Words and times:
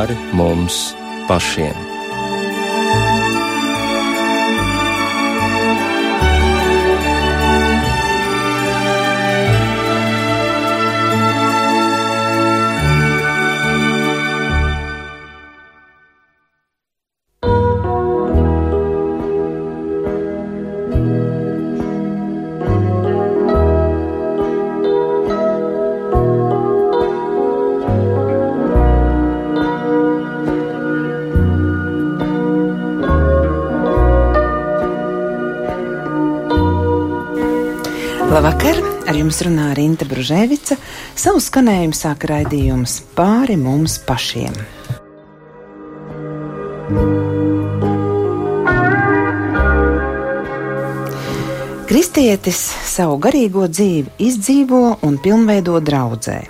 pāri 0.00 0.16
mums 0.32 0.94
pašiem. 1.28 1.89
Jums 39.30 39.44
runā 39.46 39.68
Rīta 39.78 40.06
Brunēvica. 40.10 40.74
Savu 41.14 41.38
skanējumu 41.38 41.94
sāk 41.94 42.24
raidījums 42.26 42.96
pāri 43.14 43.54
mums 43.54 44.00
pašiem. 44.02 44.56
Kristietis 51.86 52.58
savu 52.90 53.20
garīgo 53.22 53.68
dzīvi 53.70 54.18
izdzīvo 54.18 54.82
un 55.06 55.18
pilnveido 55.22 55.78
draudzē, 55.78 56.40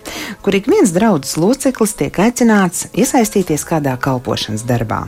kur 0.40 0.56
ik 0.56 0.68
viens 0.72 0.96
draudzes 0.96 1.36
loceklis 1.36 1.96
tiek 2.00 2.16
aicināts 2.16 2.88
iesaistīties 2.96 3.64
kādā 3.68 3.98
kalpošanas 4.00 4.64
darbā. 4.64 5.04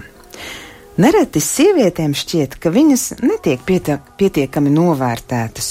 Nereti 1.00 1.40
sievietēm 1.40 2.12
šķiet, 2.12 2.58
ka 2.60 2.68
viņas 2.68 3.22
netiek 3.24 3.62
pietiekami 3.64 4.72
novērtētas 4.74 5.70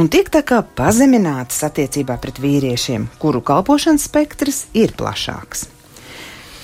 un 0.00 0.08
tiek 0.08 0.30
tā 0.32 0.40
kā 0.46 0.62
pazeminātas 0.64 1.60
attiecībā 1.66 2.16
pret 2.22 2.40
vīriešiem, 2.40 3.06
kuru 3.20 3.42
kalpošanas 3.44 4.06
spektrs 4.08 4.64
ir 4.72 4.94
plašāks. 4.96 5.66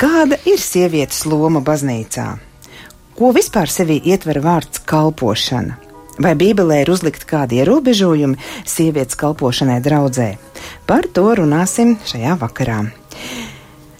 Kāda 0.00 0.38
ir 0.48 0.60
sievietes 0.60 1.24
loma 1.28 1.60
baznīcā? 1.64 2.26
Ko 3.16 3.32
vispār 3.36 3.72
sevī 3.72 3.96
ietver 4.12 4.42
vārds 4.44 4.82
kalpošana? 4.88 5.78
Vai 6.20 6.32
Bībelē 6.36 6.82
ir 6.82 6.90
uzlikt 6.92 7.26
kādi 7.28 7.60
ierobežojumi 7.60 8.40
sievietes 8.64 9.18
kalpošanai 9.20 9.82
draudzē? 9.84 10.30
Par 10.88 11.08
to 11.12 11.28
runāsim 11.36 11.98
šajā 12.08 12.38
vakarā. 12.40 12.86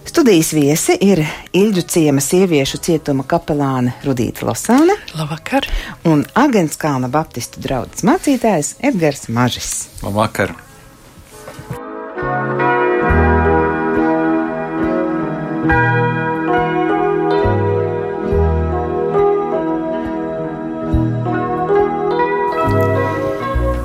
Studijas 0.06 0.52
viesi 0.54 0.94
ir 1.02 1.20
Ilģu 1.56 1.82
ciema 1.90 2.22
sieviešu 2.22 2.78
cietuma 2.82 3.24
kapelāne 3.26 3.96
Rudīta 4.06 4.46
Losāne. 4.46 4.94
Labvakar! 5.18 5.66
Un 6.06 6.22
Agents 6.38 6.78
Kalna 6.80 7.10
Baptistu 7.10 7.60
draugs 7.64 8.06
mācītājs 8.06 8.76
Edgars 8.86 9.26
Mažis. 9.28 9.72
Labvakar! 10.06 10.54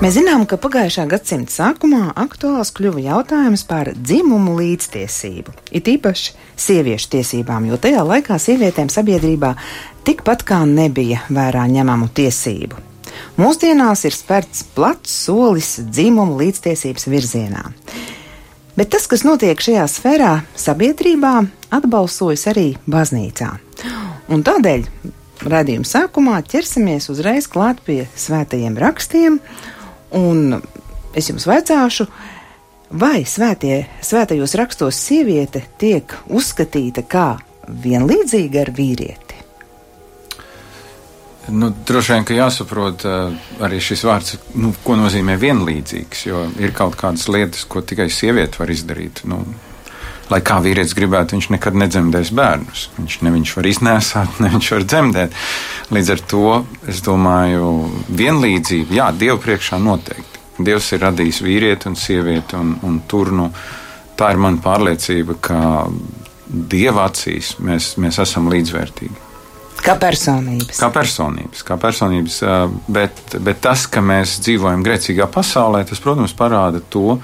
Mēs 0.01 0.15
zinām, 0.17 0.47
ka 0.49 0.57
pagājušā 0.57 1.03
gadsimta 1.05 1.53
sākumā 1.53 2.15
aktuāls 2.17 2.71
kļuva 2.73 3.03
jautājums 3.03 3.61
par 3.69 3.91
dzimumu 3.93 4.55
līdztiesību, 4.57 5.51
it 5.77 5.89
īpaši 5.91 6.31
sieviešu 6.57 7.11
tiesībām, 7.11 7.67
jo 7.69 7.77
tajā 7.77 8.01
laikā 8.07 8.39
sievietēm 8.41 8.89
sabiedrībā 8.89 9.51
tikpat 10.07 10.41
kā 10.49 10.63
nebija 10.65 11.19
vērā 11.29 11.67
ņemamu 11.69 12.07
tiesību. 12.17 12.79
Mūsdienās 13.37 14.01
ir 14.09 14.17
spērts 14.17 14.63
plats 14.73 15.13
solis 15.27 15.75
dzimumu 15.85 16.39
līdztiesības 16.39 17.05
virzienā. 17.11 17.61
Bet 18.73 18.89
tas, 18.95 19.05
kas 19.05 19.21
notiek 19.21 19.61
šajā 19.61 19.83
sfērā, 19.85 20.31
sabiedrībā, 20.57 21.35
atbalsojas 21.77 22.47
arī 22.49 22.71
baznīcā. 22.89 23.51
Un 24.33 24.41
tādēļ 24.49 24.89
raidījuma 25.45 25.85
sākumā 25.85 26.41
ķersimies 26.49 27.11
uzreiz 27.13 27.45
klāt 27.53 27.85
pie 27.85 28.07
svētajiem 28.17 28.81
rakstiem 28.81 29.37
Un 30.17 30.57
es 31.15 31.29
jums 31.29 31.47
vaicāšu, 31.47 32.07
vai 32.99 33.23
svētie, 33.27 33.85
svētajos 34.03 34.55
rakstos 34.59 34.99
sieviete 34.99 35.63
tiek 35.79 36.15
uzskatīta 36.27 37.05
kā 37.07 37.27
vienlīdzīga 37.67 38.65
ar 38.65 38.73
vīrieti? 38.75 39.39
Nu, 41.51 41.71
droši 41.87 42.13
vien, 42.13 42.25
ka 42.27 42.35
jāsaprot 42.37 43.03
uh, 43.09 43.47
arī 43.65 43.79
šis 43.81 44.03
vārds, 44.05 44.35
nu, 44.61 44.75
ko 44.85 44.95
nozīmē 44.99 45.39
vienlīdzīgs, 45.41 46.25
jo 46.27 46.43
ir 46.61 46.75
kaut 46.77 46.95
kādas 46.99 47.25
lietas, 47.33 47.65
ko 47.65 47.81
tikai 47.81 48.11
sieviete 48.13 48.61
var 48.61 48.71
izdarīt. 48.71 49.23
Nu, 49.27 49.41
lai 50.31 50.39
kā 50.45 50.59
vīrietis 50.63 50.95
gribētu, 50.97 51.35
viņš 51.35 51.49
nekad 51.55 51.77
nedzemdēs 51.81 52.31
bērnus. 52.35 52.87
Viņš 52.97 53.17
ne 53.25 53.33
viņš 53.35 53.53
var 53.57 53.69
iznēsāt, 53.71 54.37
ne 54.43 54.51
viņš 54.55 54.71
var 54.75 54.87
dzemdēt. 54.87 55.39
Līdz 55.91 56.13
ar 56.15 56.25
to 56.33 56.45
es 56.91 57.03
domāju, 57.05 57.71
vienlīdzība, 58.09 58.97
jā, 59.01 59.09
Dievu 59.17 59.41
priekšā 59.43 59.81
noteikti. 59.81 60.39
Dievs 60.61 60.91
ir 60.93 61.01
radījis 61.05 61.41
vīrieti 61.41 61.89
un 61.89 61.97
sievieti, 61.97 62.57
un, 62.59 62.75
un 62.85 63.01
tur 63.09 63.31
nu, 63.33 63.49
tā 64.19 64.33
ir 64.33 64.41
mana 64.41 64.61
pārliecība, 64.61 65.39
ka 65.41 65.59
Dieva 66.51 67.07
acīs 67.07 67.55
mēs, 67.63 67.95
mēs 68.01 68.19
esam 68.21 68.49
līdzvērtīgi. 68.51 69.27
Kā 69.81 69.95
personības. 69.97 70.77
Kā 70.77 70.91
personības, 70.93 71.63
kā 71.65 71.77
personības 71.81 72.41
bet, 72.91 73.21
bet 73.41 73.61
tas, 73.63 73.87
ka 73.89 74.03
mēs 74.05 74.35
dzīvojam 74.45 74.83
grēcīgā 74.85 75.25
pasaulē, 75.31 75.81
tas, 75.89 76.01
protams, 76.03 76.35
parāda 76.37 76.83
to, 76.93 77.15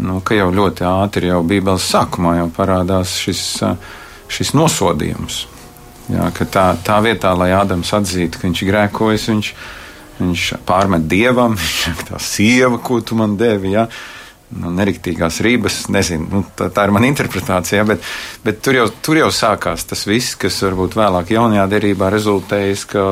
nu, 0.00 0.20
ka 0.24 0.36
jau 0.36 0.48
ļoti 0.54 0.86
ātri, 0.88 1.28
jau 1.32 1.42
Bībeles 1.46 1.88
sākumā 1.92 2.38
jau 2.38 2.48
parādās 2.54 3.16
šis, 3.20 3.42
šis 4.32 4.54
nosodījums. 4.56 5.46
Jā, 6.12 6.30
tā, 6.50 6.64
tā 6.82 6.98
vietā, 7.04 7.30
lai 7.38 7.52
Ādams 7.54 7.92
atzītu, 7.94 8.40
ka 8.40 8.48
viņš 8.48 8.64
ir 8.64 8.70
grēkojis, 8.72 9.28
viņš, 9.30 9.52
viņš 10.18 10.48
pārmet 10.68 11.06
dievam, 11.10 11.54
viņš 11.60 12.08
tā 12.10 12.18
sieva, 12.22 12.80
ko 12.82 13.00
tu 13.04 13.18
man 13.18 13.36
devi. 13.40 13.76
Jā. 13.76 13.86
Nu, 14.52 14.68
neriktīgās 14.76 15.38
rības, 15.40 15.86
nezinu, 15.88 16.26
nu, 16.28 16.42
tā, 16.58 16.66
tā 16.74 16.82
ir 16.84 16.90
mana 16.92 17.08
interpretācija, 17.08 17.86
bet, 17.88 18.02
bet 18.44 18.58
tur, 18.60 18.76
jau, 18.76 18.90
tur 19.00 19.16
jau 19.22 19.30
sākās 19.32 19.86
tas 19.88 20.02
viss, 20.04 20.34
kas 20.36 20.58
varbūt 20.66 20.98
vēlāk 20.98 21.32
jaunajā 21.32 21.64
derībā 21.72 22.10
rezultējas, 22.12 22.82
ka 22.90 23.06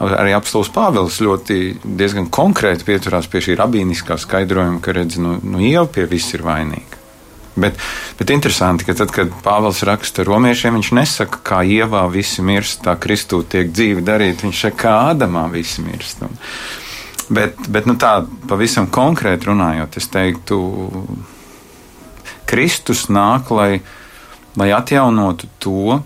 arī 0.00 0.32
apstults 0.36 0.70
Pāvils 0.72 1.20
ļoti 1.20 1.58
diezgan 1.84 2.30
konkrēti 2.32 2.86
pieturās 2.88 3.28
pie 3.30 3.42
šī 3.44 3.58
rabīniskā 3.60 4.16
skaidrojuma, 4.20 4.80
ka 4.84 4.94
redz, 4.96 5.18
nu, 5.20 5.36
nu 5.44 5.60
jau 5.64 5.84
pie 5.92 6.06
viss 6.08 6.34
ir 6.36 6.44
vainīga. 6.46 6.98
Bet, 7.60 7.76
bet 8.18 8.30
interesanti, 8.30 8.86
ka 8.86 8.94
tad, 8.96 9.10
kad 9.12 9.32
Pāvils 9.44 9.82
raksta 9.84 10.24
romiešiem, 10.24 10.78
viņš 10.78 10.92
nesaka, 10.96 11.40
kā 11.44 11.58
ievā 11.66 12.04
visi 12.12 12.44
mirst, 12.46 12.84
tā 12.86 12.94
Kristū 13.00 13.42
tiek 13.42 13.72
dzīvi 13.74 14.04
darīt, 14.06 14.44
viņš 14.46 14.62
saka, 14.66 14.78
kā 14.84 14.94
Ādamā 15.10 15.44
visi 15.52 15.84
mirst. 15.84 16.22
Un, 16.24 16.38
bet, 17.28 17.58
bet 17.68 17.90
nu, 17.90 17.98
tā 18.00 18.20
pavisam 18.48 18.88
konkrēti 18.92 19.50
runājot, 19.50 19.98
es 20.00 20.08
teiktu, 20.14 20.60
Kristus 22.50 23.08
nāk, 23.12 23.50
lai, 23.54 23.82
lai 24.58 24.70
atjaunotu 24.74 25.50
to, 25.62 26.00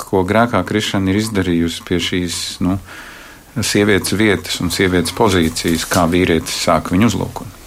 ko 0.00 0.22
grēkā 0.28 0.62
krišana 0.66 1.12
ir 1.12 1.20
izdarījusi 1.22 1.84
pie 1.88 2.00
šīs 2.02 2.38
nu, 2.64 2.78
sievietes 3.62 4.16
vietas 4.18 4.60
un 4.64 4.72
sievietes 4.74 5.14
pozīcijas, 5.16 5.86
kā 5.90 6.06
vīrietis 6.10 6.64
sāk 6.66 6.92
viņu 6.94 7.12
uzlūkot. 7.12 7.60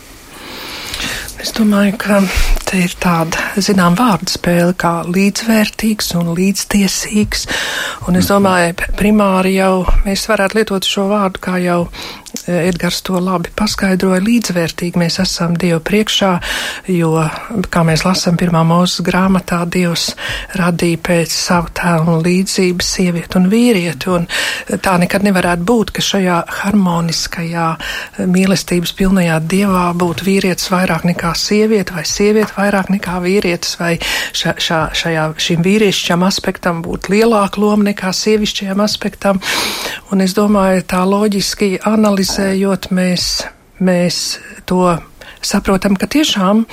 Es 1.38 1.52
domāju, 1.54 1.94
ka 2.02 2.18
te 2.66 2.80
ir 2.82 2.94
tāda, 2.98 3.38
zinām, 3.62 3.94
vārdu 3.98 4.34
spēle 4.34 4.74
kā 4.74 5.04
līdzvērtīgs 5.06 6.16
un 6.18 6.32
līdztiesīgs. 6.38 7.46
Un 8.10 8.18
es 8.18 8.32
domāju, 8.32 8.74
primāri 8.98 9.54
jau 9.60 9.86
mēs 10.08 10.26
varētu 10.32 10.58
lietot 10.58 10.88
šo 10.90 11.06
vārdu, 11.12 11.44
kā 11.46 11.60
jau 11.62 11.84
Edgars 12.48 13.02
to 13.04 13.20
labi 13.20 13.52
paskaidroja, 13.58 14.22
līdzvērtīgi 14.24 15.00
mēs 15.00 15.20
esam 15.20 15.56
Dievu 15.60 15.82
priekšā, 15.84 16.30
jo, 16.96 17.12
kā 17.74 17.84
mēs 17.88 18.06
lasam 18.08 18.38
pirmā 18.40 18.62
mūzes 18.68 19.04
grāmatā, 19.04 19.60
Dievs 19.68 20.14
radīja 20.56 21.02
pēc 21.04 21.34
savu 21.34 21.74
tēlu 21.76 22.14
un 22.16 22.24
līdzības 22.24 22.92
sievieti 22.98 23.40
un 23.40 23.50
vīrieti, 23.52 24.12
un 24.16 24.28
tā 24.84 24.96
nekad 25.02 25.26
nevarētu 25.28 25.68
būt, 25.68 25.92
ka 25.98 26.06
šajā 26.08 26.38
harmoniskajā 26.62 27.68
mīlestības 28.32 28.96
pilnajā 28.96 29.42
Dievā 29.44 29.90
būtu 30.00 30.30
vīrietis 30.30 30.72
vairāk 30.72 31.04
nekā 31.12 31.34
sieviete, 31.36 31.98
vai 31.98 32.06
sieviete 32.08 32.56
vairāk 32.56 32.94
nekā 32.96 33.18
vīrietis, 33.28 33.76
vai 33.82 33.98
ša, 34.00 34.56
ša, 34.56 34.82
šajā, 34.96 35.28
šim 35.44 35.68
vīriešķam 35.68 36.24
aspektam 36.28 36.80
būtu 36.86 37.18
lielāka 37.18 37.60
loma 37.60 37.90
nekā 37.92 38.16
sievišķajam 38.16 38.88
aspektam, 38.88 39.44
un 40.16 40.24
es 40.24 40.38
domāju, 40.38 40.88
tā 40.88 41.04
loģiski 41.04 41.74
analizēt 41.84 42.37
analizējot, 42.38 42.92
mēs, 42.94 43.48
mēs 43.82 44.40
to 44.70 44.98
saprotam, 45.42 45.96
ka 45.98 46.08
tiešām 46.08 46.66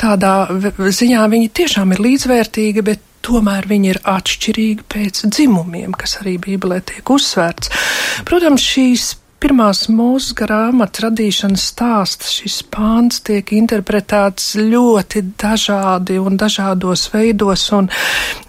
tādā 0.00 0.48
ziņā 0.50 1.22
viņi 1.30 1.48
tiešām 1.54 1.92
ir 1.94 2.02
līdzvērtīgi, 2.02 2.82
bet 2.82 3.00
tomēr 3.22 3.68
viņi 3.70 3.90
ir 3.92 4.00
atšķirīgi 4.02 4.82
pēc 4.90 5.26
dzimumiem, 5.30 5.94
kas 5.94 6.18
arī 6.22 6.38
Bībelē 6.42 6.82
tiek 6.82 7.06
uzsvērts. 7.06 7.70
Protams, 8.26 8.62
šīs 8.62 9.12
pirmās 9.42 9.88
mūsu 9.90 10.36
grāmatas 10.38 11.02
radīšanas 11.02 11.62
stāsts, 11.72 12.34
šis 12.38 12.60
pāns 12.70 13.22
tiek 13.26 13.46
interpretēts 13.54 14.56
ļoti 14.58 15.22
dažādi 15.38 16.18
un 16.22 16.38
dažādos 16.38 17.08
veidos, 17.14 17.64
un 17.74 17.90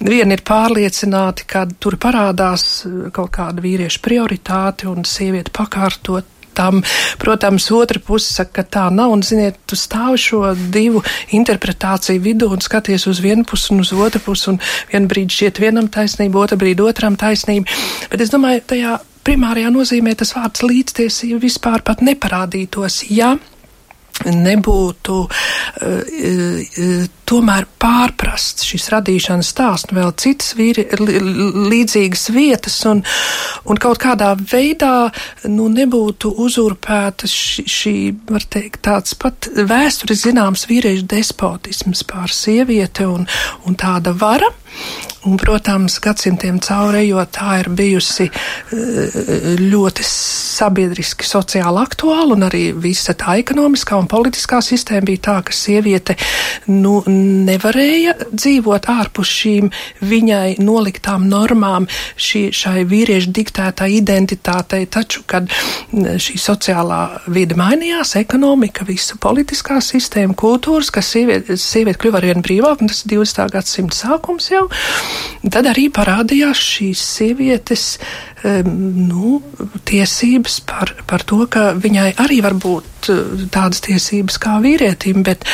vieni 0.01 0.37
ir 0.37 0.45
pārliecināti, 0.45 1.47
ka 1.49 1.65
tur 1.77 1.97
parādās 2.01 2.85
kaut 3.13 3.33
kāda 3.33 3.61
vīrieša 3.65 4.05
prioritāte 4.05 4.89
un 4.89 5.05
sieviete 5.05 5.53
pakārtot 5.53 6.32
tam. 6.55 6.81
Protams, 7.21 7.69
otra 7.75 8.01
puse 8.03 8.33
saka, 8.33 8.61
ka 8.61 8.67
tā 8.77 8.85
nav, 8.93 9.13
un, 9.13 9.23
ziniet, 9.25 9.59
tu 9.69 9.77
stāvi 9.79 10.19
šo 10.21 10.43
divu 10.73 11.03
interpretāciju 11.35 12.23
vidū 12.23 12.51
un 12.53 12.63
skaties 12.63 13.07
uz 13.11 13.21
vienu 13.23 13.45
pusi 13.47 13.73
un 13.73 13.83
uz 13.83 13.93
otru 13.93 14.21
pusi, 14.23 14.51
un 14.53 14.61
vienu 14.91 15.09
brīdi 15.11 15.37
šķiet 15.37 15.63
vienam 15.63 15.89
taisnība, 15.91 16.45
otru 16.45 16.59
brīdi 16.61 16.85
otram 16.85 17.17
taisnība. 17.19 17.69
Bet 18.11 18.23
es 18.23 18.33
domāju, 18.33 18.63
tajā 18.73 18.99
primārajā 19.23 19.71
nozīmē 19.71 20.15
tas 20.19 20.33
vārds 20.35 20.65
līdztiesība 20.65 21.41
vispār 21.43 21.83
pat 21.85 22.03
neparādītos, 22.03 23.03
ja 23.13 23.33
nebūtu 24.29 25.19
uh, 25.25 27.05
tomēr 27.27 27.65
pārprasts 27.81 28.67
šis 28.67 28.89
radīšanas 28.93 29.49
stāsts, 29.53 29.93
vēl 29.95 30.11
citas 30.19 30.53
vīri, 30.57 30.85
līdzīgas 31.73 32.27
vietas, 32.35 32.77
un, 32.89 33.01
un 33.65 33.81
kaut 33.81 34.01
kādā 34.03 34.33
veidā 34.37 35.09
nu, 35.49 35.69
nebūtu 35.73 36.33
uzurpēta 36.45 37.29
šī, 37.29 37.65
šī, 37.77 37.95
var 38.29 38.47
teikt, 38.53 38.83
tāds 38.87 39.17
pat 39.19 39.49
vēstures 39.55 40.25
zināms 40.27 40.67
vīriešu 40.69 41.07
despotisms 41.09 42.05
pār 42.09 42.33
sievieti 42.33 43.07
un, 43.09 43.27
un 43.67 43.79
tāda 43.79 44.15
vara. 44.17 44.51
Un, 45.23 45.37
protams, 45.39 46.01
gadsimtiem 46.03 46.57
caurējot, 46.59 47.29
tā 47.37 47.53
ir 47.61 47.69
bijusi 47.71 48.25
eh, 48.27 49.13
ļoti 49.61 50.03
sabiedriski, 50.03 51.23
sociāli 51.23 51.79
aktuāla, 51.79 52.35
un 52.35 52.43
arī 52.49 52.65
visa 52.75 53.15
tā 53.15 53.37
ekonomiskā 53.39 53.95
un 54.01 54.09
politiskā 54.11 54.59
sistēma 54.63 55.07
bija 55.07 55.21
tā, 55.29 55.35
ka 55.47 55.55
sieviete 55.55 56.17
nu, 56.67 56.97
nevarēja 57.07 58.17
dzīvot 58.33 58.89
ārpus 58.91 59.31
šīm 59.31 59.69
viņai 60.03 60.57
noliktām 60.59 61.29
normām, 61.31 61.87
šī, 62.19 62.43
šai 62.51 62.83
vīriešu 62.91 63.31
diktētā 63.39 63.87
identitātei. 63.95 64.83
Taču, 64.91 65.23
kad 65.23 65.47
šī 65.93 66.35
sociālā 66.41 66.99
vide 67.31 67.55
mainījās, 67.59 68.17
ekonomika, 68.19 68.83
visa 68.91 69.15
politiskā 69.23 69.79
sistēma, 69.79 70.35
kultūras, 70.35 70.91
ka 70.91 70.99
sieviete, 70.99 71.55
sieviete 71.55 72.03
kļuva 72.03 72.19
arvien 72.19 72.43
brīvāk, 72.43 72.83
un 72.83 72.91
tas 72.91 73.05
ir 73.05 73.15
20. 73.15 73.47
gadsimta 73.55 74.01
sākums 74.03 74.51
jau, 74.51 74.62
tad 75.53 75.69
arī 75.71 75.89
parādījās 75.93 76.61
šīs 76.73 77.07
sievietes 77.17 77.87
nu, 78.43 79.41
tiesības 79.87 80.59
par, 80.67 80.91
par 81.07 81.23
to, 81.27 81.43
ka 81.47 81.71
viņai 81.79 82.09
arī 82.19 82.41
var 82.43 82.55
būt 82.59 83.09
eh, 83.11 83.45
tādas 83.53 83.83
tiesības 83.85 84.39
kā 84.43 84.57
vīrietim, 84.63 85.23
bet 85.23 85.47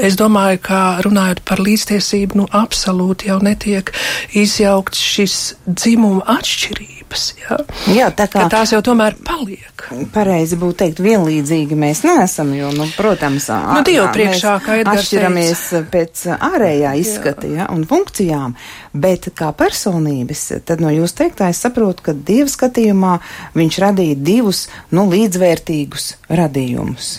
es 0.00 0.16
domāju, 0.20 0.62
ka 0.70 0.80
runājot 1.04 1.44
par 1.44 1.60
līdztiesību, 1.60 2.40
nu, 2.40 2.48
absolūti 2.62 3.28
jau 3.30 3.40
netiek 3.44 3.92
izjaukts 4.32 5.04
šis 5.14 5.36
dzimuma 5.68 6.24
atšķirība 6.38 6.99
grupas. 7.10 7.34
Jā, 7.40 7.58
jā 7.94 8.08
tā 8.14 8.26
kā 8.30 8.44
ka 8.44 8.48
tās 8.50 8.72
jau 8.72 8.80
tomēr 8.82 9.16
paliek. 9.24 9.86
Pareizi 10.12 10.56
būtu 10.56 10.76
teikt, 10.84 11.00
vienlīdzīgi 11.00 11.76
mēs 11.78 12.04
neesam, 12.04 12.52
jo, 12.54 12.70
nu, 12.72 12.86
protams, 12.96 13.48
nu, 13.50 13.82
Dievu 13.84 14.08
priekšā, 14.14 14.58
kā 14.64 14.78
atšķiramies 14.84 15.62
teica. 15.70 15.86
pēc 15.90 16.26
ārējā 16.36 16.94
izskata 17.00 17.46
jā. 17.46 17.60
Ja, 17.60 17.70
un 17.72 17.84
funkcijām, 17.88 18.54
bet 18.92 19.30
kā 19.34 19.50
personības, 19.52 20.46
tad 20.64 20.80
no 20.80 20.92
jūs 20.92 21.16
teiktā 21.18 21.50
es 21.50 21.60
saprotu, 21.60 22.10
ka 22.10 22.14
Dieva 22.14 22.50
skatījumā 22.50 23.16
viņš 23.58 23.80
radīja 23.82 24.20
divus, 24.20 24.68
nu, 24.94 25.08
līdzvērtīgus 25.10 26.14
radījumus 26.30 27.18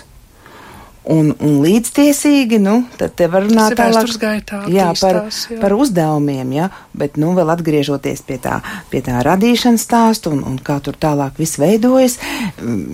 un, 1.10 1.32
un 1.42 1.58
līdztiesīgi, 1.64 2.60
nu, 2.62 2.82
tad 3.00 3.16
te 3.18 3.28
var 3.32 3.46
runāt 3.48 3.74
tālāk. 3.78 4.12
gaitā, 4.22 4.62
jā, 4.70 4.92
par, 5.00 5.24
jā. 5.32 5.58
par 5.62 5.74
uzdevumiem, 5.74 6.54
jā, 6.54 6.68
bet, 6.98 7.18
nu, 7.22 7.32
vēl 7.38 7.50
atgriežoties 7.56 8.22
pie 8.28 8.38
tā, 8.42 8.60
pie 8.92 9.02
tā 9.06 9.22
radīšanas 9.26 9.86
stāstu 9.88 10.34
un, 10.36 10.44
un 10.48 10.60
kā 10.62 10.78
tur 10.84 10.98
tālāk 11.02 11.40
viss 11.42 11.58
veidojas, 11.62 12.20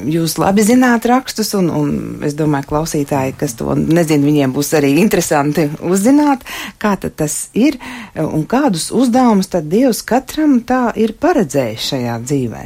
jūs 0.07 0.38
labi 0.39 0.63
zināt 0.68 1.07
rakstus, 1.09 1.51
un, 1.59 1.71
un 1.74 1.89
es 2.27 2.38
domāju, 2.38 2.69
klausītāji, 2.71 3.36
kas 3.39 3.57
to 3.59 3.75
nezin, 3.75 4.24
viņiem 4.27 4.56
būs 4.56 4.71
arī 4.80 4.94
interesanti 5.01 5.68
uzzināt, 5.83 6.45
kā 6.81 6.95
tad 7.01 7.18
tas 7.19 7.48
ir 7.57 7.80
un 8.15 8.48
kādus 8.48 8.89
uzdevumus 8.95 9.51
tad 9.51 9.68
Dievs 9.68 10.00
katram 10.07 10.62
tā 10.63 10.88
ir 10.95 11.12
paredzējis 11.19 11.92
šajā 11.92 12.15
dzīvē 12.24 12.63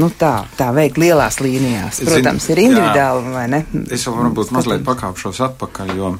nu, 0.00 0.10
tā, 0.18 0.34
tā 0.58 0.70
veikt 0.74 0.98
lielās 1.00 1.40
līnijās. 1.44 2.02
Protams, 2.06 2.46
Zin, 2.46 2.54
ir 2.54 2.62
individuāli, 2.68 3.26
jā, 3.26 3.34
vai 3.34 3.44
ne? 3.50 3.64
Es 3.94 4.06
jau 4.06 4.14
varbūt 4.16 4.54
mazliet 4.54 4.86
pakāpšos 4.86 5.42
atpakaļ, 5.48 5.92
jo 5.98 6.14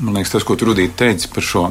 man 0.00 0.18
liekas, 0.18 0.36
tas, 0.36 0.46
ko 0.46 0.56
Trudīt 0.58 0.96
teica 0.98 1.30
par 1.34 1.46
šo. 1.46 1.68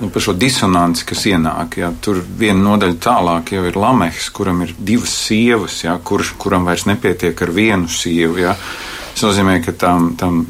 Nu, 0.00 0.08
par 0.10 0.24
šo 0.24 0.32
disonanci, 0.34 1.04
kas 1.06 1.20
ienāk, 1.30 1.76
ja 1.78 1.92
tur 2.02 2.18
viena 2.18 2.58
nodaļa 2.64 2.96
tālāk 2.98 3.52
jau 3.54 3.60
ir 3.68 3.76
Lamehs, 3.78 4.26
kuram 4.34 4.64
ir 4.64 4.72
divas 4.74 5.12
sievas, 5.28 5.76
ja, 5.84 5.94
kur, 6.02 6.24
kuram 6.38 6.66
vairs 6.66 6.88
nepietiek 6.90 7.42
ar 7.46 7.52
vienu 7.54 7.86
sievu. 7.86 8.40
Ja. 8.42 8.56
Tas 9.12 9.22
nozīmē, 9.28 9.60
ka 9.62 9.76
tam, 9.78 10.08
tam, 10.18 10.40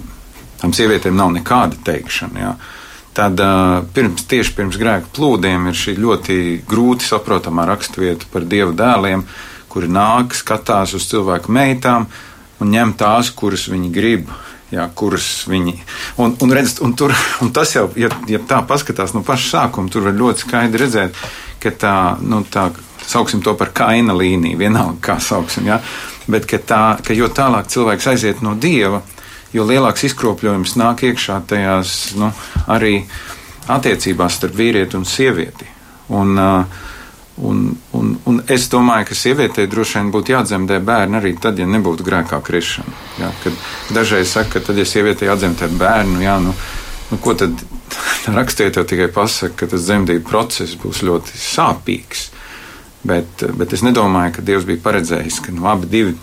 tam 0.63 0.73
sievietēm 0.73 1.21
nav 1.21 1.35
nekāda 1.37 1.77
teikšana. 1.85 2.41
Ja. 2.41 2.55
Tad 3.15 3.39
pirms, 3.95 4.25
tieši 4.27 4.57
pirms 4.57 4.79
grēka 4.81 5.13
plūdiem 5.15 5.69
ir 5.71 5.77
šī 5.79 5.93
ļoti 6.03 6.39
grūti 6.67 7.07
saprotamā 7.07 7.67
raksturvieta 7.69 8.27
par 8.33 8.47
dievu 8.51 8.75
dēliem, 8.75 9.23
kuri 9.71 9.91
nāk, 9.91 10.35
skatās 10.35 10.97
uz 10.99 11.07
cilvēku 11.11 11.55
meitām 11.55 12.09
un 12.59 12.75
ņem 12.75 12.97
tās, 12.99 13.31
kuras 13.31 13.69
viņi 13.71 13.93
grib. 13.95 14.35
Jā, 14.75 14.89
kuras 14.97 15.45
viņi. 15.47 15.77
Un, 16.19 16.33
un, 16.43 16.53
redz, 16.57 16.81
un, 16.83 16.97
tur, 16.99 17.13
un 17.45 17.53
tas 17.55 17.77
jau, 17.77 17.85
ja, 18.01 18.09
ja 18.27 18.41
tā 18.43 18.59
paskatās 18.67 19.13
no 19.15 19.23
paša 19.23 19.51
sākuma, 19.53 19.93
tur 19.93 20.09
var 20.09 20.17
ļoti 20.19 20.47
skaidri 20.49 20.81
redzēt, 20.83 21.21
ka 21.63 21.71
tā, 21.79 21.95
nu, 22.25 22.41
tā 22.51 22.73
sauksim 23.07 23.45
to 23.45 23.55
par 23.61 23.71
kaina 23.77 24.17
līniju, 24.17 24.59
vienalga 24.59 24.97
kā 25.05 25.19
sauksim, 25.23 25.69
jā, 25.71 25.79
bet 26.27 26.49
ka, 26.51 26.59
tā, 26.59 26.83
ka 27.05 27.15
jo 27.15 27.29
tālāk 27.31 27.69
cilvēks 27.71 28.09
aiziet 28.15 28.43
no 28.43 28.57
dieva, 28.59 29.05
jo 29.55 29.67
lielāks 29.69 30.09
izkropļojums 30.11 30.75
nāk 30.81 31.07
iekšā 31.11 31.41
tajās 31.51 32.15
nu, 32.21 32.33
arī 32.71 32.99
attiecībās 33.71 34.41
starp 34.41 34.59
vīrieti 34.59 34.99
un 34.99 35.07
sievieti. 35.09 35.71
Un, 36.15 36.41
Un, 37.35 37.73
un, 37.91 38.13
un 38.31 38.37
es 38.47 38.69
domāju, 38.71 39.09
ka 39.09 39.17
sievietei 39.19 39.67
droši 39.67 39.97
vien 39.99 40.11
būtu 40.15 40.31
jādzemdē 40.37 40.77
bērni 40.87 41.19
arī 41.19 41.33
tad, 41.43 41.59
ja 41.59 41.67
nebūtu 41.67 42.07
grēkā 42.07 42.39
krišana. 42.47 42.95
Jā, 43.19 43.31
kad 43.43 43.57
dažreiz 43.97 44.31
saka, 44.31 44.53
ka 44.53 44.69
tad, 44.69 44.79
ja 44.79 44.85
sievietei 44.87 45.27
jādzemdē 45.27 45.67
bērnu, 45.81 46.21
jā, 46.23 46.37
nu, 46.45 46.55
nu, 47.11 47.19
ko 47.19 47.35
tad 47.35 47.59
rakstiet 48.39 48.79
jau 48.79 48.87
tikai 48.87 49.09
pasaka, 49.17 49.65
ka 49.65 49.71
tas 49.73 49.83
dzemdību 49.83 50.23
process 50.31 50.79
būs 50.79 51.03
ļoti 51.09 51.35
sāpīgs. 51.43 52.29
Bet, 53.03 53.43
bet 53.59 53.75
es 53.75 53.83
nedomāju, 53.83 54.37
ka 54.39 54.47
Dievs 54.47 54.71
bija 54.71 54.85
paredzējis, 54.87 55.43
ka 55.43 55.59
nu, 55.59 55.67
abi 55.75 55.91
divi 55.91 56.15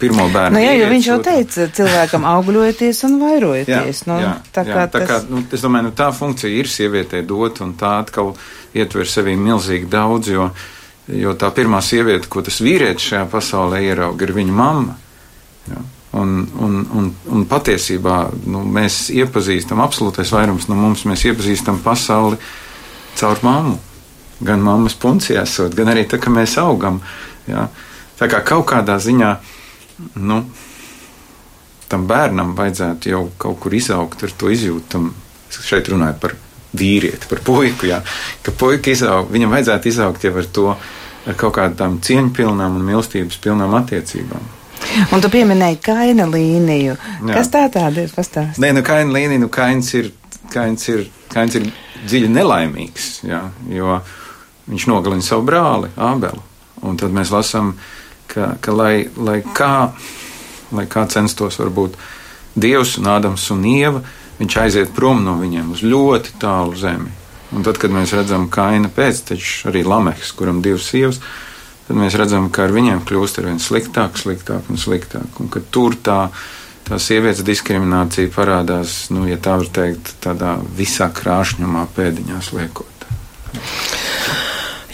pirmo 0.00 0.26
bērnu. 0.32 0.56
Nu, 0.56 0.62
jā, 0.62 0.72
jo 0.78 0.88
viņš 0.90 1.08
jau 1.10 1.18
teica, 1.24 1.66
cilvēkam 1.76 2.24
augļoties 2.30 3.02
un 3.08 3.16
vairojieties. 3.20 4.02
Jā, 4.02 4.08
nu, 4.08 4.18
jā, 4.22 4.32
tā 4.54 4.64
kā, 4.66 4.74
jā, 4.74 4.88
tā 4.92 5.02
kā 5.04 5.18
tas... 5.20 5.28
nu, 5.30 5.42
es 5.52 5.64
domāju, 5.64 5.88
nu, 5.88 5.94
tā 5.96 6.08
funkcija 6.16 6.50
ir 6.62 6.70
sievietei 6.70 7.22
dot, 7.26 7.60
un 7.64 7.74
tā 7.80 7.96
atkal 8.00 8.32
ietver 8.76 9.08
sevī 9.08 9.36
milzīgi 9.40 9.88
daudz, 9.90 10.32
jo, 10.32 10.48
jo 11.20 11.36
tā 11.38 11.52
pirmā 11.56 11.82
sieviete, 11.84 12.30
ko 12.32 12.42
tas 12.46 12.60
vīrietis 12.64 13.12
šajā 13.12 13.28
pasaulē 13.32 13.82
ierauga, 13.90 14.26
ir 14.26 14.34
viņa 14.40 14.56
mamma. 14.56 14.96
Jā. 15.70 15.84
Un, 16.20 16.34
un, 16.58 16.80
un, 16.98 17.12
un 17.30 17.44
patiesībā 17.46 18.16
nu, 18.50 18.64
mēs 18.66 19.12
iepazīstam, 19.14 19.78
absolūtais 19.84 20.32
vairums 20.34 20.66
no 20.66 20.74
mums, 20.74 21.04
mēs 21.06 21.22
iepazīstam 21.30 21.78
pasauli 21.84 22.40
caur 23.20 23.38
mammu. 23.46 23.76
Gan 24.40 24.64
mammas 24.64 24.96
puncijā 24.98 25.44
esot, 25.44 25.76
gan 25.76 25.92
arī 25.92 26.06
tā, 26.08 26.18
ka 26.18 26.32
mēs 26.32 26.56
augam. 26.58 26.98
Jā. 27.46 27.68
Tā 28.18 28.26
kā 28.32 28.40
kaut 28.44 28.66
kādā 28.72 28.96
ziņā 29.00 29.28
uh, 29.36 29.56
nu, 30.14 30.44
tam 31.90 32.06
bērnam 32.10 32.54
vajadzētu 32.58 33.10
jau 33.10 33.24
kaut 33.40 33.58
kur 33.64 33.74
izaugt 33.74 34.22
ar 34.24 34.36
to 34.38 34.52
izjūtu. 34.52 35.02
Šeit 35.50 35.90
runāju 35.90 36.18
par 36.22 36.36
vīrieti, 36.78 37.26
par 37.30 37.42
puiku. 37.46 37.88
Jā, 37.90 37.98
ka 38.46 38.54
puika 38.54 38.92
izaug, 38.92 39.30
viņam 39.34 39.56
vajadzētu 39.56 39.90
izaugt 39.90 40.24
jau 40.26 40.36
ar 40.38 40.48
to, 40.54 40.68
ar 41.26 41.38
kaut 41.38 41.56
kādām 41.58 41.98
cieņpilnām 42.06 42.78
un 42.78 42.86
mīlestības 42.86 43.40
pilnām 43.42 43.74
attiecībām. 43.80 44.48
Un 45.12 45.22
tu 45.22 45.28
pieminēji 45.32 45.80
kaina 45.84 46.24
līniju. 46.30 46.94
Jā. 46.96 47.34
Kas 47.34 47.50
tā 47.52 47.66
tāda 47.72 48.06
ir? 48.06 48.14
Pastāst. 48.14 48.62
Nē, 48.62 48.72
nu 48.76 48.84
kaina 48.86 49.12
līnija, 49.18 49.42
nu 49.42 49.50
kains 49.52 49.90
ir, 49.98 50.12
kains 50.54 50.86
ir, 50.88 51.04
kains 51.34 51.58
ir 51.58 51.68
dziļi 52.06 52.30
nelaimīgs, 52.32 53.10
jā, 53.28 53.42
jo 53.68 53.98
viņš 54.70 54.86
nogalina 54.88 55.26
savu 55.26 55.44
brāli, 55.50 55.90
Ābelu. 56.00 56.46
Un 56.86 56.96
tad 56.96 57.12
mēs 57.12 57.28
lasām, 57.34 57.74
uh, 57.74 57.99
ka, 58.30 58.54
ka 58.62 58.74
lai, 58.74 58.94
lai, 59.18 59.40
kā, 59.56 59.90
lai 60.76 60.86
kā 60.90 61.06
censtos 61.10 61.58
varbūt 61.60 61.98
Dievs 62.60 62.96
un 62.98 63.08
Ādams 63.10 63.46
un 63.54 63.64
Ieva, 63.66 64.02
viņš 64.40 64.56
aiziet 64.62 64.92
prom 64.96 65.22
no 65.24 65.36
viņiem 65.40 65.70
uz 65.74 65.84
ļoti 65.86 66.38
tālu 66.42 66.76
zemi. 66.78 67.12
Un 67.50 67.66
tad, 67.66 67.80
kad 67.82 67.90
mēs 67.90 68.14
redzam 68.14 68.46
kaina 68.52 68.90
pēctečus, 68.94 69.66
arī 69.70 69.82
Lamehs, 69.86 70.30
kuram 70.38 70.60
divas 70.62 70.86
sievas, 70.90 71.18
tad 71.88 71.98
mēs 71.98 72.14
redzam, 72.18 72.46
ka 72.54 72.68
ar 72.68 72.74
viņiem 72.74 73.02
kļūst 73.06 73.40
ar 73.40 73.48
vien 73.50 73.58
sliktāk, 73.62 74.18
sliktāk 74.18 74.70
un 74.70 74.78
sliktāk. 74.78 75.40
Un 75.42 75.50
ka 75.50 75.62
tur 75.74 75.96
tā, 75.98 76.20
tā 76.86 76.98
sievietes 77.02 77.42
diskriminācija 77.46 78.30
parādās, 78.34 79.08
nu, 79.14 79.26
ja 79.30 79.38
tā 79.42 79.58
var 79.62 79.72
teikt, 79.80 80.14
tādā 80.22 80.56
visā 80.78 81.10
krāšņumā 81.14 81.88
pēdiņās 81.96 82.52
liekot. 82.54 83.06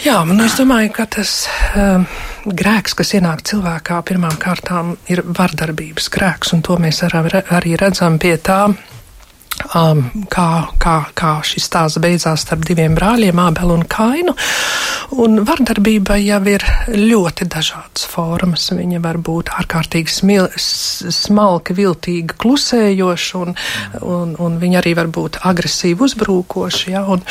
Jā, 0.07 0.23
man 0.25 0.41
es 0.45 0.57
domāju, 0.57 0.95
ka 0.97 1.09
tas. 1.19 1.43
Uh, 1.75 2.09
grēks, 2.47 2.95
kas 2.99 3.15
ienāk 3.19 3.43
cilvēkā, 3.49 4.01
pirmām 4.07 4.37
kārtām 4.43 4.95
ir 5.11 5.23
vardarbības 5.27 6.11
grēks, 6.15 6.53
un 6.55 6.63
to 6.67 6.77
mēs 6.83 7.03
arī 7.07 7.75
redzam 7.81 8.21
pie 8.23 8.37
tā, 8.39 8.69
um, 9.75 10.03
kā, 10.33 10.49
kā, 10.83 10.97
kā 11.17 11.33
šis 11.47 11.67
stāsts 11.69 12.01
beidzās 12.03 12.45
starp 12.47 12.65
diviem 12.69 12.97
brāļiem, 12.97 13.39
Ābelu 13.41 13.77
un 13.79 13.85
Kainu. 13.91 14.35
Un 15.23 15.41
vardarbība 15.47 16.17
jau 16.19 16.41
ir 16.51 16.65
ļoti 16.91 17.47
dažādas 17.51 18.07
formas. 18.11 18.69
Viņa 18.75 19.01
var 19.05 19.21
būt 19.23 19.53
ārkārtīgi 19.55 20.13
smil, 20.13 20.49
smalka, 20.59 21.77
viltīga, 21.77 22.37
klusējoša, 22.43 23.43
un, 23.43 23.55
un, 24.03 24.35
un 24.43 24.59
viņa 24.63 24.81
arī 24.83 24.97
var 24.99 25.11
būt 25.15 25.41
agresīva, 25.47 26.09
uzbrukoša. 26.09 26.91
Ja? 26.91 27.05
Un, 27.13 27.23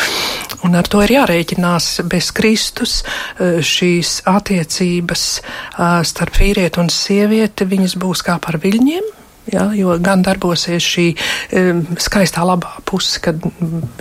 un 0.66 0.80
ar 0.80 0.88
to 0.90 1.04
ir 1.06 1.18
jārēķinās 1.18 1.92
bez 2.12 2.32
Kristus 2.36 3.02
uh, 3.04 3.60
šīs 3.60 4.22
attiecības 4.32 5.28
uh, 5.42 6.00
starp 6.08 6.42
vīrieti 6.42 6.82
un 6.84 6.92
sievieti. 6.94 7.68
Viņas 7.76 8.00
būs 8.00 8.24
kā 8.26 8.40
par 8.42 8.60
viļņiem 8.64 9.25
Ja, 9.54 9.68
jo 9.78 9.94
gan 10.02 10.24
darbosies 10.26 10.82
šī 10.82 11.06
um, 11.54 11.84
skaistā 12.02 12.42
labā 12.48 12.80
puse, 12.90 13.20
kad 13.22 13.44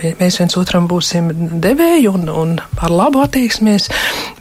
mēs 0.01 0.39
viens 0.41 0.55
otram 0.57 0.87
būsim 0.89 1.29
devēji 1.61 2.09
un, 2.09 2.25
un 2.33 2.55
ar 2.81 2.93
labu 2.93 3.21
attieksmies, 3.21 3.91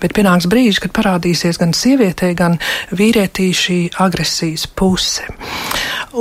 bet 0.00 0.16
pienāks 0.16 0.48
brīdis, 0.48 0.80
kad 0.80 0.94
parādīsies 0.96 1.60
gan 1.60 1.76
sievietē, 1.76 2.32
gan 2.38 2.56
vīrietī 2.96 3.50
šī 3.52 3.78
agresijas 4.00 4.64
puse. 4.72 5.28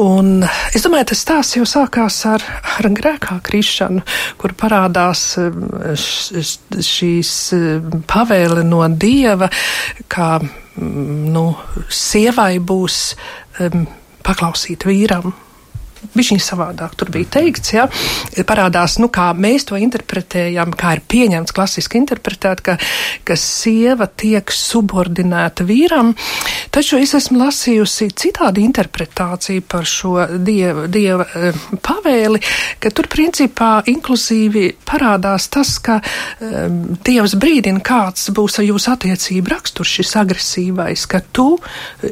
Un 0.04 0.44
es 0.74 0.84
domāju, 0.84 1.12
tas 1.14 1.24
stāsts 1.24 1.56
jau 1.56 1.66
sākās 1.70 2.20
ar, 2.28 2.44
ar 2.76 2.92
grēkā 2.98 3.40
krišanu, 3.46 4.04
kur 4.42 4.56
parādās 4.60 5.26
šīs 6.92 7.34
pavēle 8.10 8.68
no 8.68 8.84
dieva, 8.90 9.48
ka 10.12 10.30
nu, 10.82 11.48
sievai 11.94 12.58
būs 12.60 13.04
um, 13.62 13.86
paklausīt 14.24 14.88
vīram. 14.88 15.34
Ir 16.14 16.42
savādāk. 16.44 16.96
Tur 17.00 17.10
bija 17.14 17.30
teikts, 17.40 17.74
ja, 17.74 17.88
parādās, 18.48 18.98
nu, 19.02 19.10
kā 19.14 19.32
mēs 19.34 19.68
to 19.70 19.78
interpretējam, 19.80 20.74
kā 20.78 20.96
ir 20.98 21.04
pieņemts 21.10 21.56
klasiski 21.56 22.00
interpretēt, 22.02 22.62
ka, 22.66 22.78
ka 23.26 23.38
sieva 23.40 24.08
tiek 24.08 24.52
subordinēta 24.54 25.66
vīram. 25.68 26.14
Taču 26.74 27.00
es 27.02 27.16
esmu 27.18 27.42
lasījusi 27.42 28.10
citādi 28.18 28.64
interpretāciju 28.68 29.66
par 29.70 29.88
šo 29.90 30.16
dieva, 30.38 30.86
dieva 30.92 31.26
eh, 31.26 31.64
pavēli, 31.84 32.42
ka 32.82 32.92
tur 32.94 33.10
principā 33.12 33.72
inkluzīvi 33.90 34.68
parādās 34.86 35.50
tas, 35.54 35.76
ka 35.84 36.00
um, 36.00 36.80
dievs 37.06 37.36
brīdina, 37.40 37.82
kāds 37.86 38.30
būs 38.36 38.60
jūsu 38.64 38.94
attiecību 38.94 39.54
raksturs, 39.54 39.98
šis 40.00 40.16
agresīvais, 40.22 41.08
ka 41.10 41.24
tu, 41.34 41.50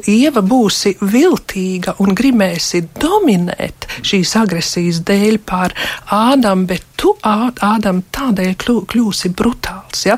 Ieva, 0.08 0.42
būsi 0.42 0.94
viltīga 1.00 1.96
un 2.02 2.14
gribēsi 2.16 2.82
dominēt 3.00 3.81
šīs 4.02 4.36
agresijas 4.40 5.02
dēļ 5.06 5.38
pār 5.48 5.74
Ādamu, 6.12 6.66
bet 6.70 6.86
tu, 6.98 7.12
Ādam, 7.22 8.02
tādēļ 8.14 8.54
kļū, 8.62 8.76
kļūsi 8.90 9.32
brutāls. 9.38 10.04
Ja? 10.06 10.16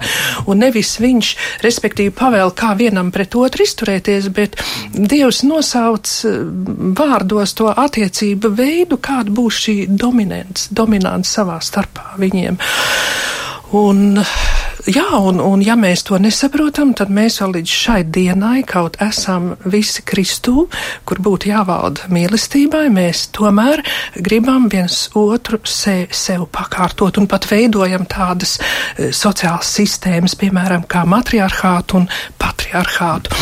Un 0.49 0.61
nevis 0.65 0.95
viņš, 1.01 1.31
respektīvi, 1.65 2.13
pavēl 2.17 2.53
kā 2.57 2.75
vienam 2.79 3.11
pret 3.15 3.37
otru 3.41 3.65
izturēties, 3.65 4.31
bet 4.37 4.59
Dievs 4.95 5.43
nosauc 5.47 6.11
vārdos 6.99 7.57
to 7.59 7.71
attiecību 7.73 8.53
veidu, 8.57 9.01
kāda 9.01 9.33
būs 9.35 9.63
šī 9.67 9.77
dominants, 9.89 10.69
dominants 10.73 11.37
savā 11.37 11.61
starpā 11.65 12.15
viņiem. 12.21 12.61
Un 13.75 14.21
Jā, 14.85 15.07
un, 15.17 15.39
un 15.41 15.63
ja 15.65 15.79
mēs 15.81 16.03
to 16.05 16.19
nesaprotam, 16.21 16.91
tad 16.93 17.09
mēs 17.09 17.39
vēl 17.41 17.55
līdz 17.57 17.71
šai 17.73 18.03
dienai 18.13 18.59
kaut 18.69 18.99
esam 19.01 19.55
visi 19.65 20.03
Kristū, 20.05 20.67
kur 21.09 21.23
būtu 21.25 21.49
jāvalda 21.49 22.11
mīlestībai, 22.13 22.91
mēs 22.93 23.31
tomēr 23.33 23.81
gribam 24.21 24.67
viens 24.69 25.07
otru 25.17 25.63
se, 25.65 26.03
sev 26.13 26.45
pakārtot 26.53 27.17
un 27.17 27.29
pat 27.33 27.49
veidojam 27.49 28.05
tādas 28.05 28.59
e, 28.61 29.09
sociālas 29.09 29.73
sistēmas, 29.73 30.37
piemēram, 30.37 30.85
kā 30.85 31.07
matriarchātu 31.09 32.03
un 32.03 32.11
patriarchātu. 32.37 33.33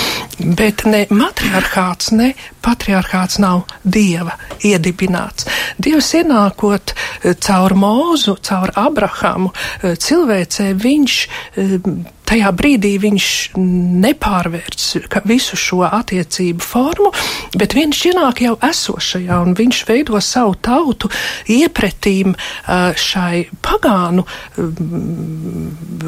Bet 0.55 0.87
ne 0.87 1.09
matriarchāts, 1.11 2.13
ne 2.15 2.37
patriarchāts 2.63 3.41
nav 3.43 3.67
dieva 3.83 4.39
iedibināts. 4.63 5.51
Dievs 5.83 6.15
ienākot 6.23 6.95
e, 6.95 7.35
caur 7.35 7.75
mūzu, 7.75 8.39
caur 8.47 8.71
Abrahamu 8.79 9.51
e, 9.51 9.97
cilvēcē, 9.99 10.71
viņš 10.79 11.21
Ehm, 11.57 12.07
tajā 12.33 12.51
brīdī 12.57 12.95
viņš 13.03 13.27
nepārvērts 14.03 14.87
visu 15.29 15.59
šo 15.59 15.83
attiecību 15.85 16.65
formu, 16.65 17.11
bet 17.59 17.77
viņš 17.77 18.01
ienāk 18.13 18.41
jau 18.47 18.55
esošajā 18.65 19.41
un 19.45 19.57
viņš 19.59 19.81
veido 19.91 20.21
savu 20.25 20.57
tautu 20.65 21.11
iepretīm 21.53 22.33
šai 22.97 23.45
pagānu 23.65 24.25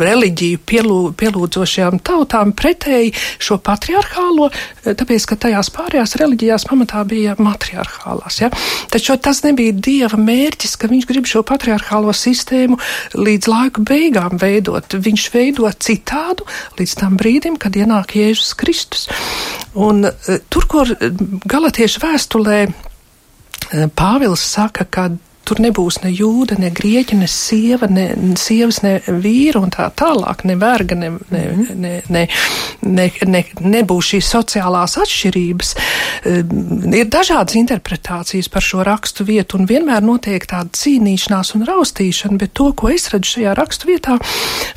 reliģiju 0.01 0.63
pielū, 0.65 0.99
pielūdzošajām 1.21 2.01
tautām 2.07 2.55
pretēji 2.57 3.13
šo 3.43 3.59
patriarchālo, 3.65 4.49
tāpēc, 4.85 5.29
ka 5.29 5.39
tajās 5.47 5.71
pārējās 5.75 6.17
reliģijās 6.23 6.67
pamatā 6.71 7.05
bija 7.09 7.37
matriarchālās. 7.39 8.41
Ja? 8.41 8.51
Taču 8.93 9.19
tas 9.21 9.43
nebija 9.45 9.77
dieva 9.77 10.19
mērķis, 10.21 10.77
ka 10.81 10.89
viņš 10.91 11.09
grib 11.11 11.29
šo 11.29 11.45
patriarchālo 11.47 12.15
sistēmu 12.17 12.81
līdz 13.19 13.51
laika 13.51 13.85
beigām 13.85 14.41
veidot. 14.41 14.97
Viņš 15.05 15.29
veido 15.35 15.69
citādi 15.75 16.14
citādu 16.15 16.47
līdz 16.79 16.95
tam 16.99 17.19
brīdim, 17.19 17.59
kad 17.59 17.75
ienāk 17.77 18.15
Jēzus 18.15 18.55
Kristus. 18.59 19.09
Un 19.75 20.07
eh, 20.07 20.41
tur, 20.49 20.67
kur 20.71 20.91
eh, 20.95 21.11
galatiešu 21.45 22.03
vēstulē 22.03 22.59
eh, 22.67 23.89
Pāvils 23.95 24.43
saka, 24.43 24.85
ka 24.85 25.11
Tur 25.45 25.61
nebūs 25.61 26.01
ne 26.01 26.11
jūda, 26.15 26.57
ne 26.61 26.71
grieķa, 26.73 27.19
ne 27.21 27.29
sieva, 27.29 27.89
ne 27.93 28.07
sievas, 28.41 28.81
ne 28.85 28.95
vīra 29.05 29.61
un 29.61 29.73
tā 29.75 29.91
tālāk, 29.93 30.45
ne 30.49 30.57
verga, 30.57 30.97
ne, 30.97 31.11
ne, 31.29 31.43
mhm. 31.51 31.83
ne, 31.85 31.93
ne, 32.09 32.23
ne, 32.81 33.09
ne, 33.29 33.43
nebūs 33.61 34.15
šīs 34.15 34.31
sociālās 34.33 34.97
atšķirības. 35.03 35.75
Ir 36.25 37.11
dažādas 37.13 37.59
interpretācijas 37.61 38.49
par 38.53 38.65
šo 38.65 38.85
rakstu 38.87 39.27
vietu 39.29 39.59
un 39.61 39.69
vienmēr 39.69 40.05
notiek 40.05 40.47
tāda 40.49 40.73
cīnīšanās 40.81 41.55
un 41.59 41.67
raustīšana, 41.69 42.41
bet 42.41 42.55
to, 42.57 42.71
ko 42.73 42.89
es 42.95 43.11
redzu 43.13 43.37
šajā 43.37 43.55
rakstu 43.59 43.91
vietā, 43.93 44.17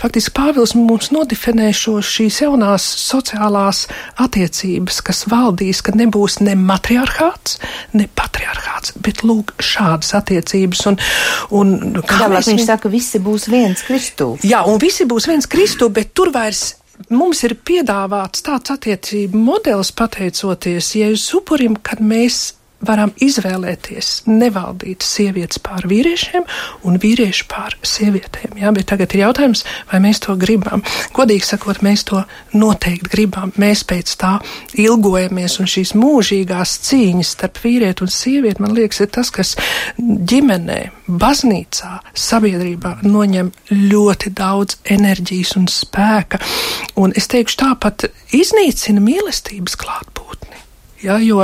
faktiski 0.02 0.36
Pāvils 0.38 0.76
mums 0.78 1.10
nodefinē 1.16 1.72
šo 1.76 1.98
šīs 2.04 2.42
jaunās 2.44 2.84
sociālās 3.08 3.86
attiecības, 4.20 5.00
kas 5.08 5.24
valdīs, 5.32 5.82
ka 5.86 5.96
nebūs 5.98 6.42
ne 6.44 6.58
matriarchāts, 6.60 7.58
ne 7.98 8.10
patriarchāts, 8.20 8.98
bet 9.04 9.24
lūk 9.24 9.56
šādas 9.64 10.14
attiecības 10.20 10.57
attiecības. 10.58 10.86
Un, 10.90 10.98
un, 11.60 12.02
Tālāk 12.02 12.48
viņš 12.48 12.66
saka, 12.66 12.88
ka 12.88 12.94
visi 12.94 13.22
būs 13.24 13.48
viens 13.52 13.84
Kristū. 13.86 14.36
Jā, 14.48 14.64
un 14.68 14.80
visi 14.82 15.06
būs 15.06 15.28
viens 15.30 15.48
Kristū, 15.48 15.90
bet 15.94 16.14
tur 16.14 16.32
vairs 16.34 16.76
mums 17.14 17.44
ir 17.46 17.56
piedāvāts 17.62 18.42
tāds 18.42 18.74
attiecību 18.74 19.38
modelis 19.38 19.92
pateicoties 19.94 20.96
Jēzus 20.98 21.36
upurim, 21.38 21.78
kad 21.78 22.02
mēs 22.02 22.57
varam 22.86 23.12
izvēlēties 23.24 24.28
nevaldīt 24.30 25.06
sievietes 25.06 25.60
pār 25.64 25.88
vīriešiem 25.90 26.46
un 26.88 27.00
vīriešu 27.02 27.48
pār 27.50 27.76
sievietēm. 27.82 28.58
Jā, 28.62 28.72
bet 28.76 28.90
tagad 28.92 29.14
ir 29.16 29.24
jautājums, 29.26 29.64
vai 29.92 30.02
mēs 30.04 30.22
to 30.24 30.36
gribam. 30.40 30.84
Godīgi 31.18 31.48
sakot, 31.48 31.82
mēs 31.86 32.06
to 32.08 32.22
noteikti 32.54 33.10
gribam. 33.14 33.54
Mēs 33.58 33.84
pēc 33.88 34.14
tā 34.22 34.36
ilgojamies, 34.78 35.58
un 35.62 35.72
šīs 35.72 35.96
mūžīgās 35.98 36.78
cīņas 36.88 37.34
starp 37.38 37.62
vīrieti 37.64 38.06
un 38.06 38.14
sievieti, 38.14 38.64
man 38.64 38.76
liekas, 38.78 39.02
ir 39.04 39.12
tas, 39.18 39.32
kas 39.34 39.56
ģimenē, 39.98 40.80
baznīcā, 41.08 41.98
sabiedrībā 42.28 42.98
noņem 43.08 43.52
ļoti 43.72 44.34
daudz 44.38 44.80
enerģijas 44.98 45.56
un 45.60 45.68
spēka, 45.72 46.42
un 47.00 47.16
es 47.18 47.30
teikšu 47.32 47.62
tāpat 47.64 48.10
iznīcina 48.38 49.04
mīlestības 49.04 49.80
klātbūtni. 49.80 50.17
Ja, 51.04 51.20
jo, 51.22 51.44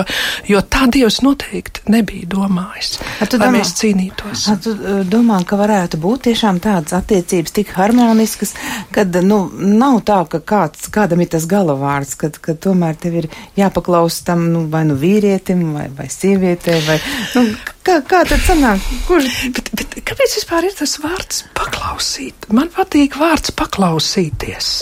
jo 0.50 0.60
tā 0.66 0.88
Dievs 0.90 1.20
noteikti 1.22 1.84
nebija 1.94 2.26
domājis, 2.32 2.96
lai 3.20 3.28
domā, 3.30 3.50
mēs 3.54 3.74
cīnītos. 3.78 4.46
Tu 4.64 4.72
uh, 4.74 5.02
domā, 5.06 5.38
ka 5.46 5.60
varētu 5.60 6.00
būt 6.02 6.24
tiešām 6.28 6.58
tādas 6.64 6.96
attiecības 6.98 7.54
tik 7.54 7.74
harmoniskas, 7.78 8.56
kad 8.96 9.14
nu, 9.22 9.44
nav 9.54 10.00
tā, 10.10 10.24
ka 10.32 10.42
kāds, 10.42 10.88
kādam 10.94 11.22
ir 11.22 11.30
tas 11.36 11.46
galavārds, 11.50 12.16
kad, 12.18 12.40
kad 12.42 12.58
tomēr 12.66 12.98
tev 12.98 13.20
ir 13.22 13.30
jāpaklaus 13.60 14.24
tam 14.26 14.48
nu, 14.56 14.66
vai 14.74 14.86
nu 14.90 14.98
vīrietim 14.98 15.62
vai, 15.76 15.86
vai 15.94 16.10
sievietē, 16.10 16.80
vai 16.88 16.98
nu, 17.36 17.46
kā, 17.86 18.00
kā 18.10 18.24
tad 18.30 18.42
sanāk? 18.48 18.90
Kurš? 19.06 19.38
Bet, 19.54 19.70
bet 19.78 20.00
kāpēc 20.02 20.40
vispār 20.40 20.72
ir 20.72 20.74
tas 20.82 20.98
vārds 21.04 21.46
paklausīt? 21.60 22.50
Man 22.54 22.74
patīk 22.74 23.20
vārds 23.22 23.54
paklausīties 23.54 24.74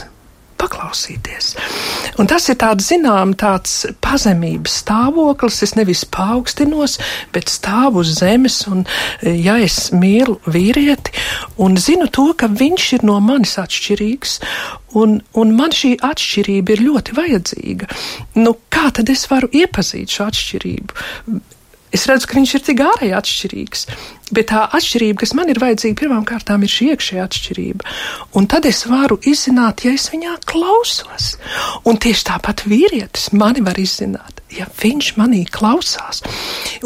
paklausīties. 0.61 1.55
Un 2.21 2.29
tas 2.29 2.47
ir 2.51 2.57
tāds, 2.61 2.87
zinām, 2.91 3.33
tāds 3.39 3.85
pazemības 4.03 4.77
stāvoklis. 4.83 5.61
Es 5.65 5.75
nevis 5.77 6.03
paukstinos, 6.05 6.97
bet 7.33 7.51
stāvu 7.51 8.03
uz 8.05 8.13
zemes, 8.19 8.61
un 8.71 8.85
ja 9.21 9.57
es 9.61 9.89
mīlu 9.95 10.37
vīrieti 10.45 11.15
un 11.61 11.77
zinu 11.81 12.09
to, 12.13 12.31
ka 12.37 12.49
viņš 12.51 12.87
ir 12.97 13.07
no 13.07 13.17
manis 13.23 13.57
atšķirīgs, 13.61 14.37
un, 14.99 15.19
un 15.37 15.55
man 15.57 15.73
šī 15.75 15.95
atšķirība 16.05 16.75
ir 16.75 16.85
ļoti 16.87 17.17
vajadzīga, 17.17 17.89
nu 18.41 18.55
kā 18.73 18.89
tad 18.97 19.11
es 19.13 19.27
varu 19.31 19.51
iepazīt 19.55 20.17
šo 20.17 20.29
atšķirību? 20.31 21.41
Es 21.91 22.05
redzu, 22.07 22.29
ka 22.29 22.38
viņš 22.38 22.53
ir 22.55 22.63
tik 22.63 22.81
ārēji 22.86 23.15
atšķirīgs, 23.17 23.81
bet 24.31 24.48
tā 24.53 24.62
atšķirība, 24.77 25.19
kas 25.24 25.33
man 25.36 25.51
ir 25.51 25.60
vajadzīga, 25.60 25.98
pirmām 26.00 26.24
kārtām 26.27 26.63
ir 26.63 26.71
šī 26.71 26.88
iekšējā 26.93 27.25
atšķirība. 27.27 27.95
Un 28.39 28.48
tad 28.51 28.67
es 28.69 28.86
varu 28.88 29.19
izzināt, 29.27 29.83
ja 29.83 29.91
es 29.98 30.07
viņā 30.13 30.38
klausos. 30.48 31.33
Un 31.83 32.00
tieši 32.00 32.27
tāpat 32.31 32.63
vīrietis 32.71 33.33
mani 33.36 33.63
var 33.65 33.79
izzināt, 33.81 34.39
ja 34.55 34.69
viņš 34.79 35.13
manī 35.19 35.43
klausās. 35.51 36.24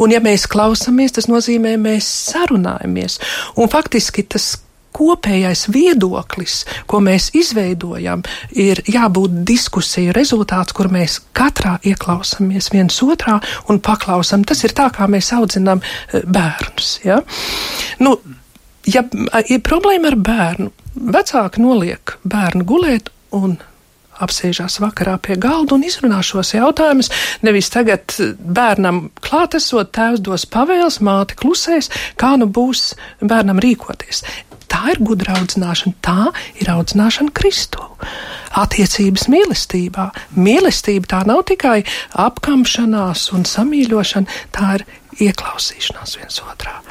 Un 0.02 0.16
ja 0.16 0.24
mēs 0.26 0.50
klausāmies, 0.50 1.14
tas 1.20 1.30
nozīmē, 1.30 1.78
mēs 1.82 2.10
sarunājamies. 2.34 3.22
Un 3.62 3.70
faktiski 3.70 4.26
tas 4.26 4.56
kopējais 4.96 5.66
viedoklis, 5.74 6.62
ko 6.90 7.02
mēs 7.04 7.32
izveidojam, 7.38 8.24
ir 8.52 8.82
jābūt 8.88 9.42
diskusiju 9.48 10.16
rezultāts, 10.16 10.75
kur 10.75 10.90
mēs 10.94 11.20
katrā 11.36 11.78
ieklausāmies 11.84 12.72
viens 12.74 13.02
otrā 13.06 13.40
un 13.70 13.82
paklausam. 13.84 14.46
Tas 14.48 14.64
ir 14.64 14.75
tā, 14.78 14.90
kā 14.96 15.10
mēs 15.12 15.34
audzinām 15.36 15.84
eh, 15.84 16.24
bērnus. 16.24 16.98
Ja? 17.06 17.22
Nu, 18.00 18.18
ja 18.88 19.06
ir 19.50 19.64
problēma 19.66 20.14
ar 20.14 20.20
bērnu, 20.20 20.74
vecāki 20.96 21.64
noliek 21.64 22.18
bērnu 22.24 22.68
gulēt 22.68 23.12
un 23.36 23.58
apsēžās 24.24 24.80
vakarā 24.80 25.18
pie 25.20 25.36
galda 25.42 25.75
un 25.75 25.84
izrunā 25.84 26.22
šos 26.24 26.54
jautājumus. 26.56 27.12
Nevis 27.44 27.72
tagad 27.74 28.16
bērnam 28.40 29.10
klātesot, 29.25 29.92
tēvs 29.96 30.24
dos 30.24 30.48
pavēles, 30.52 31.02
māte 31.04 31.38
klusēs, 31.40 31.92
kā 32.20 32.36
nu 32.40 32.48
būs 32.48 32.94
bērnam 33.20 33.60
rīkoties. 33.64 34.24
Tā 34.75 34.91
ir 34.91 35.00
gudra 35.08 35.38
audzināšana, 35.39 35.96
tā 36.03 36.32
ir 36.60 36.67
audzināšana 36.74 37.32
Kristu. 37.36 37.79
Attiecības 38.60 39.29
mīlestībā. 39.32 40.10
Mīlestība 40.36 41.12
tā 41.13 41.22
nav 41.27 41.46
tikai 41.48 41.79
apkamšanās 42.25 43.29
un 43.36 43.48
samīļošana, 43.48 44.41
tā 44.55 44.74
ir 44.79 44.86
ieklausīšanās 45.29 46.17
viens 46.20 46.41
otrā. 46.44 46.82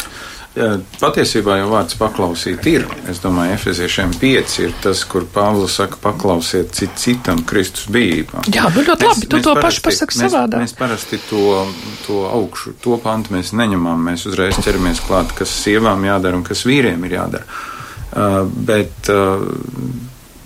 Patiesībā 1.01 1.57
jau 1.59 1.67
vārds 1.73 1.97
paklausīt 1.99 2.67
ir. 2.71 2.87
Es 3.11 3.19
domāju, 3.21 3.57
Efeziešiem 3.57 4.13
5 4.21 4.57
ir 4.63 4.75
tas, 4.85 5.03
kur 5.11 5.27
Pāvils 5.35 5.77
saka, 5.81 5.99
paklausiet 6.01 6.71
cit 6.79 6.95
citam 7.01 7.43
Kristus 7.45 7.89
bijībā. 7.91 8.47
Jā, 8.55 8.69
nu 8.71 8.87
ļoti 8.87 9.09
labi, 9.11 9.29
tu 9.29 9.43
to 9.45 9.57
pašu 9.59 9.83
pasaki 9.85 10.21
savādā. 10.23 10.63
Mēs 10.63 10.77
parasti 10.79 11.19
to, 11.27 11.67
to 12.07 12.23
augšu, 12.31 12.79
to 12.87 12.97
pantu 13.03 13.35
mēs 13.35 13.51
neņemam, 13.59 14.09
mēs 14.09 14.29
uzreiz 14.31 14.63
ķeramies 14.63 15.03
klāt, 15.05 15.35
kas 15.37 15.53
sievām 15.67 16.07
jādara 16.07 16.39
un 16.39 16.47
kas 16.47 16.63
vīriem 16.71 17.03
ir 17.11 17.19
jādara. 17.19 17.74
Uh, 18.15 18.45
bet 18.47 19.09
uh, 19.11 19.43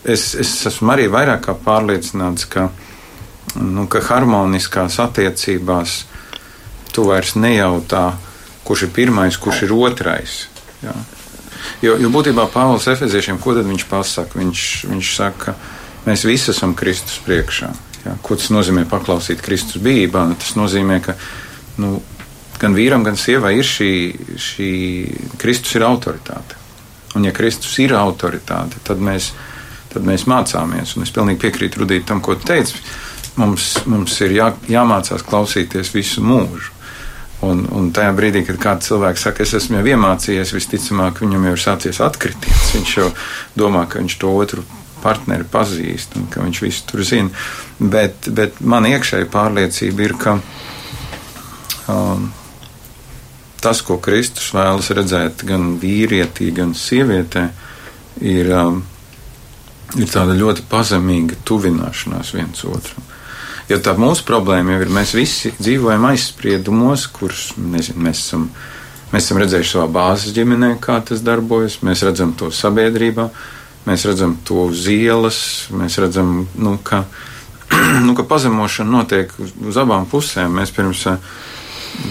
es, 0.09 0.33
es 0.41 0.53
esmu 0.71 0.95
arī 0.95 1.09
vairāk 1.13 1.43
kā 1.45 1.55
pārliecināts, 1.67 2.47
ka, 2.49 2.71
nu, 3.61 3.85
ka 3.93 4.01
harmoniskās 4.09 4.97
attiecībās 5.05 5.99
tu 6.95 7.05
vairs 7.11 7.35
nejautā, 7.37 8.07
kurš 8.65 8.89
ir 8.89 8.95
pirmais, 8.97 9.37
kurš 9.37 9.67
ir 9.69 9.75
otrais. 9.77 10.39
Jā. 10.83 10.95
Jo, 11.83 11.97
jo 12.01 12.11
būtībā 12.15 12.47
Pāvils 12.53 12.89
Efeziešiem, 12.91 13.39
ko 13.43 13.55
viņš 13.57 13.85
pasaka? 13.91 14.39
Viņš, 14.41 14.65
viņš 14.89 15.11
saka, 15.15 15.53
ka 15.53 16.09
mēs 16.09 16.25
visi 16.27 16.53
esam 16.55 16.75
Kristus 16.79 17.19
priekšā. 17.27 17.71
Jā. 18.05 18.15
Ko 18.23 18.39
tas 18.39 18.51
nozīmē 18.55 18.87
paklausīt 18.89 19.43
Kristus 19.45 19.83
bijībā? 19.83 20.25
Nu, 20.31 20.39
tas 20.39 20.55
nozīmē, 20.59 21.01
ka 21.05 21.17
nu, 21.83 21.99
gan 22.63 22.77
vīram, 22.77 23.05
gan 23.07 23.19
sievai 23.19 23.57
ir 23.59 23.67
šī, 23.67 23.91
šī 24.39 24.71
Kristus 25.41 25.77
ir 25.79 25.87
autoritāte. 25.87 26.58
Un 27.19 27.27
ja 27.27 27.35
Kristus 27.35 27.75
ir 27.83 27.97
autoritāte, 27.99 28.79
tad 28.87 29.03
mēs, 29.03 29.33
tad 29.91 30.05
mēs 30.07 30.29
mācāmies. 30.31 30.95
Un 30.95 31.03
es 31.03 31.11
pilnīgi 31.15 31.43
piekrītu 31.43 31.83
Rudīt 31.83 32.07
tam, 32.07 32.23
ko 32.23 32.37
teici. 32.39 32.79
Mums, 33.39 33.73
mums 33.91 34.15
ir 34.23 34.37
jā, 34.37 34.53
jāmācās 34.71 35.25
klausīties 35.27 35.91
visu 35.95 36.23
mūžu. 36.23 36.77
Un, 37.47 37.65
un 37.75 37.91
tajā 37.95 38.15
brīdī, 38.15 38.45
kad 38.47 38.59
kāds 38.63 38.91
cilvēks 38.91 39.27
saka, 39.27 39.43
es 39.43 39.55
esmu 39.59 39.81
jau 39.81 39.91
iemācījies, 39.97 40.55
visticamāk, 40.55 41.21
viņam 41.23 41.47
jau 41.47 41.57
ir 41.57 41.63
sācies 41.63 42.01
atkritiens. 42.07 42.73
Viņš 42.75 42.95
jau 43.01 43.11
domā, 43.59 43.85
ka 43.91 43.99
viņš 43.99 44.19
to 44.23 44.33
otru 44.39 44.63
partneri 45.03 45.47
pazīst 45.47 46.15
un 46.19 46.31
ka 46.31 46.43
viņš 46.47 46.63
visu 46.63 46.87
tur 46.87 47.03
zina. 47.07 47.47
Bet, 47.79 48.31
bet 48.35 48.63
man 48.63 48.87
iekšēji 48.91 49.31
pārliecība 49.35 50.07
ir, 50.07 50.19
ka 50.23 50.39
um, 51.91 52.31
tas, 53.63 53.83
ko 53.83 53.99
Kristus 54.03 54.53
vēlas 54.55 54.91
redzēt 54.95 55.45
gan 55.49 55.75
vīrietī, 55.83 56.51
gan 56.55 56.75
sievietē, 56.79 57.49
ir, 58.23 58.51
um, 58.55 58.81
ir 59.99 60.11
tāda 60.13 60.37
ļoti 60.39 60.67
pazemīga 60.71 61.39
tuvināšanās 61.49 62.35
viens 62.37 62.65
otram. 62.69 63.07
Jo 63.69 63.77
tā 63.85 63.93
mūsu 64.01 64.25
problēma 64.25 64.75
jau 64.77 64.85
ir, 64.87 64.91
mēs 64.97 65.13
visi 65.17 65.53
dzīvojam 65.59 66.07
aizspriedumos, 66.09 67.05
kurus 67.13 67.51
nezinu, 67.61 68.01
mēs 68.09 68.25
esam. 68.25 68.51
Mēs 69.09 69.25
esam 69.25 69.39
redzējuši 69.41 69.71
savā 69.73 69.87
bāzes 69.89 70.35
ģimenē, 70.37 70.75
kā 70.85 70.99
tas 71.01 71.23
darbojas. 71.25 71.79
Mēs 71.81 72.03
redzam 72.05 72.35
to 72.37 72.51
sabiedrībā, 72.53 73.25
mēs 73.87 74.03
redzam 74.05 74.35
to 74.45 74.67
uz 74.69 74.83
ielas, 74.93 75.39
mēs 75.73 75.97
redzam, 75.97 76.43
nu, 76.61 76.75
ka, 76.85 77.07
nu, 78.05 78.13
ka 78.19 78.27
pazemošana 78.29 78.93
notiek 78.93 79.33
uz, 79.41 79.55
uz 79.65 79.79
abām 79.81 80.05
pusēm. 80.13 80.61
Mēs 80.61 80.75
pirms, 80.77 81.07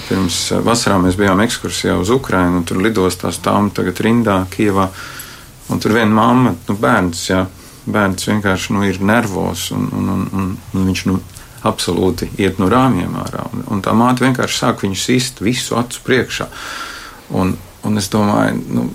pirms 0.07 0.39
vasarā 0.65 0.97
mēs 1.01 1.17
bijām 1.19 1.41
ekskursijā 1.45 1.95
uz 1.99 2.11
Ukrajinu, 2.13 2.61
un 2.61 2.67
tur 2.67 2.81
lidostā 2.83 3.31
stāvam 3.35 3.69
tagad 3.75 4.01
rindā 4.03 4.41
Kievā, 4.51 4.89
un 5.71 5.83
tur 5.83 5.95
viena 5.95 6.11
mamma, 6.11 6.53
nu, 6.67 6.75
bērns, 6.81 7.23
jā, 7.29 7.45
bērns 7.87 8.27
vienkārši 8.29 8.75
nu, 8.75 8.83
ir 8.87 8.99
nervos, 9.03 9.69
un, 9.75 9.89
un, 9.95 10.13
un, 10.13 10.29
un, 10.33 10.53
un 10.73 10.87
viņš 10.91 11.05
nu, 11.09 11.19
absolūti 11.67 12.29
iet 12.39 12.59
no 12.61 12.69
rāmjiem 12.71 13.15
ārā. 13.17 13.47
Un, 13.53 13.65
un 13.73 13.83
tā 13.83 13.93
māte 13.97 14.25
vienkārši 14.25 14.61
sāk 14.61 14.83
viņu 14.85 14.99
sist 15.01 15.41
visu 15.43 15.77
acu 15.79 16.03
priekšā. 16.05 16.47
Un, 17.37 17.55
un 17.87 17.99
es 17.99 18.09
domāju, 18.13 18.59
nu, 18.77 18.85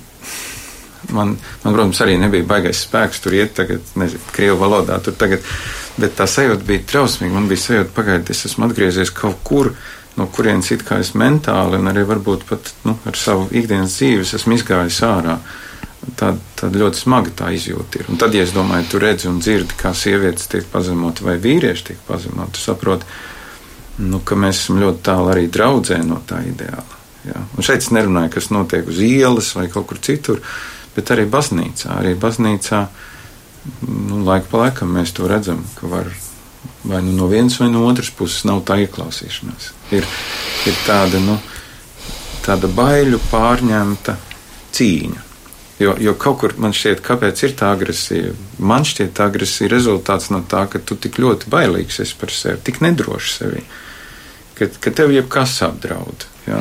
man, 1.11 1.35
man, 1.65 1.73
protams, 1.73 2.01
arī 2.05 2.19
nebija 2.21 2.47
baigais 2.49 2.85
spēks 2.87 3.23
tur 3.25 3.37
iet, 3.37 3.55
tagad, 3.59 3.83
nezinu, 3.99 4.23
krievu 4.35 4.61
valodā 4.63 5.01
tur 5.05 5.17
tagad, 5.19 5.45
bet 6.01 6.17
tā 6.19 6.29
sajūta 6.31 6.67
bija 6.69 6.87
trausmīga. 6.95 7.35
Man 7.35 7.51
bija 7.51 7.65
sajūta, 7.67 7.93
pagaidiet, 7.97 8.33
es 8.35 8.47
esmu 8.51 8.69
atgriezies 8.69 9.13
kaut 9.17 9.43
kur. 9.47 9.73
No 10.17 10.27
kurienes 10.29 10.69
it 10.75 10.85
kā 10.85 10.99
es 11.01 11.15
mentāli 11.17 11.79
un 11.81 11.89
arī 11.89 12.05
varbūt 12.09 12.45
pat 12.49 12.73
nu, 12.85 12.99
ar 13.09 13.17
savu 13.17 13.47
ikdienas 13.49 13.97
dzīvi 13.97 14.27
esmu 14.39 14.59
izgājis 14.59 15.01
ārā. 15.09 15.39
Tad, 16.19 16.41
tad 16.59 16.75
ļoti 16.75 16.99
smaga 16.99 17.31
tā 17.39 17.53
izjūta 17.55 18.01
ir. 18.01 18.09
Un 18.11 18.19
tad, 18.19 18.35
ja 18.35 18.43
es 18.43 18.53
domāju, 18.53 18.89
tu 18.91 19.01
redzi 19.01 19.29
un 19.31 19.39
dzirdi, 19.39 19.77
kā 19.79 19.93
sievietes 19.95 20.51
tiek 20.51 20.67
pazemotas 20.69 21.23
vai 21.25 21.37
vīrieši 21.41 21.87
tiek 21.93 22.01
pazemotas, 22.09 22.59
tu 22.59 22.65
saproti, 22.65 23.07
nu, 24.03 24.19
ka 24.27 24.37
mēs 24.37 24.65
esam 24.65 24.81
ļoti 24.83 25.05
tālu 25.07 25.31
arī 25.31 25.47
draudzē 25.53 26.01
no 26.05 26.19
tā 26.27 26.41
ideāla. 26.49 26.99
Jā. 27.23 27.39
Un 27.55 27.63
šeit 27.63 27.85
es 27.85 27.93
nerunāju, 27.95 28.33
kas 28.35 28.51
notiek 28.51 28.89
uz 28.91 28.99
ielas 29.05 29.53
vai 29.55 29.69
kaut 29.71 29.87
kur 29.93 30.03
citur, 30.03 30.43
bet 30.97 31.15
arī 31.15 31.29
baznīcā. 31.31 31.95
Arī 32.01 32.17
baznīcā 32.19 32.83
nu, 33.87 34.25
laika 34.27 34.51
pa 34.51 34.65
laikam 34.67 34.93
mēs 34.97 35.15
to 35.17 35.31
redzam, 35.31 35.63
ka 35.79 35.91
var 35.93 36.11
vai 36.85 37.03
nu 37.03 37.13
no 37.17 37.29
vienas 37.31 37.59
vai 37.61 37.71
no 37.71 37.85
otras 37.87 38.11
puses 38.11 38.45
nav 38.49 38.63
tā 38.67 38.79
ieklausīšanās. 38.85 39.73
Ir, 39.95 40.07
ir 40.67 40.81
tāda, 40.87 41.21
nu, 41.23 41.39
tāda 42.45 42.71
baiļu 42.71 43.21
pārņemta 43.31 44.17
cīņa. 44.75 45.29
Jo, 45.83 45.95
jo 45.99 46.13
kaut 46.21 46.39
kur 46.39 46.53
man 46.63 46.75
šķiet, 46.77 47.01
kāpēc 47.03 47.41
ir 47.43 47.55
tā 47.59 47.73
agresija. 47.75 48.35
Man 48.63 48.85
šķiet, 48.87 49.15
tā 49.19 49.27
agresija 49.31 49.67
ir 49.67 49.75
rezultāts 49.75 50.29
no 50.31 50.43
tā, 50.47 50.67
ka 50.71 50.79
tu 50.79 50.95
tik 51.01 51.19
ļoti 51.23 51.51
bailīgs 51.51 51.99
esi 52.05 52.19
par 52.21 52.31
sevi, 52.35 52.61
tik 52.63 52.83
nedrošs 52.85 53.39
sevi, 53.41 53.65
ka, 54.59 54.69
ka 54.79 54.93
tev 54.95 55.15
jebkas 55.15 55.57
apdraud. 55.67 56.29
Jā. 56.43 56.59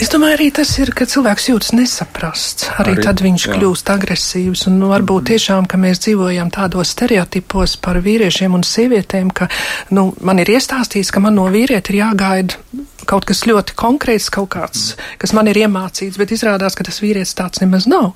Es 0.00 0.08
domāju, 0.12 0.38
arī 0.38 0.46
tas 0.56 0.70
ir, 0.80 0.94
ka 0.96 1.04
cilvēks 1.08 1.50
jūtas 1.50 1.74
nesaprasts. 1.76 2.70
Arī, 2.78 2.94
arī 2.94 3.04
tad 3.04 3.20
viņš 3.24 3.46
jā. 3.46 3.58
kļūst 3.58 3.92
agresīvs. 3.92 4.64
Un 4.70 4.78
nu, 4.80 4.88
varbūt 4.94 5.28
tiešām, 5.34 5.68
ka 5.68 5.80
mēs 5.80 6.00
dzīvojam 6.06 6.52
tādos 6.54 6.94
stereotipos 6.96 7.76
par 7.84 8.00
vīriešiem 8.04 8.56
un 8.56 8.64
sievietēm, 8.64 9.34
ka 9.36 9.50
nu, 9.92 10.08
man 10.24 10.40
ir 10.40 10.54
iestāstīts, 10.56 11.12
ka 11.12 11.22
man 11.24 11.36
no 11.36 11.50
vīrieta 11.52 11.92
ir 11.92 12.00
jāgaida 12.00 12.84
kaut 13.08 13.26
kas 13.28 13.44
ļoti 13.48 13.76
konkrēts, 13.78 14.30
kaut 14.32 14.50
kāds, 14.54 14.94
kas 15.20 15.34
man 15.36 15.48
ir 15.50 15.58
iemācīts, 15.64 16.18
bet 16.20 16.32
izrādās, 16.34 16.76
ka 16.76 16.86
tas 16.86 17.00
vīrietis 17.02 17.36
tāds 17.36 17.62
nemaz 17.62 17.86
nav. 17.90 18.12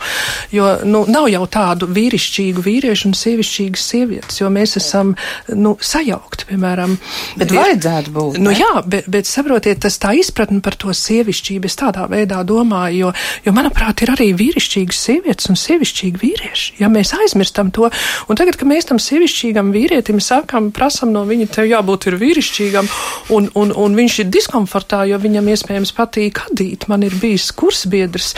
Jo 0.54 0.78
nu, 0.88 1.04
nav 1.10 1.28
jau 1.32 1.44
tādu 1.50 1.88
vīrišķīgu 1.92 2.64
vīriešu 2.64 3.10
un 3.10 3.16
sievišķīgas 3.18 3.86
sievietes, 3.92 4.40
jo 4.40 4.50
mēs 4.52 4.78
esam 4.80 5.14
nu, 5.52 5.74
sajaukti, 5.76 6.48
piemēram. 6.52 6.96
Bet 7.40 7.52
ir, 7.52 7.60
vajadzētu 7.60 8.14
būt. 8.14 8.40
Nu, 8.40 8.52
ne? 8.52 8.58
jā, 8.58 8.82
bet, 8.88 9.08
bet 9.12 9.28
saprotiet, 9.28 9.82
tas 9.84 10.00
tā 10.00 10.14
izpratne 10.18 10.62
par 10.64 10.77
to 10.80 10.94
sievišķību, 10.94 11.68
es 11.68 11.78
tādā 11.80 12.06
veidā 12.10 12.40
domāju, 12.46 13.08
jo, 13.08 13.12
jo 13.46 13.56
manuprāt, 13.56 14.04
ir 14.04 14.14
arī 14.14 14.30
vīrišķīgas 14.38 15.02
sievietes 15.08 15.50
un 15.52 15.58
sievišķīgi 15.58 16.22
vīrieši. 16.22 16.78
Ja 16.82 16.90
mēs 16.92 17.14
aizmirstam 17.18 17.72
to, 17.74 17.90
un 18.28 18.38
tagad, 18.38 18.58
kad 18.60 18.70
mēs 18.70 18.88
tam 18.88 19.02
sievišķīgam 19.02 19.72
vīrietim 19.74 20.22
sakam, 20.24 20.70
prasam 20.74 21.12
no 21.14 21.24
viņa, 21.28 21.50
tev 21.58 21.68
jābūt 21.70 22.08
ir 22.10 22.18
vīrišķīgam, 22.22 22.90
un, 23.36 23.50
un, 23.58 23.74
un 23.74 23.98
viņš 23.98 24.22
ir 24.22 24.32
diskomfortabls, 24.32 24.78
komfortā, 24.78 25.04
jo 25.08 25.18
viņam 25.20 25.48
iespējams 25.52 25.92
patīk 25.96 26.42
adīt. 26.46 26.88
Man 26.90 27.04
ir 27.06 27.14
bijis 27.18 27.50
kursbiedrs 27.56 28.34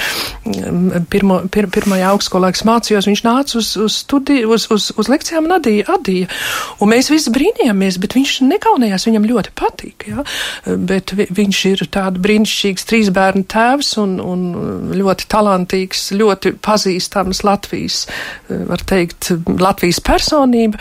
mm, 0.47 1.07
pirmo, 1.11 1.41
pir, 1.53 1.69
pirmajā 1.73 2.11
augstskolā, 2.15 2.53
kas 2.55 2.65
mācījos, 2.69 3.09
viņš 3.11 3.23
nāca 3.27 3.59
uz, 3.59 3.73
uz, 3.77 3.99
studi, 4.05 4.45
uz, 4.45 4.69
uz, 4.71 4.91
uz 4.97 5.11
lekcijām 5.11 5.49
un 5.49 5.57
adīja, 5.59 5.89
adīja. 5.97 6.31
Un 6.81 6.93
mēs 6.93 7.11
visi 7.13 7.33
brīnījāmies, 7.35 7.99
bet 8.01 8.17
viņš 8.19 8.37
nekaunējās, 8.49 9.09
viņam 9.09 9.29
ļoti 9.31 9.55
patīk. 9.59 10.09
Ja? 10.11 10.25
Bet 10.67 11.15
vi, 11.17 11.29
viņš 11.41 11.63
ir 11.73 11.85
tāds 11.93 12.23
brīnišķīgs 12.31 12.87
trīs 12.87 13.11
bērnu 13.15 13.47
tēvs 13.51 13.97
un, 14.03 14.17
un 14.23 14.45
ļoti 14.95 15.27
talantīgs, 15.31 16.11
ļoti 16.15 16.55
pazīstams 16.63 17.43
Latvijas, 17.47 18.05
var 18.71 18.87
teikt, 18.87 19.33
Latvijas 19.59 20.01
personība. 20.07 20.79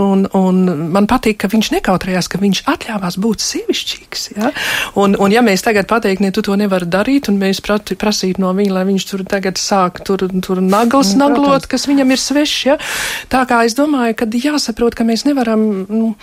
Un, 0.00 0.24
un 0.34 0.56
man 0.90 1.06
patīk, 1.06 1.38
ka 1.42 1.48
viņš 1.52 1.70
nekautrējās, 1.76 2.28
ka 2.30 2.40
viņš 2.42 2.64
atļāvās 2.72 3.18
būt 3.22 3.44
sievišķīgs. 3.44 4.24
Ja? 4.34 4.50
Un, 4.98 5.14
un 5.22 5.34
ja 5.34 5.42
mēs 5.44 5.62
tagad 5.62 5.86
pateiktu, 5.90 6.24
ne, 6.24 6.32
tu 6.34 6.42
to 6.42 6.56
nevari 6.58 6.88
darīt, 6.90 7.30
un 7.30 7.38
mēs 7.38 7.62
prati, 7.64 7.94
prasītu 7.98 8.42
no 8.42 8.50
viņa, 8.56 8.74
lai 8.74 8.84
viņš 8.90 9.06
tur 9.10 9.22
tagad 9.30 9.60
sāk 9.60 10.02
tur, 10.06 10.26
tur 10.42 10.62
naglas 10.64 11.14
mm, 11.14 11.22
naglot, 11.22 11.68
kas 11.70 11.86
viņam 11.90 12.10
ir 12.10 12.22
svešs, 12.22 12.58
ja? 12.72 12.76
tā 13.30 13.44
kā 13.50 13.62
es 13.68 13.78
domāju, 13.78 14.18
ka 14.18 14.28
jāsaprot, 14.34 14.98
ka 14.98 15.06
mēs 15.06 15.26
nevaram 15.28 15.62
nu, 15.86 16.14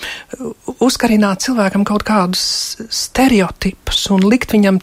uzkarināt 0.83 1.47
cilvēkam 1.47 1.87
kaut 1.87 2.03
kādus 2.07 2.43
stereotipus 2.91 4.03
un 4.11 4.27
likt 4.27 4.51
viņam 4.57 4.81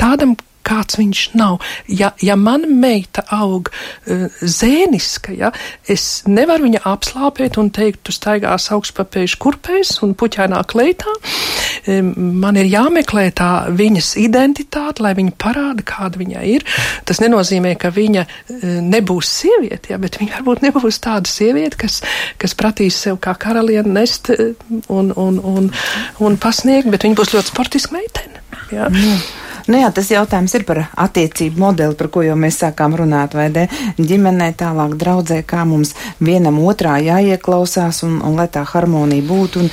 tādam, 0.00 0.34
kāds 0.64 0.98
viņš 0.98 1.22
nav. 1.38 1.60
Ja, 1.88 2.12
ja 2.24 2.36
mana 2.40 2.68
meita 2.68 3.24
aug 3.34 3.70
uh, 3.70 4.26
zēniska, 4.40 5.34
ja, 5.36 5.52
es 5.90 6.24
nevaru 6.28 6.68
viņa 6.68 6.84
apslāpēt 6.88 7.58
un 7.60 7.70
teikt, 7.74 8.02
tu 8.06 8.14
staigās 8.14 8.70
augstpapējuši 8.74 9.40
kurpēs 9.42 9.96
un 10.06 10.14
puķēnā 10.18 10.62
kleitā. 10.70 11.14
Um, 11.90 12.12
man 12.40 12.58
ir 12.60 12.70
jāmeklē 12.70 13.28
tā 13.36 13.50
viņas 13.74 14.14
identitāte, 14.22 15.04
lai 15.04 15.14
viņa 15.18 15.36
parāda, 15.40 15.86
kāda 15.86 16.20
viņa 16.20 16.44
ir. 16.54 16.66
Tas 17.08 17.20
nenozīmē, 17.24 17.74
ka 17.80 17.92
viņa 17.94 18.26
uh, 18.26 18.66
nebūs 18.94 19.30
sieviete, 19.42 19.92
ja, 19.94 20.00
bet 20.02 20.18
viņa 20.20 20.40
varbūt 20.40 20.64
nebūs 20.68 21.00
tāda 21.04 21.30
sieviete, 21.30 21.78
kas, 21.84 22.00
kas 22.40 22.56
pratīs 22.58 22.98
sev 23.06 23.20
kā 23.24 23.36
karaliene 23.40 23.98
nest 24.00 24.32
uh, 24.34 24.52
un, 24.88 25.12
un, 25.12 25.40
un, 25.40 25.70
un 26.24 26.40
pasniegt, 26.40 26.90
bet 26.92 27.06
viņa 27.06 27.20
būs 27.20 27.34
ļoti 27.36 27.52
sportiska 27.52 27.96
meitene. 27.96 28.44
Ja. 28.72 28.88
Mm. 28.88 29.43
Nu 29.64 29.78
jā, 29.80 29.88
tas 29.96 30.10
jautājums 30.12 30.52
ir 30.58 30.66
par 30.68 30.82
attiecību 30.92 31.60
modeli, 31.62 31.96
par 31.96 32.10
ko 32.12 32.20
jau 32.20 32.34
mēs 32.36 32.58
sākām 32.60 32.92
runāt, 33.00 33.32
vai 33.32 33.46
ne? 33.54 33.62
Ģimenē 33.96 34.50
tālāk 34.60 34.92
draudzē, 35.00 35.38
kā 35.48 35.62
mums 35.64 35.94
vienam 36.20 36.58
otrā 36.60 36.98
jāieklausās 37.00 38.02
un, 38.04 38.18
un 38.20 38.36
lai 38.36 38.44
tā 38.52 38.60
harmonija 38.68 39.24
būtu 39.24 39.62
un 39.62 39.70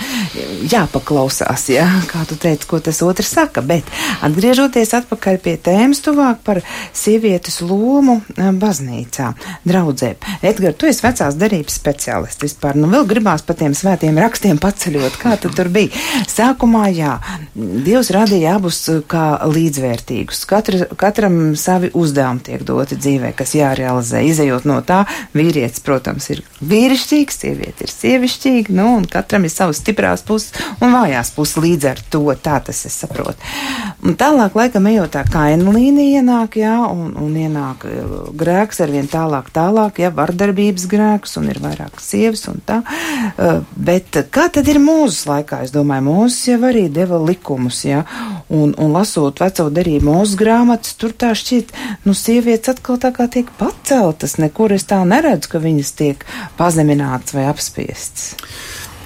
jāpaklausās, 0.71 1.65
jā, 1.73 1.87
kā 2.07 2.23
tu 2.29 2.37
teici, 2.39 2.69
ko 2.71 2.79
tas 2.79 3.01
otrs 3.03 3.33
saka. 3.35 3.63
Bet 3.67 3.89
atgriežoties 4.23 4.93
atpakaļ 5.01 5.41
pie 5.43 5.57
tēmas 5.59 5.99
tuvāk 6.05 6.39
par 6.47 6.61
sievietes 6.95 7.59
lomu 7.59 8.21
eh, 8.37 8.47
baznīcā, 8.63 9.33
draudzē. 9.67 10.13
Edgar, 10.39 10.71
tu 10.71 10.87
esi 10.87 11.03
vecās 11.03 11.35
derības 11.35 11.81
speciālists 11.81 12.47
vispār. 12.47 12.79
Nu 12.79 12.87
vēl 12.93 13.09
gribās 13.11 13.43
pa 13.43 13.57
tiem 13.59 13.75
svētiem 13.75 14.23
rakstiem 14.23 14.61
paceļot, 14.61 15.19
kā 15.19 15.35
tu 15.41 15.51
tur 15.51 15.67
bija. 15.73 15.91
Sākumā, 16.31 16.87
jā, 16.95 17.17
Dievs 17.59 18.13
radīja 18.15 18.55
abus 18.55 18.85
kā 19.11 19.25
līdz 19.51 19.80
līdzvērtīgus. 19.81 20.45
Katra, 20.45 20.85
katram 20.97 21.55
savi 21.55 21.91
uzdevumi 21.97 22.43
tiek 22.45 22.63
doti 22.65 22.97
dzīvē, 22.99 23.33
kas 23.37 23.55
jārealizē. 23.55 24.21
Izejot 24.27 24.65
no 24.69 24.79
tā, 24.85 25.03
vīrietis, 25.33 25.81
protams, 25.83 26.29
ir 26.33 26.43
vīrišķīgs, 26.61 27.39
sieviete 27.41 27.85
ir 27.85 27.93
sievišķīga, 27.93 28.75
nu, 28.77 28.87
un 28.99 29.07
katram 29.09 29.45
ir 29.45 29.53
savas 29.53 29.81
stiprās 29.81 30.23
puses 30.25 30.53
un 30.79 30.93
vājās 30.93 31.33
puses 31.35 31.57
līdz 31.61 31.89
ar 31.91 32.03
to. 32.11 32.23
Tā 32.41 32.59
tas 32.65 32.85
es 32.87 32.97
saprotu. 33.01 33.37
Un 34.05 34.15
tālāk, 34.17 34.55
laikam, 34.57 34.87
ejot 34.89 35.13
tā 35.15 35.23
kaina 35.29 35.73
līnija 35.73 36.21
ienāk, 36.21 36.57
jā, 36.61 36.77
un, 36.89 37.13
un 37.21 37.35
ienāk 37.37 37.85
e, 37.89 37.97
grēks 38.37 38.81
ar 38.83 38.93
vien 38.93 39.09
tālāk, 39.09 39.51
tālāk, 39.53 40.01
jā, 40.01 40.11
vardarbības 40.15 40.87
grēks, 40.91 41.37
un 41.41 41.49
ir 41.53 41.61
vairāk 41.63 42.01
sievas 42.01 42.47
un 42.51 42.61
tā. 42.65 42.81
E, 42.81 43.51
bet 43.75 44.23
kā 44.33 44.47
tad 44.53 44.69
ir 44.71 44.81
mūzes 44.81 45.25
laikā? 45.29 45.61
Es 45.65 45.73
domāju, 45.75 46.07
mūzes 46.09 46.41
jau 46.53 46.59
arī 46.69 46.87
deva 46.93 47.19
likumus, 47.21 47.83
jā, 47.85 48.03
un, 48.51 48.73
un 48.77 48.91
lasot 48.95 49.39
veco 49.41 49.67
derību 49.71 50.11
mūsu 50.11 50.37
grāmatas, 50.39 50.95
tur 50.99 51.15
tā 51.15 51.31
šķiet, 51.37 51.71
nu, 52.07 52.15
sievietes 52.17 52.75
atkal 52.75 52.99
tā 53.01 53.13
kā 53.15 53.29
tiek 53.31 53.49
paceltas, 53.59 54.37
nekur 54.41 54.75
es 54.75 54.85
tā 54.89 54.99
neredzu, 55.07 55.53
ka 55.53 55.63
viņas 55.63 55.91
tiek 55.99 56.25
pazeminātas 56.59 57.35
vai 57.37 57.47
apspiestas. 57.51 58.33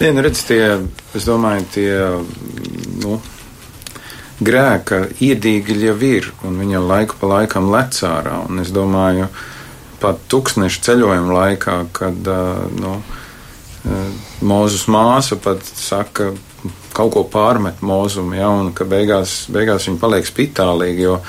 Nē, 0.02 0.12
nu, 0.12 0.24
redz, 0.26 0.42
tie, 0.50 0.62
es 1.16 1.28
domāju, 1.30 1.68
tie, 1.76 1.90
nu, 3.04 3.20
grēka 4.44 5.06
iedīgļi 5.24 5.92
jau 5.92 6.00
ir, 6.04 6.32
un 6.44 6.58
viņa 6.60 6.82
laiku 6.84 7.20
pa 7.22 7.30
laikam 7.38 7.70
lec 7.72 8.02
ārā, 8.04 8.42
un 8.50 8.60
es 8.66 8.74
domāju, 8.76 9.30
pat 10.02 10.26
tūkstnešu 10.32 10.82
ceļojuma 10.90 11.38
laikā, 11.40 11.78
kad, 11.96 12.34
nu, 12.82 12.98
Mūzus 14.42 14.88
māsa 14.90 15.38
pat 15.38 15.62
saka, 15.62 16.32
kaut 16.96 17.14
ko 17.14 17.26
pārmet 17.32 17.84
mūzumu, 17.86 18.38
ja, 18.38 18.50
un 18.50 18.72
ka 18.76 18.88
beigās, 18.88 19.46
beigās 19.52 19.88
viņi 19.90 20.02
paliek 20.02 20.28
spitālīgi, 20.28 21.06
jo 21.08 21.20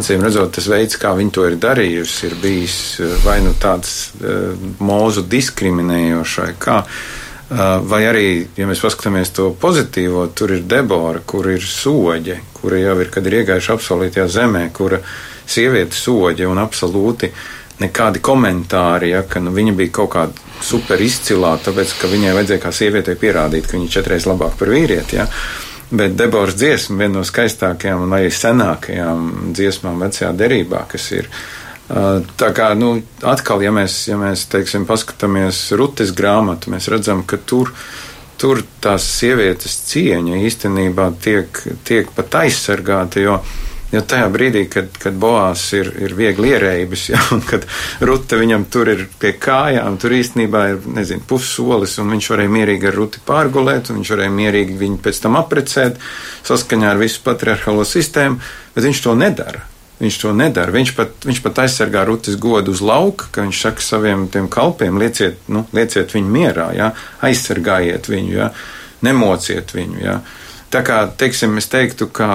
acīm 0.00 0.24
redzot, 0.24 0.52
tas 0.56 0.68
veids, 0.70 0.98
kā 1.00 1.12
viņi 1.16 1.34
to 1.36 1.46
ir 1.48 1.58
darījusi, 1.60 2.30
ir 2.30 2.36
bijis 2.42 2.76
eh, 3.00 3.16
vai 3.24 3.40
nu 3.44 3.52
tāds 3.60 4.12
uh, 4.20 4.54
mūzu 4.80 5.26
diskriminējošai, 5.28 6.50
kā, 6.62 6.78
uh, 6.84 7.66
vai 7.90 8.04
arī, 8.08 8.28
ja 8.56 8.68
mēs 8.70 8.80
paskatāmies 8.84 9.34
to 9.36 9.50
pozitīvo, 9.60 10.26
tur 10.36 10.56
ir 10.56 10.64
Debora, 10.68 11.20
kur 11.26 11.50
ir 11.52 11.64
soģe, 11.66 12.40
kura 12.56 12.80
jau 12.80 12.96
ir, 13.04 13.12
kad 13.12 13.28
ir 13.28 13.40
iegājuši 13.42 13.74
apsolītajā 13.76 14.28
zemē, 14.40 14.66
kura 14.76 15.02
sieviete 15.50 15.98
soģe 15.98 16.48
un 16.48 16.62
absolūti 16.62 17.32
nekādi 17.80 18.20
komentāri, 18.24 19.14
ja, 19.14 19.24
ka 19.28 19.40
nu, 19.42 19.52
viņa 19.56 19.74
bija 19.78 19.94
kaut 20.00 20.12
kāda 20.14 20.48
super 20.64 21.00
izcilā, 21.00 21.54
tāpēc, 21.64 21.94
ka 22.00 22.10
viņai 22.10 22.34
vajadzēja 22.36 22.62
kā 22.62 22.72
sievietei 22.74 23.16
pierādīt, 23.20 23.66
ka 23.66 23.76
viņa 23.76 23.88
ir 23.88 23.94
četreiz 23.94 24.26
labāk 24.28 24.58
par 24.60 24.72
vīrieti. 24.72 25.20
Ja? 25.20 25.26
Bet 25.90 26.14
Deboras 26.18 26.58
dziesma 26.58 27.00
viena 27.00 27.18
no 27.18 27.24
skaistākajām 27.26 28.04
un 28.04 28.12
arī 28.18 28.28
senākajām 28.34 29.24
dziesmām 29.56 30.04
vecajā 30.04 30.30
derībā, 30.38 30.84
kas 30.90 31.08
ir. 31.16 31.30
Tā 31.90 32.52
kā, 32.54 32.68
nu, 32.78 32.92
atkal, 33.26 33.64
ja 33.66 33.72
mēs, 33.74 34.04
ja 34.06 34.20
mēs, 34.20 34.44
teiksim, 34.52 34.84
paskatāmies 34.86 35.64
Rutes 35.74 36.12
grāmatu, 36.14 36.70
mēs 36.70 36.86
redzam, 36.92 37.24
ka 37.26 37.40
tur, 37.42 37.72
tur 38.38 38.62
tās 38.84 39.08
sievietes 39.16 39.74
cieņa 39.88 40.38
īstenībā 40.46 41.08
tiek, 41.24 41.64
tiek 41.88 42.12
pat 42.14 42.38
aizsargāta, 42.44 43.24
jo, 43.24 43.40
uh, 43.40 43.69
Jo 43.90 44.04
tajā 44.06 44.28
brīdī, 44.30 44.64
kad, 44.70 44.92
kad 45.02 45.16
Boās 45.18 45.64
ir, 45.74 45.88
ir 45.98 46.14
viegli 46.14 46.52
ierēbis, 46.52 47.08
ja, 47.12 47.20
un 47.34 47.42
kad 47.46 47.66
Rute 48.06 48.38
viņam 48.38 48.68
tur 48.70 48.92
ir 48.92 49.06
pie 49.18 49.32
kājām, 49.34 49.98
tur 50.00 50.14
īstenībā 50.14 50.62
ir, 50.74 50.78
nezinu, 50.94 51.26
pussolis, 51.26 51.96
un 52.02 52.14
viņš 52.14 52.30
varēja 52.34 52.54
mierīgi 52.54 52.90
ar 52.90 52.98
Ruti 53.00 53.22
pārgulēt, 53.26 53.90
un 53.90 54.00
viņš 54.00 54.14
varēja 54.14 54.36
mierīgi 54.36 54.78
viņu 54.78 55.02
pēc 55.02 55.20
tam 55.26 55.40
aprecēt, 55.40 55.98
saskaņā 56.46 56.94
ar 56.94 57.02
visu 57.02 57.24
patriarchālo 57.26 57.86
sistēmu, 57.88 58.38
bet 58.76 58.86
viņš 58.86 59.04
to 59.08 59.18
nedara. 59.18 59.66
Viņš 60.00 60.16
to 60.22 60.30
nedara. 60.32 60.72
Viņš 60.72 60.90
pat, 60.96 61.26
viņš 61.28 61.42
pat 61.44 61.58
aizsargā 61.66 62.06
Rutis 62.08 62.38
godu 62.40 62.72
uz 62.72 62.80
lauka, 62.80 63.26
ka 63.34 63.42
viņš 63.44 63.58
saka 63.66 63.84
saviem 63.84 64.28
tiem 64.32 64.46
kalpiem, 64.48 64.96
lieciet, 65.02 65.42
nu, 65.52 65.66
lieciet 65.76 66.14
viņu 66.16 66.30
mierā, 66.32 66.70
ja, 66.72 66.94
aizsargājiet 67.26 68.08
viņu, 68.08 68.32
ja, 68.38 68.52
nemociet 69.04 69.74
viņu. 69.76 69.98
Ja. 70.00 70.20
Tā 70.72 70.80
kā, 70.86 71.02
teiksim, 71.20 71.58
es 71.60 71.68
teiktu, 71.68 72.08
ka 72.16 72.30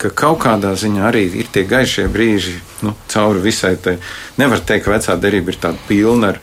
ka 0.00 0.12
kaut 0.14 0.42
kādā 0.44 0.74
ziņā 0.76 1.08
arī 1.08 1.26
ir 1.40 1.48
tie 1.52 1.64
gaišie 1.68 2.06
brīži 2.12 2.58
nu, 2.86 2.94
cauri 3.08 3.42
visai 3.44 3.76
tai. 3.80 3.98
Nevar 4.40 4.62
teikt, 4.62 4.86
ka 4.86 4.96
vecā 4.96 5.16
derība 5.20 5.52
ir 5.52 5.60
tāda 5.62 5.80
pilna 5.88 6.34
ar, 6.34 6.40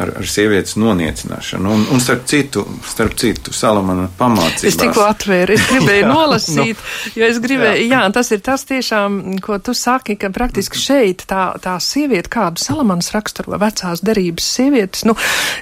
ar, 0.00 0.12
ar 0.20 0.28
sievietes 0.28 0.78
noniecināšanu. 0.80 1.74
Un, 1.76 1.84
un 1.92 2.02
starp 2.02 2.24
citu, 2.30 2.64
starp 2.88 3.16
citu 3.20 3.52
Salamana 3.54 4.06
pamācībās. 4.18 4.64
Es 4.70 4.80
tikko 4.80 5.04
atvēru, 5.06 5.56
es 5.58 5.68
gribēju 5.68 6.08
nolasīt, 6.14 6.80
nu, 6.80 7.12
jo 7.20 7.28
es 7.28 7.40
gribēju, 7.44 7.84
jā. 7.84 8.00
jā, 8.00 8.02
tas 8.16 8.32
ir 8.34 8.42
tas 8.48 8.64
tiešām, 8.72 9.20
ko 9.44 9.60
tu 9.60 9.76
saki, 9.76 10.16
ka 10.20 10.32
praktiski 10.34 10.80
šeit 10.80 11.26
tā, 11.30 11.46
tā 11.62 11.76
sieviete, 11.84 12.32
kādu 12.32 12.64
Salamans 12.64 13.12
raksturo 13.14 13.60
vecās 13.60 14.04
derības 14.04 14.48
sievietes, 14.56 15.04
nu, 15.08 15.18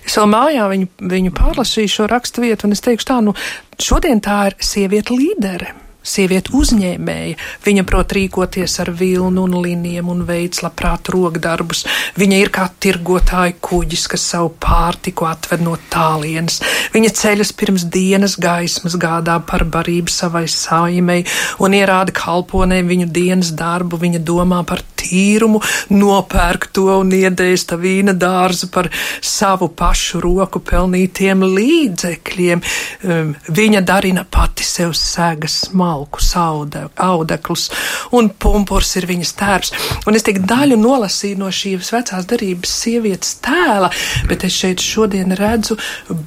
es 0.06 0.18
vēl 0.20 0.30
mājā 0.30 0.70
viņu, 0.76 0.90
viņu 1.16 1.36
pārlasīju 1.42 1.96
šo 1.98 2.10
rakstu 2.12 2.46
vietu, 2.46 2.70
un 2.70 2.78
es 2.78 2.86
teikšu 2.86 3.10
tā, 3.10 3.22
nu, 3.26 3.34
šodien 3.82 4.22
tā 4.22 4.44
ir 4.52 4.60
sieviete 4.62 5.18
līdere 5.18 5.81
sieviete 6.02 6.52
uzņēmēja. 6.56 7.36
Viņa 7.64 7.84
prot 7.86 8.14
rīkoties 8.16 8.74
ar 8.82 8.90
vilnu 8.98 9.46
un 9.46 9.56
liniem 9.62 10.08
un 10.12 10.24
veids 10.26 10.62
labprāt 10.64 11.10
rokdarbus. 11.14 11.84
Viņa 12.18 12.40
ir 12.42 12.52
kā 12.54 12.66
tirgotāja 12.82 13.54
kuģis, 13.62 14.06
kas 14.12 14.26
savu 14.34 14.52
pārtiku 14.62 15.28
atved 15.30 15.62
no 15.64 15.76
tālienes. 15.92 16.60
Viņa 16.94 17.12
ceļas 17.22 17.54
pirms 17.58 17.86
dienas 17.92 18.36
gaismas, 18.40 18.98
gādā 19.00 19.38
par 19.46 19.64
barību 19.64 20.12
savai 20.12 20.44
saimei 20.50 21.22
un 21.62 21.78
ierāda 21.78 22.14
kalponē 22.16 22.82
viņu 22.86 23.08
dienas 23.12 23.54
darbu. 23.56 24.00
Viņa 24.02 24.22
domā 24.26 24.62
par 24.66 24.82
tīrumu, 25.02 25.62
nopērk 25.94 26.68
to 26.74 26.88
un 26.98 27.12
iedēsta 27.14 27.78
vīna 27.78 28.14
dārzu 28.18 28.70
par 28.74 28.90
savu 29.22 29.70
pašu 29.78 30.22
roku 30.22 30.62
pelnītiem 30.62 31.46
līdzekļiem. 31.46 32.62
Um, 33.02 33.34
viņa 33.48 33.82
darina 33.86 34.26
pati 34.28 34.66
sev 34.66 34.96
sēgas 34.98 35.62
smalku 35.68 35.91
malkus, 35.92 36.32
aude, 36.36 36.86
audeklus, 36.96 37.68
un 38.16 38.30
pumpurs 38.30 38.94
ir 39.00 39.06
viņas 39.10 39.34
tēvs. 39.38 39.72
Un 40.08 40.18
es 40.18 40.26
tik 40.26 40.42
daļu 40.48 40.78
nolasīju 40.80 41.40
no 41.40 41.50
šīs 41.52 41.92
vecās 41.94 42.28
darības 42.30 42.74
sievietes 42.82 43.36
tēla, 43.44 43.92
bet 44.30 44.46
es 44.48 44.56
šeit 44.56 44.82
šodien 44.82 45.34
redzu 45.38 45.78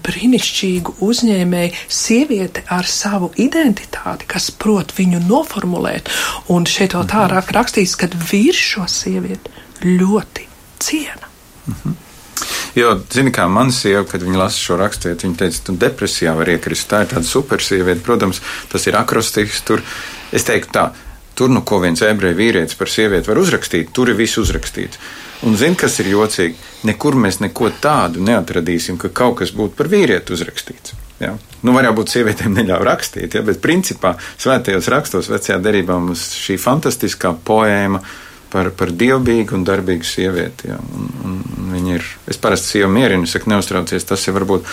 brīnišķīgu 0.05 0.97
uzņēmēju 1.05 1.83
sievieti 1.91 2.65
ar 2.75 2.89
savu 2.89 3.31
identitāti, 3.41 4.29
kas 4.29 4.51
prot 4.51 4.93
viņu 4.97 5.23
noformulēt. 5.25 6.11
Un 6.53 6.67
šeit 6.69 6.97
vēl 6.97 7.07
tā 7.11 7.27
mhm. 7.27 7.53
rakstīts, 7.55 7.97
ka 7.99 8.09
vīrs 8.31 8.63
šo 8.73 8.89
sievieti 8.91 9.63
ļoti 9.85 10.49
ciena. 10.79 11.31
Mhm. 11.65 12.04
Jo, 12.75 12.97
zini, 13.11 13.31
kā 13.31 13.45
mana 13.47 13.71
sieva, 13.71 14.03
kad 14.09 14.23
viņa 14.23 14.39
lasa 14.39 14.59
šo 14.59 14.75
raksturu, 14.81 15.15
viņa 15.21 15.37
teica, 15.39 15.61
tu 15.63 15.75
depresijā 15.79 16.33
var 16.35 16.49
iekrist. 16.51 16.89
Tā 16.91 17.05
ir 17.05 17.13
tāda 17.13 17.27
supersieviete, 17.27 18.03
protams, 18.03 18.41
tas 18.71 18.87
ir 18.89 18.97
akrostiks. 18.99 19.61
Tur, 19.67 19.83
es 20.35 20.43
teiktu 20.43 20.73
tā, 20.75 20.89
tur 21.39 21.51
nu 21.51 21.63
ko 21.67 21.79
viens 21.83 22.03
ebreju 22.03 22.35
vīrietis 22.35 22.75
par 22.79 22.91
sievieti 22.91 23.31
var 23.31 23.39
uzrakstīt, 23.39 23.93
tur 23.95 24.11
ir 24.11 24.19
viss 24.19 24.39
uzrakstīts. 24.41 24.99
Un 25.47 25.55
zini, 25.59 25.77
kas 25.79 25.99
ir 26.03 26.11
jocīgi? 26.11 26.59
Nekur 26.87 27.15
mēs 27.19 27.41
neko 27.43 27.71
tādu 27.83 28.23
neatradīsim, 28.23 28.99
ka 28.99 29.11
kaut 29.13 29.39
kas 29.41 29.55
būtu 29.55 29.75
par 29.79 29.91
vīrieti 29.91 30.35
uzrakstīts. 30.35 30.95
Ja? 31.19 31.31
Nu, 31.63 31.71
varētu 31.75 31.95
būt 31.95 32.11
sievietēm 32.11 32.55
neļauj 32.57 32.85
rakstīt, 32.87 33.35
ja? 33.37 33.43
bet 33.45 33.61
principā 33.63 34.15
svētajos 34.35 34.91
rakstos 34.91 35.31
vecajā 35.31 35.61
derībā 35.63 35.95
mums 35.99 36.27
šī 36.39 36.57
fantastiskā 36.59 37.31
poēma 37.47 38.01
par, 38.55 38.71
par 38.77 38.93
dievbijīgu 38.95 39.57
un 39.57 39.65
darbīgu 39.67 40.07
sievieti. 40.07 40.71
Ja? 40.71 40.79
Un, 40.79 41.09
un, 41.27 41.39
viņa 41.73 41.97
ir, 41.97 42.05
es 42.31 42.39
parasti 42.41 42.77
sievu 42.77 42.91
mierinu, 42.95 43.27
saku, 43.27 43.51
neuztraucies, 43.51 44.07
tas 44.07 44.23
jau 44.23 44.35
varbūt 44.37 44.69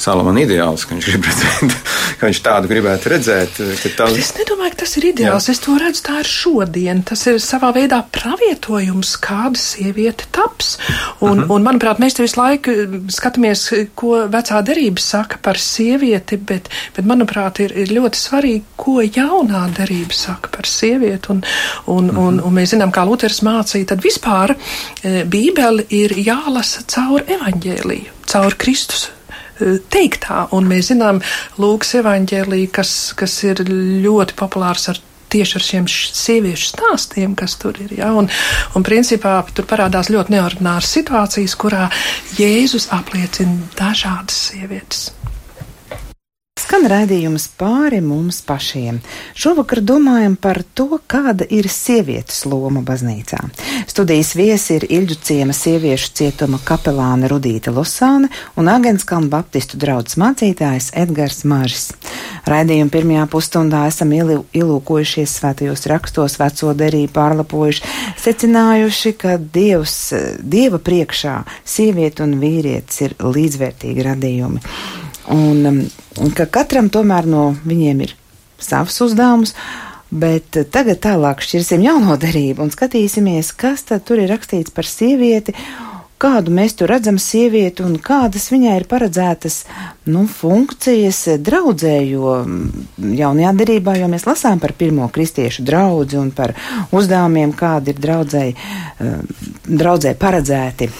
Salamana 0.00 0.40
ideāls, 0.46 0.86
ka 0.88 0.96
viņš 0.96 1.08
redzēt, 1.12 1.74
ka 2.18 2.28
viņš 2.28 2.38
tādu 2.44 2.70
gribētu 2.70 3.10
redzēt. 3.12 3.58
Tā... 3.98 4.06
Es 4.16 4.32
nedomāju, 4.38 4.72
ka 4.72 4.80
tas 4.82 4.96
ir 4.96 5.10
ideāls. 5.10 5.48
Jā. 5.50 5.54
Es 5.54 5.60
to 5.60 5.74
redzu 5.80 6.04
tā 6.06 6.20
ir 6.22 6.30
šodien. 6.30 7.02
Tas 7.10 7.26
ir 7.28 7.36
savā 7.44 7.72
veidā 7.76 7.98
pravietojums, 8.14 9.12
kāda 9.20 9.60
sieviete 9.60 10.30
taps. 10.32 10.78
Un, 11.20 11.28
uh 11.28 11.34
mhm. 11.34 11.42
-huh. 11.42 11.54
un 11.56 11.68
manuprāt, 11.68 12.00
mēs 12.00 12.16
te 12.16 12.24
visu 12.24 12.40
laiku 12.40 12.76
skatāmies, 13.12 13.66
ko 13.94 14.24
vecā 14.32 14.62
derība 14.64 15.04
saka 15.04 15.38
par 15.42 15.60
sievieti, 15.60 16.36
bet, 16.36 16.72
bet 16.96 17.04
manuprāt, 17.04 17.60
ir, 17.60 17.76
ir 17.76 17.92
ļoti 17.92 18.16
svarīgi, 18.16 18.62
ko 18.76 19.00
jaunā 19.04 19.68
derība 19.76 20.16
saka 20.16 20.48
par 20.48 20.66
sievieti. 20.66 21.30
Un, 21.30 21.44
un, 21.86 22.10
uh 22.10 22.16
-huh. 22.16 22.26
un, 22.26 22.40
un 22.40 22.54
mēs 22.54 22.72
zinām, 22.72 22.90
kā 22.90 23.04
Luters 23.04 23.42
mācīja, 23.42 23.86
tad 23.86 24.00
vispār 24.00 24.56
e, 25.02 25.24
Bībeli 25.24 25.86
ir 25.88 26.10
jālasa 26.16 26.82
caur 26.86 27.20
evaņģēliju, 27.20 28.10
caur 28.26 28.54
Kristus 28.56 29.10
teiktā. 29.92 30.46
Un 30.56 30.68
mēs 30.70 30.90
zinām 30.92 31.20
Lūkas 31.60 31.94
evaņģēlī, 32.00 32.66
kas, 32.74 33.12
kas 33.18 33.36
ir 33.46 33.62
ļoti 33.66 34.36
populārs 34.38 34.90
ar 34.92 35.00
tieši 35.30 35.56
ar 35.58 35.64
šiem 35.64 35.86
sieviešu 35.90 36.72
stāstiem, 36.72 37.36
kas 37.38 37.54
tur 37.60 37.78
ir. 37.82 37.94
Ja? 38.00 38.10
Un, 38.18 38.28
un 38.74 38.86
principā 38.86 39.38
tur 39.54 39.68
parādās 39.70 40.10
ļoti 40.12 40.34
neordināras 40.34 40.90
situācijas, 40.96 41.56
kurā 41.60 41.86
Jēzus 42.38 42.90
apliecina 42.96 43.70
dažādas 43.78 44.48
sievietes. 44.50 45.10
Skan 46.70 46.84
raidījums 46.86 47.48
pāri 47.58 47.98
mums 47.98 48.36
pašiem. 48.46 49.00
Šovakar 49.34 49.80
domājam 49.82 50.36
par 50.38 50.60
to, 50.78 51.00
kāda 51.10 51.42
ir 51.50 51.66
sievietes 51.66 52.44
loma 52.46 52.78
baznīcā. 52.86 53.40
Studijas 53.90 54.30
viesi 54.38 54.76
ir 54.76 54.86
Ilģu 54.86 55.16
ciema 55.18 55.56
sieviešu 55.56 56.12
cietuma 56.20 56.60
kapelāne 56.62 57.26
Rudīta 57.32 57.74
Losāne 57.74 58.30
un 58.54 58.70
Agenskalna 58.70 59.32
baptistu 59.34 59.82
draudzes 59.82 60.20
mācītājs 60.22 60.92
Edgars 61.02 61.42
Mažis. 61.42 61.88
Raidījuma 62.46 62.94
pirmajā 62.94 63.26
pusstundā 63.34 63.82
esam 63.90 64.14
ilūkojušies 64.14 65.36
svētajos 65.40 65.90
rakstos, 65.90 66.38
veco 66.38 66.70
derību 66.70 67.16
pārlapojuši, 67.18 67.94
secinājuši, 68.28 69.16
ka 69.18 69.40
Dievs, 69.42 69.98
Dieva 70.38 70.78
priekšā 70.78 71.40
sieviete 71.66 72.22
un 72.30 72.38
vīrietis 72.38 73.08
ir 73.08 73.18
līdzvērtīgi 73.26 74.10
radījumi. 74.12 74.68
Un, 75.30 75.66
um, 75.66 75.78
un 76.24 76.32
ka 76.34 76.48
katram 76.50 76.90
tomēr 76.92 77.28
no 77.30 77.50
viņiem 77.64 78.02
ir 78.06 78.16
savs 78.60 79.00
uzdevums. 79.04 79.54
Bet 80.10 80.56
tagad 80.74 80.98
tālāk 81.04 81.44
šķirsim 81.44 81.84
jauno 81.86 82.16
derību 82.18 82.64
un 82.64 82.72
skatīsimies, 82.74 83.52
kas 83.54 83.86
tad 83.86 84.02
tur 84.08 84.18
ir 84.18 84.32
rakstīts 84.32 84.74
par 84.74 84.88
sievieti, 84.88 85.54
kādu 86.20 86.50
mēs 86.50 86.74
tur 86.76 86.90
redzam 86.90 87.14
sievieti 87.22 87.84
un 87.86 87.94
kādas 88.02 88.48
viņai 88.52 88.74
ir 88.80 88.86
paredzētas, 88.90 89.60
nu, 90.10 90.26
funkcijas 90.28 91.22
draudzē, 91.46 91.94
jo 92.10 92.34
jaunajā 92.98 93.54
derībā, 93.62 93.96
jo 94.00 94.10
mēs 94.10 94.26
lasām 94.28 94.60
par 94.60 94.74
pirmo 94.76 95.08
kristiešu 95.14 95.64
draudzi 95.66 96.18
un 96.20 96.34
par 96.34 96.56
uzdevumiem, 96.90 97.54
kādi 97.56 97.94
ir 97.94 98.02
draudzē, 98.02 98.46
eh, 98.50 99.44
draudzē 99.70 100.16
paredzēti 100.18 100.90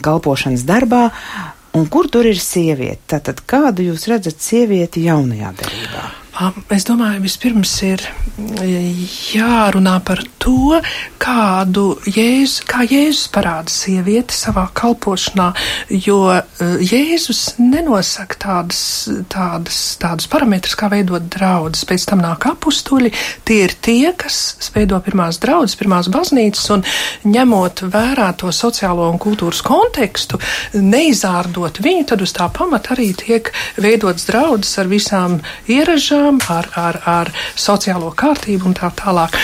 kalpošanas 0.00 0.62
darbā, 0.62 1.08
Un 1.78 1.86
kur 1.86 2.08
tur 2.10 2.26
ir 2.26 2.40
sieviete? 2.42 3.04
Tātad 3.14 3.44
kādu 3.46 3.86
jūs 3.86 4.08
redzat 4.10 4.42
sievieti 4.42 5.04
jaunajā 5.06 5.52
darbā? 5.60 6.08
Es 6.72 6.86
domāju, 6.88 7.20
vispirms 7.26 7.72
ir 7.84 8.00
jārunā 9.34 9.98
par 10.08 10.22
to, 10.40 10.78
kādu 11.20 11.98
Jēzus, 12.08 12.62
kā 12.64 12.86
Jēzus 12.88 13.26
parāda 13.34 13.68
sievieti 13.68 14.32
savā 14.32 14.64
kalpošanā, 14.72 15.50
jo 15.92 16.22
e, 16.32 16.40
Jēzus 16.86 17.58
nenosaka 17.60 18.38
tādas, 18.40 18.80
tādas, 19.28 19.80
tādus 20.00 20.30
parametrus, 20.32 20.78
kā 20.80 20.88
veidot 20.92 21.26
draudzes. 21.34 21.84
Pēc 21.90 22.06
tam 22.08 22.22
nāk 22.24 22.46
apustuļi, 22.54 23.12
tie 23.44 23.58
ir 23.66 23.76
tie, 23.84 24.14
kas 24.16 24.70
veido 24.72 24.96
pirmās 25.04 25.42
draudzes, 25.42 25.76
pirmās 25.80 26.08
baznīcas, 26.12 26.64
un 26.72 26.86
ņemot 27.28 27.84
vērā 27.92 28.30
to 28.40 28.54
sociālo 28.54 29.10
un 29.12 29.20
kultūras 29.20 29.60
kontekstu, 29.66 30.40
neizārdot 30.78 31.82
viņu, 31.84 32.08
tad 32.14 32.24
uz 32.24 32.32
tā 32.36 32.48
pamata 32.54 32.94
arī 32.96 33.10
tiek 33.26 33.52
veidots 33.76 34.24
draudzes 34.30 34.80
ar 34.80 34.88
visām 34.88 35.38
ieražām, 35.68 36.29
normām, 36.30 36.40
ar, 36.48 36.68
ar, 36.76 37.00
ar 37.06 37.30
sociālo 37.56 38.12
kārtību 38.14 38.70
un 38.70 38.74
tā 38.74 38.90
tālāk. 38.94 39.36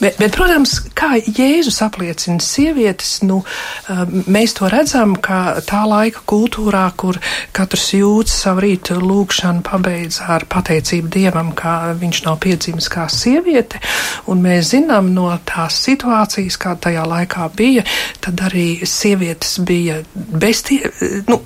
Bet, 0.00 0.16
bet, 0.18 0.34
protams, 0.34 0.80
kā 0.94 1.14
Jēzus 1.22 1.80
apliecina 1.84 2.42
sievietes, 2.42 3.22
nu, 3.22 3.44
um, 3.88 4.24
mēs 4.26 4.56
to 4.58 4.66
redzam, 4.68 5.14
ka 5.22 5.60
tā 5.64 5.84
laika 5.86 6.24
kultūrā, 6.26 6.88
kur 6.96 7.20
katrs 7.54 7.92
jūt 7.94 8.28
savu 8.28 8.64
rītu 8.64 8.98
lūgšanu, 8.98 9.62
pabeidz 9.64 10.20
ar 10.26 10.46
pateicību 10.50 11.12
Dievam, 11.14 11.52
ka 11.54 11.94
viņš 12.00 12.24
nav 12.26 12.40
piedzimis 12.42 12.90
kā 12.90 13.06
sieviete, 13.08 13.78
un 14.26 14.42
mēs 14.42 14.72
zinām 14.74 15.12
no 15.14 15.30
tās 15.46 15.78
situācijas, 15.86 16.58
kā 16.58 16.74
tajā 16.74 17.04
laikā 17.06 17.46
bija, 17.54 17.84
tad 18.24 18.42
arī 18.48 18.82
sievietes 18.82 19.60
bija 19.62 20.00
bestie, 20.14 20.82
nu, 21.30 21.38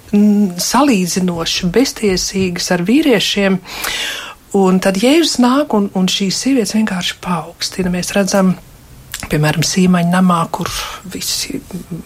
salīdzinoši 0.57 1.69
beztiesīgas 1.75 2.73
ar 2.73 2.87
vīriešiem. 2.89 3.61
Un 4.57 4.81
tad 4.81 4.97
Jēzus 5.03 5.37
nāk 5.45 5.75
un, 5.77 5.91
un 5.99 6.09
šīs 6.09 6.39
sievietes 6.45 6.77
vienkārši 6.77 7.19
paaugstina. 7.25 7.93
Mēs 7.93 8.15
redzam 8.17 8.55
piemēram, 9.29 9.65
Sīmaņa 9.67 10.11
namā, 10.13 10.39
kur 10.55 10.71
visi 11.13 11.59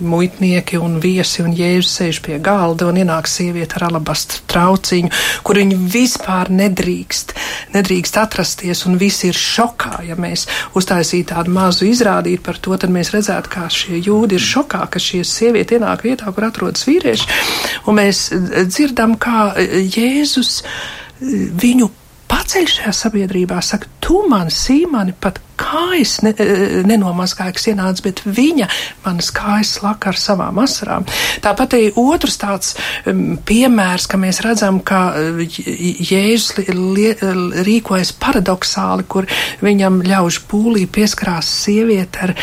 muitnieki 0.03 0.79
un 0.81 0.97
viesi 1.03 1.43
un 1.45 1.53
jēzus 1.57 1.93
sēž 1.99 2.21
pie 2.25 2.39
galda 2.43 2.89
un 2.89 2.99
ienāk 3.03 3.29
sieviete 3.31 3.79
ar 3.79 3.87
alabastru 3.91 4.43
trauciņu, 4.51 5.13
kur 5.47 5.61
viņi 5.61 5.79
vispār 5.93 6.51
nedrīkst, 6.55 7.35
nedrīkst 7.77 8.19
atrasties 8.23 8.85
un 8.89 8.99
visi 9.01 9.31
ir 9.31 9.39
šokā. 9.39 10.03
Ja 10.09 10.19
mēs 10.19 10.49
uztaisītu 10.79 11.31
tādu 11.35 11.55
mazu 11.55 11.87
izrādītu 11.91 12.45
par 12.49 12.59
to, 12.63 12.77
tad 12.81 12.95
mēs 12.95 13.13
redzētu, 13.15 13.53
kā 13.53 13.69
šie 13.73 14.03
jūdi 14.03 14.39
ir 14.39 14.47
šokā, 14.49 14.85
ka 14.91 15.03
šie 15.03 15.23
sievieti 15.29 15.79
ienāk 15.79 16.07
vietā, 16.09 16.33
kur 16.35 16.49
atrodas 16.49 16.89
vīrieši. 16.89 17.31
Un 17.87 18.01
mēs 18.01 18.29
dzirdam, 18.73 19.19
kā 19.21 19.53
Jēzus 19.61 20.63
viņu 21.23 21.93
paceļ 22.33 22.69
šajā 22.75 22.93
sabiedrībā, 22.97 23.61
saka, 23.65 23.91
tu 24.01 24.23
man, 24.31 24.49
sīmani, 24.53 25.13
pat 25.21 25.41
kājas 25.63 26.19
ne, 26.27 26.33
e, 26.35 26.83
nenomazgāja, 26.89 27.55
kas 27.57 27.69
ienāca, 27.71 28.05
bet 28.07 28.23
viņa 28.27 28.69
manas 29.05 29.31
kājas 29.35 29.77
laka 29.85 30.11
ar 30.13 30.19
savām 30.19 30.61
asarām. 30.63 31.07
Tāpat 31.45 31.77
arī 31.79 31.91
otrs 32.01 32.39
tāds 32.43 32.75
piemērs, 33.49 34.09
ka 34.11 34.21
mēs 34.21 34.43
redzam, 34.45 34.81
ka 34.85 35.03
e, 35.19 35.47
Jēzus 35.47 36.59
li, 36.59 36.67
li, 36.73 37.09
rīkojas 37.67 38.15
paradoxāli, 38.23 39.07
kur 39.09 39.29
viņam 39.63 40.01
ļauž 40.07 40.43
pūlī 40.51 40.87
pieskarās 40.91 41.51
sieviete 41.63 42.27
ar, 42.27 42.35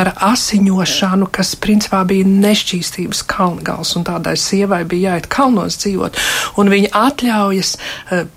ar 0.00 0.12
asiņošanu, 0.30 1.30
kas 1.34 1.54
principā 1.60 2.02
bija 2.08 2.28
nešķīstības 2.28 3.24
kalngals, 3.30 3.94
un 3.98 4.06
tādai 4.08 4.36
sievai 4.40 4.82
bija 4.88 5.14
jāiet 5.14 5.28
kalnos 5.32 5.78
dzīvot, 5.82 6.18
un 6.60 6.70
viņa 6.72 6.92
atļaujas 7.00 7.74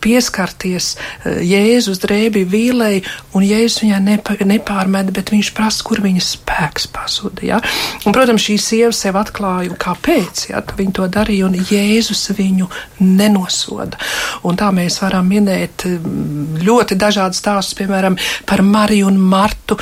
pieskarties 0.03 0.93
Jēzus 1.25 2.01
drēbi 2.03 2.45
vīlei, 2.49 3.03
un 3.37 3.45
Jēzus 3.45 3.83
viņai 3.83 4.01
nepa, 4.23 4.45
nepārmet, 4.45 5.11
bet 5.13 5.31
viņš 5.31 5.51
prasa, 5.55 5.83
kur 5.83 6.01
viņas 6.03 6.31
spēks 6.37 6.87
pazuda. 6.93 7.43
Ja? 7.45 7.59
Un, 8.05 8.13
protams, 8.13 8.43
šī 8.43 8.57
sieva 8.61 8.91
sev 8.95 9.17
atklāja, 9.19 9.75
kāpēc 9.77 10.49
ja? 10.49 10.61
viņa 10.61 10.93
to 10.93 11.07
darīja, 11.07 11.47
un 11.47 11.57
Jēzus 11.57 12.31
viņu 12.37 12.69
nenosoda. 12.99 13.97
Un 14.43 14.57
tā 14.59 14.71
mēs 14.73 15.01
varam 15.03 15.27
minēt 15.29 15.85
mm, 15.87 16.63
ļoti 16.63 16.97
dažādas 16.99 17.41
stāstus, 17.43 17.77
piemēram, 17.79 18.17
par 18.45 18.63
Mariju 18.63 19.11
un 19.11 19.19
Martu 19.19 19.77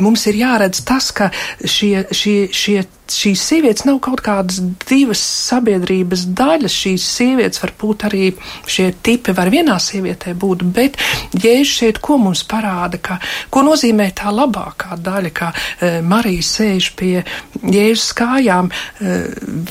mums 0.00 0.26
ir 0.30 0.40
jāredz 0.40 0.82
tas, 0.88 1.10
ka 1.16 1.30
šie, 1.64 2.06
šie, 2.14 2.48
šie 2.52 2.82
šīs 3.12 3.42
sievietes 3.44 3.84
nav 3.86 3.98
kaut 4.04 4.22
kādas 4.24 4.60
divas 4.88 5.20
sabiedrības 5.20 6.24
daļas. 6.36 6.74
Šīs 6.82 7.06
sievietes 7.16 7.62
var 7.62 7.72
būt 7.80 8.06
arī 8.08 8.30
šie 8.70 8.90
tipi, 9.04 9.34
var 9.36 9.50
vienā 9.52 9.78
sievietē 9.82 10.34
būt, 10.38 10.64
bet 10.74 10.98
jēzus 11.34 11.74
šeit 11.82 12.00
ko 12.04 12.18
mums 12.20 12.44
parāda, 12.48 13.00
ka, 13.02 13.18
ko 13.52 13.64
nozīmē 13.66 14.10
tā 14.16 14.32
labākā 14.34 14.96
daļa, 15.02 15.32
ka 15.34 15.50
e, 15.52 15.92
Marija 16.04 16.46
sēž 16.46 16.92
pie 16.98 17.14
jēzus 17.62 18.12
kājām, 18.18 18.70
e, 18.70 19.18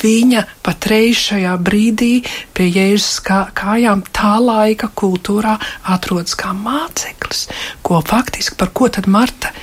viņa 0.02 0.46
patreiz 0.66 1.26
šajā 1.30 1.56
brīdī 1.62 2.14
pie 2.58 2.70
jēzus 2.70 3.22
kā, 3.26 3.44
kājām 3.58 4.06
tā 4.14 4.36
laika 4.42 4.92
kultūrā 4.96 5.58
atrodas 5.94 6.38
kā 6.40 6.54
māceklis, 6.58 7.48
ko 7.86 8.02
faktiski 8.06 8.60
par 8.60 8.74
ko 8.76 8.92
tad 8.92 9.10
Marta 9.12 9.54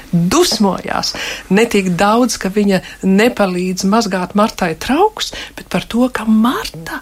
dusmojās. 0.48 1.14
Netik 1.54 1.92
daudz, 2.00 2.40
ka 2.40 2.50
viņa 2.52 2.82
nepalīdz 3.04 3.58
palīdz 3.58 3.86
mazgāt 3.88 4.34
Martai 4.34 4.74
trauks, 4.78 5.32
bet 5.56 5.68
par 5.68 5.84
to, 5.84 6.08
ka 6.12 6.24
Marta 6.24 7.00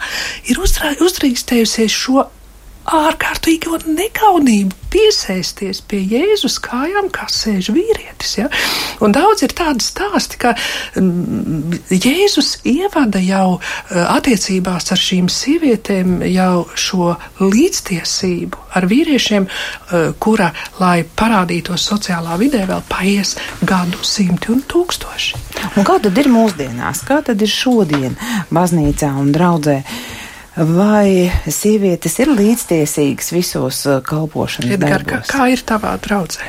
ir 0.49 0.59
uzdrīkstējusies 0.61 1.93
šo 1.93 2.27
ārkārtīgi 2.87 3.71
un 3.73 3.97
nekaunību 3.97 4.87
piesēsties 4.93 5.83
pie 5.91 6.01
Jēzus 6.07 6.59
kājām, 6.63 7.09
kā 7.15 7.27
sēž 7.31 7.71
vīrietis. 7.75 8.37
Ja? 8.39 8.47
Un 9.05 9.15
daudz 9.15 9.43
ir 9.47 9.55
tādi 9.57 9.85
stāsti, 9.85 10.39
ka 10.41 10.55
mm, 11.01 11.81
Jēzus 11.91 12.61
ievada 12.69 13.21
jau 13.23 13.59
eh, 13.59 14.01
attiecībās 14.05 14.93
ar 14.95 15.03
šīm 15.03 15.31
sievietēm 15.33 16.21
jau 16.31 16.67
šo 16.79 17.15
līdztiesību 17.43 18.67
ar 18.79 18.89
vīriešiem, 18.91 19.47
eh, 19.47 20.11
kura, 20.23 20.53
lai 20.81 21.01
parādītos 21.19 21.89
sociālā 21.91 22.39
vidē, 22.41 22.65
vēl 22.71 22.85
paies 22.91 23.37
gadu 23.67 24.03
simti 24.07 24.53
un 24.55 24.63
tūkstoši. 24.69 25.43
Un 25.77 25.87
kā 25.87 25.99
tad 26.03 26.19
ir 26.19 26.31
mūsdienās? 26.33 27.03
Kā 27.07 27.23
tad 27.27 27.43
ir 27.43 27.51
šodien 27.51 28.15
baznīcā 28.55 29.11
un 29.19 29.35
draudzē? 29.35 29.83
Vai 30.57 31.29
sievietes 31.53 32.15
ir 32.23 32.31
līdztiesīgas 32.33 33.33
visos 33.35 33.83
uh, 33.85 33.99
kalpošanas 34.05 34.79
Edgar, 34.79 35.03
darbos? 35.03 35.29
Kā, 35.29 35.43
kā 35.43 35.49
ir 35.53 35.65
tavā 35.69 35.93
draudzē? 36.01 36.49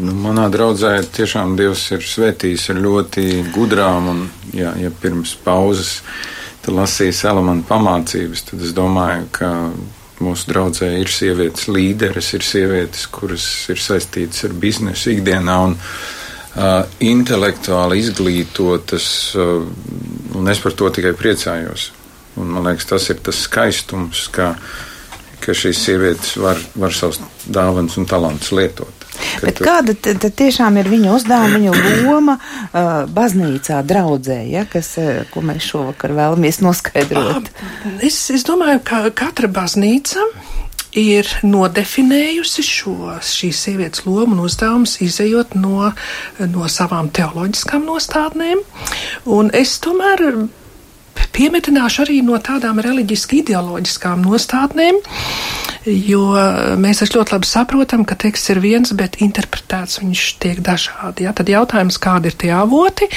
Nu, 0.00 0.14
manā 0.16 0.46
draudzē 0.52 0.94
tiešām 1.12 1.52
Dievs 1.58 1.82
ir 1.92 2.04
svētījis 2.06 2.70
ar 2.72 2.80
ļoti 2.80 3.24
gudrām, 3.52 4.08
un, 4.08 4.22
ja, 4.56 4.72
ja 4.80 4.88
pirms 5.02 5.34
pauzes 5.44 5.98
tu 6.64 6.72
lasīji 6.76 7.16
Salamana 7.16 7.64
pamācības, 7.68 8.46
tad 8.48 8.64
es 8.64 8.72
domāju, 8.76 9.28
ka 9.36 9.52
mūsu 10.24 10.48
draudzē 10.52 10.90
ir 11.02 11.12
sievietes 11.12 11.68
līderes, 11.68 12.32
ir 12.36 12.44
sievietes, 12.44 13.06
kuras 13.12 13.44
ir 13.72 13.80
saistītas 13.80 14.48
ar 14.48 14.56
biznesu 14.64 15.12
ikdienā 15.12 15.60
un 15.68 15.76
uh, 15.76 16.82
intelektuāli 17.04 18.00
izglītotas, 18.00 19.08
uh, 19.36 20.36
un 20.40 20.52
es 20.52 20.60
par 20.64 20.76
to 20.76 20.92
tikai 20.96 21.16
priecājos. 21.20 21.90
Un, 22.38 22.54
man 22.54 22.68
liekas, 22.68 22.86
tas 22.92 23.10
ir 23.10 23.20
tas 23.24 23.42
skaistums, 23.46 24.28
ka, 24.34 24.52
ka 25.42 25.56
šīs 25.56 25.84
sievietes 25.86 26.36
var, 26.40 26.60
var 26.78 26.94
savus 26.94 27.20
dāvanas 27.46 27.98
un 28.00 28.06
talantus 28.10 28.52
lietot. 28.54 29.06
Bet 29.42 29.58
tu... 29.58 29.66
kāda 29.66 29.94
tad 30.00 30.24
tiešām 30.38 30.78
ir 30.80 30.88
viņa 30.90 31.12
uzdevuma, 31.16 31.58
viņa 31.58 32.04
loma 32.06 32.36
uh, 32.38 32.90
baznīcā, 33.10 33.82
draudzē, 33.86 34.40
ja, 34.48 34.64
kas, 34.70 34.94
uh, 35.00 35.24
ko 35.32 35.42
mēs 35.44 35.66
šovakar 35.72 36.14
vēlamies 36.16 36.62
noskaidrot? 36.64 37.50
Es, 38.06 38.22
es 38.32 38.46
domāju, 38.48 38.80
ka 38.86 39.02
katra 39.16 39.50
baznīca 39.52 40.24
ir 40.96 41.28
nodefinējusi 41.46 42.64
šo 42.66 43.16
šīs 43.22 43.64
sievietes 43.66 44.04
lomu 44.06 44.34
un 44.34 44.44
uzdevumus, 44.46 44.96
izējot 45.04 45.54
no, 45.58 45.92
no 46.50 46.70
savām 46.70 47.10
teoloģiskām 47.14 47.86
nostādnēm. 47.86 48.64
Un 49.30 49.52
es 49.54 49.76
tomēr 49.82 50.24
piemetināšu 51.40 52.04
arī 52.04 52.20
no 52.26 52.38
tādām 52.42 52.80
reliģiski 52.82 53.40
ideoloģiskām 53.44 54.22
nostādnēm, 54.26 54.98
jo 55.86 56.24
mēs 56.80 57.00
ļoti 57.14 57.34
labi 57.36 57.48
saprotam, 57.48 58.04
ka 58.04 58.18
teksts 58.20 58.52
ir 58.52 58.60
viens, 58.60 58.92
bet 58.96 59.20
interpretēts 59.24 60.02
viņš 60.02 60.24
tiek 60.42 60.60
dažādi. 60.64 61.24
Ja? 61.24 61.32
Tad 61.36 61.48
jautājums, 61.48 62.00
kādi 62.02 62.32
ir 62.32 62.36
tie 62.40 62.52
avoti, 62.56 63.08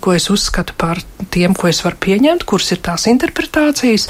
ko 0.00 0.14
es 0.16 0.30
uzskatu 0.32 0.76
par 0.78 1.02
tiem, 1.34 1.56
ko 1.56 1.68
es 1.68 1.82
varu 1.84 2.00
pieņemt, 2.06 2.46
kuras 2.48 2.72
ir 2.72 2.80
tās 2.86 3.06
interpretācijas. 3.10 4.08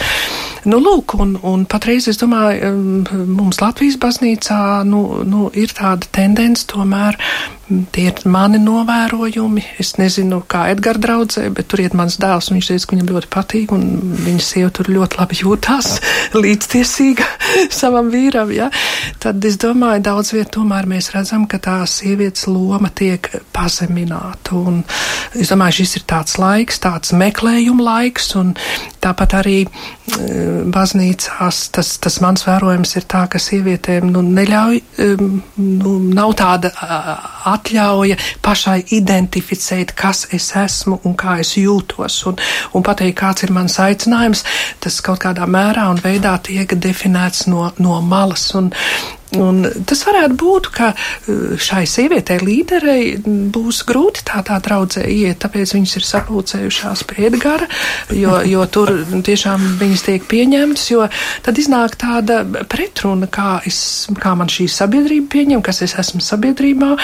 Nu, 0.70 0.79
lūk, 0.83 1.16
un, 1.22 1.37
un 1.46 1.66
patreiz 1.70 2.07
es 2.11 2.20
domāju, 2.22 2.70
um, 2.70 3.29
mums 3.35 3.61
Latvijas 3.62 3.99
baznīcā 4.03 4.61
nu, 4.87 5.03
nu, 5.27 5.51
ir 5.55 5.75
tāda 5.75 6.07
tendence 6.14 6.66
tomēr 6.70 7.18
Tie 7.66 8.05
ir 8.07 8.20
mani 8.31 8.61
novērojumi. 8.62 9.62
Es 9.83 9.96
nezinu, 9.98 10.38
kā 10.46 10.68
Edgars 10.70 11.00
draudzē, 11.02 11.48
bet 11.50 11.66
tur 11.66 11.81
iet 11.83 11.96
mans 11.98 12.14
dēls, 12.22 12.52
viņš 12.52 12.68
teica, 12.70 12.87
ka 12.87 12.94
viņam 12.94 13.09
ļoti 13.11 13.31
patīk, 13.35 13.72
un 13.74 14.12
viņa 14.22 14.44
sieva 14.46 14.70
tur 14.70 14.90
ļoti 14.94 15.18
labi 15.18 15.38
jūtās 15.40 15.88
līdztiesīga 16.44 17.26
savam 17.81 18.12
vīram. 18.12 18.52
Ja? 18.55 18.68
Tad 19.22 19.42
es 19.50 19.59
domāju, 19.59 20.05
daudz 20.07 20.31
viet 20.37 20.52
tomēr 20.55 20.87
mēs 20.90 21.11
redzam, 21.16 21.48
ka 21.50 21.59
tā 21.62 21.81
sievietes 21.90 22.46
loma 22.46 22.92
tiek 22.94 23.26
pazemināta. 23.57 24.55
Un 24.55 24.85
es 25.35 25.50
domāju, 25.50 25.81
šis 25.81 25.98
ir 25.98 26.07
tāds 26.07 26.38
laiks, 26.38 26.79
tāds 26.87 27.16
meklējuma 27.18 27.88
laiks, 27.90 28.31
un 28.38 28.55
tāpat 29.02 29.37
arī 29.40 29.59
e, 29.64 29.68
baznīcās 30.70 31.61
tas, 31.74 31.92
tas 32.02 32.20
mans 32.22 32.46
vērojums 32.46 32.94
ir 32.98 33.11
tā, 33.11 33.26
ka 33.31 33.42
sievietēm 33.42 34.07
nu, 34.14 34.22
neļauj, 34.22 34.81
e, 35.02 35.11
nu, 35.18 35.98
nav 36.14 36.35
tāda 36.38 36.72
atļauja 37.57 38.19
pašai 38.45 38.79
identificēt, 38.97 39.95
kas 39.97 40.27
es 40.37 40.53
esmu 40.57 41.01
un 41.05 41.16
kā 41.19 41.38
es 41.42 41.57
jūtos, 41.59 42.23
un, 42.31 42.40
un 42.77 42.87
pateikt, 42.87 43.19
kāds 43.21 43.47
ir 43.47 43.55
mans 43.57 43.79
aicinājums, 43.83 44.45
tas 44.81 45.01
kaut 45.05 45.23
kādā 45.25 45.49
mērā 45.51 45.88
un 45.92 46.03
veidā 46.03 46.37
tiek 46.47 46.77
definēts 46.77 47.47
no, 47.51 47.69
no 47.83 48.01
malas. 48.05 48.49
Un, 48.59 48.73
Un 49.42 49.62
tas 49.88 50.03
varētu 50.07 50.38
būt, 50.40 50.70
ka 50.75 50.92
uh, 50.94 51.57
šai 51.61 51.85
sievietei 51.90 52.38
līderei 52.42 53.16
būs 53.25 53.83
grūti 53.88 54.25
tādā 54.29 54.59
draudzē 54.64 55.07
iet, 55.11 55.40
tāpēc 55.44 55.77
viņas 55.77 55.96
ir 56.01 56.09
sapulcējušās 56.11 57.05
pie 57.11 57.27
Edgara, 57.31 57.68
jo, 58.14 58.38
jo 58.46 58.66
tur 58.72 58.92
tiešām 59.27 59.64
viņas 59.81 60.07
tiek 60.07 60.29
pieņemtas, 60.31 60.87
jo 60.92 61.09
tad 61.46 61.61
iznāk 61.61 61.99
tāda 62.01 62.42
pretruna, 62.70 63.29
kā, 63.33 63.61
es, 63.66 63.81
kā 64.20 64.37
man 64.38 64.51
šī 64.53 64.68
sabiedrība 64.72 65.31
pieņem, 65.37 65.64
kas 65.66 65.83
es 65.87 65.96
esmu 65.99 66.22
sabiedrībā, 66.25 66.94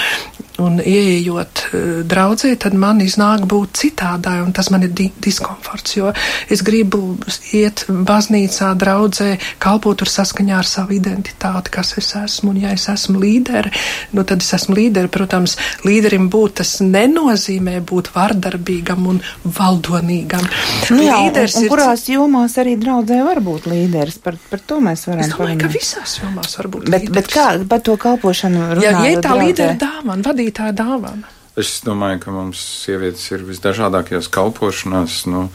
un 0.61 0.77
ieejot 0.77 1.63
draudzē, 2.09 2.53
tad 2.61 2.75
man 2.77 3.01
iznāk 3.01 3.47
būt 3.49 3.79
citādai, 3.79 4.37
un 4.43 4.51
tas 4.53 4.69
man 4.73 4.85
ir 4.85 4.93
di 4.93 5.09
diskomforts, 5.23 5.95
jo 5.97 6.11
es 6.51 6.61
gribu 6.65 7.15
iet 7.55 7.85
baznīcā, 7.89 8.73
draudzē, 8.77 9.31
kalpot 9.63 9.97
tur 10.01 10.11
saskaņā 10.11 10.59
ar 10.59 10.69
savu 10.69 10.97
identitāti, 10.97 11.73
kas 11.73 11.95
es 12.01 12.11
esmu, 12.19 12.53
un 12.53 12.61
ja 12.65 12.73
es 12.75 12.85
esmu 12.91 13.21
līderi, 13.21 13.73
nu 14.13 14.25
tad 14.27 14.45
es 14.45 14.51
esmu 14.59 14.77
līderi, 14.77 15.09
protams, 15.13 15.57
līderim 15.87 16.29
būt 16.33 16.59
tas 16.61 16.75
nenozīmē 16.85 17.79
būt 17.89 18.11
vardarbīgam 18.13 19.09
un 19.09 19.21
valdonīgam. 19.43 20.45
Nu 20.93 21.01
jā, 21.05 21.17
Līderis 21.23 21.57
un, 21.57 21.65
un 21.65 21.73
kurās 21.73 22.05
ir... 22.07 22.17
jomās 22.17 22.57
arī 22.61 22.75
draudzē 22.81 23.19
var 23.25 23.41
būt 23.43 23.67
līderis, 23.71 24.19
par, 24.23 24.37
par 24.51 24.61
to 24.61 24.79
mēs 24.83 25.07
varam 25.09 25.25
es 25.25 25.33
domāju, 25.33 25.59
ka 25.63 25.71
visās 25.73 26.17
jomās 26.21 26.57
var 26.59 26.69
būt 26.75 26.87
bet, 26.87 27.07
līderis. 27.07 27.15
Bet 27.17 27.33
kā 27.33 27.47
par 27.69 27.83
to 27.85 27.97
kalpošanu 28.01 28.63
runājot? 28.75 28.85
Ja, 28.85 29.03
ja 29.09 29.23
tā 29.23 29.35
līdera 29.39 29.77
dāvana, 29.81 30.25
vadītāja 30.43 30.75
dāvana. 30.75 31.29
Es 31.55 31.81
domāju, 31.85 32.19
ka 32.19 32.31
mums 32.33 32.59
sievietes 32.83 33.31
ir 33.31 33.43
visdažādākajās 33.45 34.27
kalpošanās, 34.33 35.25
nu, 35.29 35.49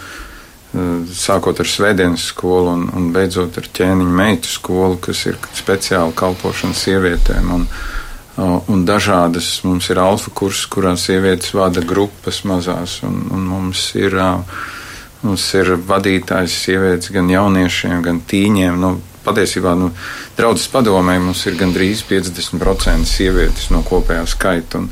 sākot 1.11 1.59
ar 1.59 1.66
svētdienas 1.66 2.28
skolu 2.30 2.70
un, 2.76 2.89
un 2.95 3.11
beidzot 3.12 3.57
ar 3.59 3.66
ķēniņu 3.66 4.14
meitu 4.14 4.49
skolu, 4.49 4.99
kas 5.01 5.26
ir 5.26 5.39
speciāli 5.57 6.14
kalpošana 6.14 6.76
sievietēm. 6.76 7.51
Un, 7.51 7.66
un 8.68 8.84
dažādas 8.86 9.64
mums 9.64 9.89
ir 9.91 9.99
alfa 9.99 10.30
kursi, 10.30 10.68
kurās 10.70 11.09
sievietes 11.09 11.55
vada 11.57 11.82
grupas 11.82 12.45
mazās, 12.45 13.01
un, 13.03 13.26
un 13.32 13.49
mums 13.49 13.91
ir. 13.99 14.18
Mums 15.18 15.49
ir 15.59 15.72
vadītājs 15.82 16.55
sievietes 16.62 17.11
gan 17.11 17.26
jauniešiem, 17.26 18.05
gan 18.05 18.20
tīņiem. 18.22 18.76
Nu, 18.78 18.93
patiesībā 19.29 19.76
nu, 19.79 19.93
draudzes 20.39 20.66
padomē 20.72 21.18
mums 21.22 21.45
ir 21.47 21.61
gandrīz 21.61 22.03
50% 22.09 23.09
sievietes 23.09 23.70
no 23.74 23.85
kopējā 23.87 24.26
skaita. 24.35 24.83
Un, 24.83 24.91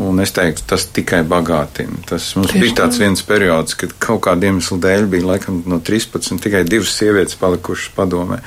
Un 0.00 0.22
es 0.24 0.32
teiktu, 0.32 0.64
tas 0.66 0.86
tikai 0.88 1.20
bagātina. 1.28 2.00
Tas 2.08 2.30
mums 2.38 2.50
Tieši 2.50 2.62
bija 2.64 2.76
tāds 2.80 2.98
viens 3.00 3.22
periods, 3.28 3.76
kad 3.78 3.92
kaut 4.02 4.22
kādiem 4.24 4.56
iemeslu 4.56 4.78
dēļ 4.80 5.08
bija 5.12 5.28
laikam 5.34 5.60
no 5.68 5.78
13 5.84 6.40
tikai 6.42 6.62
divas 6.66 6.94
sievietes 6.96 7.36
palikušas 7.38 7.92
padomē. 7.96 8.40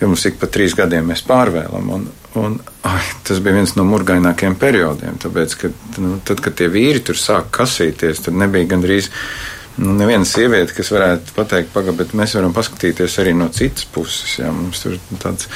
Jo 0.00 0.10
mums 0.10 0.24
ik 0.28 0.36
pa 0.40 0.48
trīs 0.52 0.76
gadiem 0.76 1.08
mēs 1.10 1.24
pārvēlam. 1.28 1.88
Un, 1.96 2.04
un, 2.40 2.58
ai, 2.88 3.02
tas 3.26 3.40
bija 3.42 3.56
viens 3.56 3.72
no 3.76 3.86
murgainākajiem 3.88 4.58
periodiem. 4.60 5.16
Tāpēc, 5.24 5.56
kad, 5.64 5.80
nu, 6.00 6.18
tad, 6.28 6.44
kad 6.44 6.56
tie 6.60 6.68
vīri 6.72 7.02
tur 7.08 7.18
sāk 7.18 7.50
kasīties, 7.56 8.26
tad 8.28 8.36
nebija 8.38 8.70
gandrīz 8.74 9.10
nu, 9.80 9.94
neviena 9.96 10.26
sieviete, 10.28 10.74
kas 10.76 10.90
varētu 10.92 11.34
pateikt, 11.36 11.72
pagaidi, 11.74 11.96
bet 12.02 12.12
mēs 12.18 12.34
varam 12.36 12.52
paskatīties 12.56 13.16
arī 13.22 13.32
no 13.36 13.48
citas 13.54 13.86
puses. 13.88 14.36
Jā, 14.40 14.50
tāds, 15.22 15.48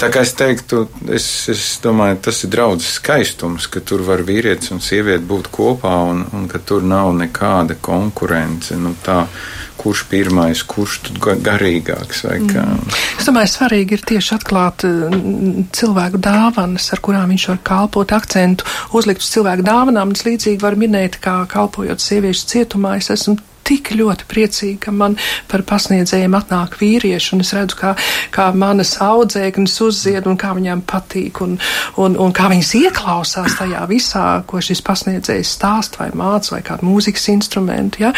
tā 0.00 0.10
kā 0.14 0.22
es 0.26 0.34
teiktu, 0.38 0.84
es, 1.12 1.26
es 1.52 1.64
domāju, 1.84 2.20
tas 2.28 2.42
ir 2.46 2.52
draudzes 2.54 2.96
skaistums, 3.00 3.68
ka 3.70 3.82
tur 3.82 4.04
var 4.06 4.22
vīrietis 4.26 4.72
un 4.74 4.82
sieviete 4.84 5.26
būt 5.28 5.50
kopā 5.54 5.96
un, 6.12 6.24
un 6.36 6.48
ka 6.50 6.62
tur 6.62 6.86
nav 6.86 7.12
nekāda 7.18 7.78
konkurence. 7.82 8.78
Nu, 8.78 8.94
tā, 9.04 9.24
kurš 9.80 10.04
pirmais, 10.10 10.62
kurš 10.68 11.00
garīgāks. 11.20 12.24
Mm. 12.24 12.92
Es 13.18 13.28
domāju, 13.28 13.52
svarīgi 13.54 13.98
ir 13.98 14.04
tieši 14.10 14.36
atklāt 14.38 14.86
mm, 14.88 15.70
cilvēku 15.76 16.20
dāvanas, 16.24 16.90
ar 16.94 17.02
kurām 17.04 17.34
viņš 17.34 17.48
var 17.52 17.64
kalpot, 17.70 18.14
akcentu 18.16 18.68
uzlikt 18.96 19.24
uz 19.24 19.32
cilvēku 19.34 19.66
dāvanām. 19.66 20.14
Es 20.14 20.26
līdzīgi 20.26 20.62
varu 20.62 20.84
minēt, 20.84 21.20
kā 21.24 21.42
kalpojot 21.50 22.02
sieviešu 22.02 22.48
cietumā, 22.54 22.98
es 23.00 23.12
esmu 23.14 23.38
tik 23.64 23.92
ļoti 23.96 24.26
priecīga, 24.28 24.78
ka 24.86 24.94
man 24.94 25.16
par 25.50 25.64
pasniedzējiem 25.66 26.36
atnāk 26.36 26.76
vīrieši, 26.80 27.32
un 27.36 27.44
es 27.44 27.52
redzu, 27.56 27.78
kā, 27.80 27.94
kā 28.34 28.50
manas 28.56 28.94
audzēknes 29.04 29.76
uzzied 29.86 30.28
un 30.28 30.38
kā 30.40 30.52
viņām 30.56 30.84
patīk, 30.88 31.40
un, 31.44 31.56
un, 32.00 32.18
un 32.20 32.34
kā 32.36 32.50
viņas 32.52 32.74
ieklausās 32.82 33.56
tajā 33.60 33.84
visā, 33.90 34.26
ko 34.48 34.60
šis 34.64 34.84
pasniedzējs 34.84 35.54
stāst 35.56 35.98
vai 36.00 36.10
māca 36.16 36.56
vai 36.56 36.62
kādu 36.66 36.88
mūzikas 36.90 37.28
instrumentu. 37.32 38.04
Ja? 38.04 38.12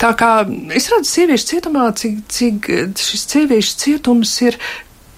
Tā 0.00 0.12
kā 0.18 0.32
es 0.76 0.90
redzu 0.92 0.99
sieviešu 1.06 1.46
cietumā, 1.54 1.88
cik, 1.96 2.20
cik 2.28 2.70
šis 3.00 3.26
sieviešu 3.30 3.76
cietums 3.84 4.34
ir 4.44 4.58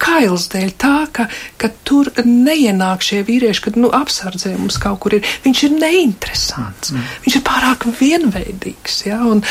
kails 0.01 0.47
dēļ 0.51 0.71
tā, 0.79 0.95
ka, 1.13 1.27
ka 1.61 1.69
tur 1.87 2.09
neienāk 2.25 3.03
šie 3.05 3.21
vīrieši, 3.27 3.63
kad 3.67 3.79
nu, 3.79 3.91
apsardzē 3.93 4.53
mums 4.57 4.77
kaut 4.81 4.99
kur 5.03 5.17
ir. 5.17 5.27
Viņš 5.45 5.63
ir 5.67 5.75
neinteresants. 5.77 6.93
Mm. 6.93 7.07
Viņš 7.25 7.37
ir 7.39 7.43
pārāk 7.47 7.87
vienveidīgs. 7.99 8.99
Ja? 9.07 9.21
Un, 9.29 9.43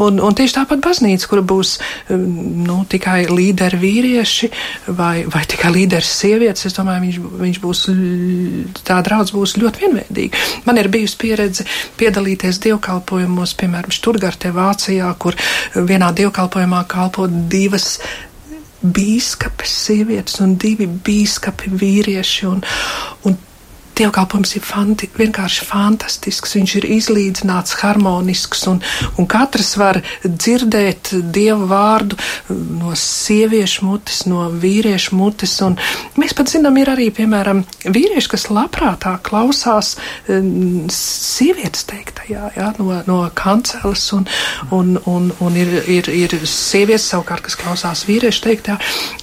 un, 0.00 0.20
un 0.24 0.36
tieši 0.36 0.58
tāpat 0.58 0.82
baznīca, 0.84 1.28
kur 1.30 1.42
būs 1.46 1.76
um, 2.12 2.26
nu, 2.66 2.80
tikai 2.90 3.24
līderi 3.30 3.80
vīrieši 3.80 4.50
vai, 4.98 5.24
vai 5.30 5.44
tikai 5.50 5.72
līderis 5.74 6.12
sievietes, 6.20 6.68
es 6.68 6.76
domāju, 6.76 7.06
viņš, 7.06 7.20
viņš 7.44 7.62
būs, 7.64 7.84
tā 8.86 9.00
draudz 9.06 9.34
būs 9.34 9.56
ļoti 9.60 9.86
vienveidīga. 9.86 10.44
Man 10.68 10.80
ir 10.80 10.90
bijusi 10.92 11.18
pieredze 11.20 11.68
piedalīties 12.00 12.60
dievkalpojumos, 12.66 13.56
piemēram, 13.60 13.94
Šturgartē 13.94 14.52
Vācijā, 14.54 15.10
kur 15.20 15.38
vienā 15.74 16.12
dievkalpojumā 16.16 16.84
kalpo 16.90 17.28
divas 17.28 17.98
bīskapes 18.84 19.74
sievietes 19.86 20.40
un 20.44 20.56
divi 20.60 20.86
bīskapi 20.86 21.72
vīrieši. 21.80 22.46
Un, 22.50 22.62
un 23.24 23.38
dievkalpojums 23.98 24.54
ir 24.58 24.64
fanti, 24.66 25.08
vienkārši 25.18 25.66
fantastisks. 25.68 26.54
Viņš 26.58 26.76
ir 26.80 26.88
izlīdzināts, 26.96 27.76
harmonisks, 27.82 28.64
un, 28.70 28.80
un 29.18 29.28
katrs 29.30 29.74
var 29.80 30.00
dzirdēt 30.24 31.14
dievu 31.34 31.68
vārdu 31.70 32.18
no 32.50 32.94
sieviešu 32.98 33.86
mutes, 33.86 34.24
no 34.30 34.48
vīriešu 34.50 35.16
mutes. 35.18 35.56
Mēs 36.20 36.34
pat 36.36 36.52
zinām, 36.52 36.78
ir 36.80 36.90
arī, 36.92 37.10
piemēram, 37.14 37.64
vīrieši, 37.84 38.30
kas 38.34 38.48
labprātāk 38.52 39.24
klausās 39.28 39.94
um, 40.28 40.86
sievietes 40.92 41.86
teiktajā, 41.90 42.50
jā, 42.56 42.70
no, 42.78 42.90
no 43.08 43.20
kanceles, 43.36 44.06
un, 44.16 44.26
un, 44.74 44.96
un, 45.10 45.30
un 45.44 45.58
ir, 45.60 45.76
ir, 45.90 46.10
ir 46.10 46.36
sievietes 46.48 47.08
savukārt, 47.12 47.46
kas 47.46 47.58
klausās 47.60 48.04
vīriešu 48.08 48.44
teiktajā. 48.48 48.78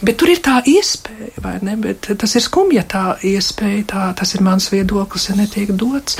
Bet 0.05 0.19
tur 0.21 0.31
ir 0.33 0.41
tā 0.43 0.59
iespēja, 0.67 1.33
vai 1.43 1.57
ne? 1.65 1.77
Bet 1.81 2.11
tas 2.21 2.35
ir 2.37 2.45
skumja 2.45 2.83
tā 2.87 3.05
iespēja, 3.27 3.85
tā, 3.93 4.07
tas 4.17 4.35
ir 4.35 4.43
mans 4.45 4.60
mans 4.61 4.69
viedoklis 4.69 5.27
netiek 5.33 5.71
dots. 5.75 6.17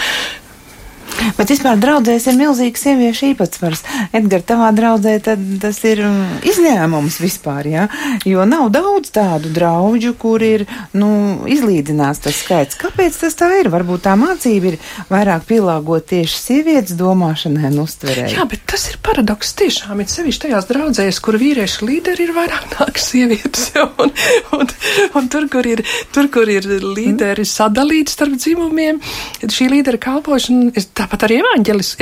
Bet 1.37 1.51
vispār 1.53 1.79
draudzēs 1.81 2.27
ir 2.29 2.37
milzīgs 2.39 2.83
sieviešu 2.85 3.31
īpatsvars. 3.31 3.83
Edgars, 4.17 4.45
tavā 4.49 4.71
draudzē 4.75 5.17
tas 5.23 5.79
ir 5.87 6.03
mm, 6.05 6.41
izņēmums 6.51 7.19
vispār, 7.21 7.69
jā? 7.71 7.87
Jo 8.27 8.45
nav 8.49 8.69
daudz 8.73 9.11
tādu 9.13 9.51
draugu, 9.53 10.13
kur 10.19 10.43
ir, 10.45 10.65
nu, 10.97 11.11
izlīdzinās 11.49 12.23
tas 12.25 12.41
skaits. 12.43 12.79
Kāpēc 12.81 13.19
tas 13.23 13.37
tā 13.39 13.49
ir? 13.59 13.71
Varbūt 13.73 14.05
tā 14.07 14.15
mācība 14.19 14.73
ir 14.73 14.79
vairāk 15.11 15.45
pielāgot 15.49 16.09
tieši 16.11 16.39
sievietes 16.39 16.97
domāšanai 16.99 17.69
un 17.71 17.81
uztverē. 17.85 18.27
Jā, 18.33 18.45
bet 18.49 18.65
tas 18.69 18.87
ir 18.91 18.99
paradoks 19.03 19.53
tiešām. 19.59 20.01
Ir 20.01 20.11
sevišķi 20.11 20.47
tajās 20.47 20.69
draudzēs, 20.69 21.21
kur 21.23 21.37
vīriešu 21.41 21.87
līderi 21.89 22.27
ir 22.27 22.35
vairāk 22.35 22.77
nāk 22.77 23.01
sievietes, 23.01 23.71
jā, 23.75 23.87
un, 24.03 24.13
un, 24.57 24.73
un 25.19 25.31
tur, 25.31 25.47
kur 25.51 25.67
ir, 25.67 25.83
tur, 26.15 26.29
kur 26.33 26.49
ir 26.51 26.67
līderi 26.67 27.45
sadalīti 27.47 28.15
starp 28.15 28.37
dzimumiem, 28.39 29.01
šī 29.41 29.69
līdera 29.75 29.99
kalpošana, 30.01 30.71
es 30.77 30.89
Tāpat 31.11 31.25
arī 31.27 31.41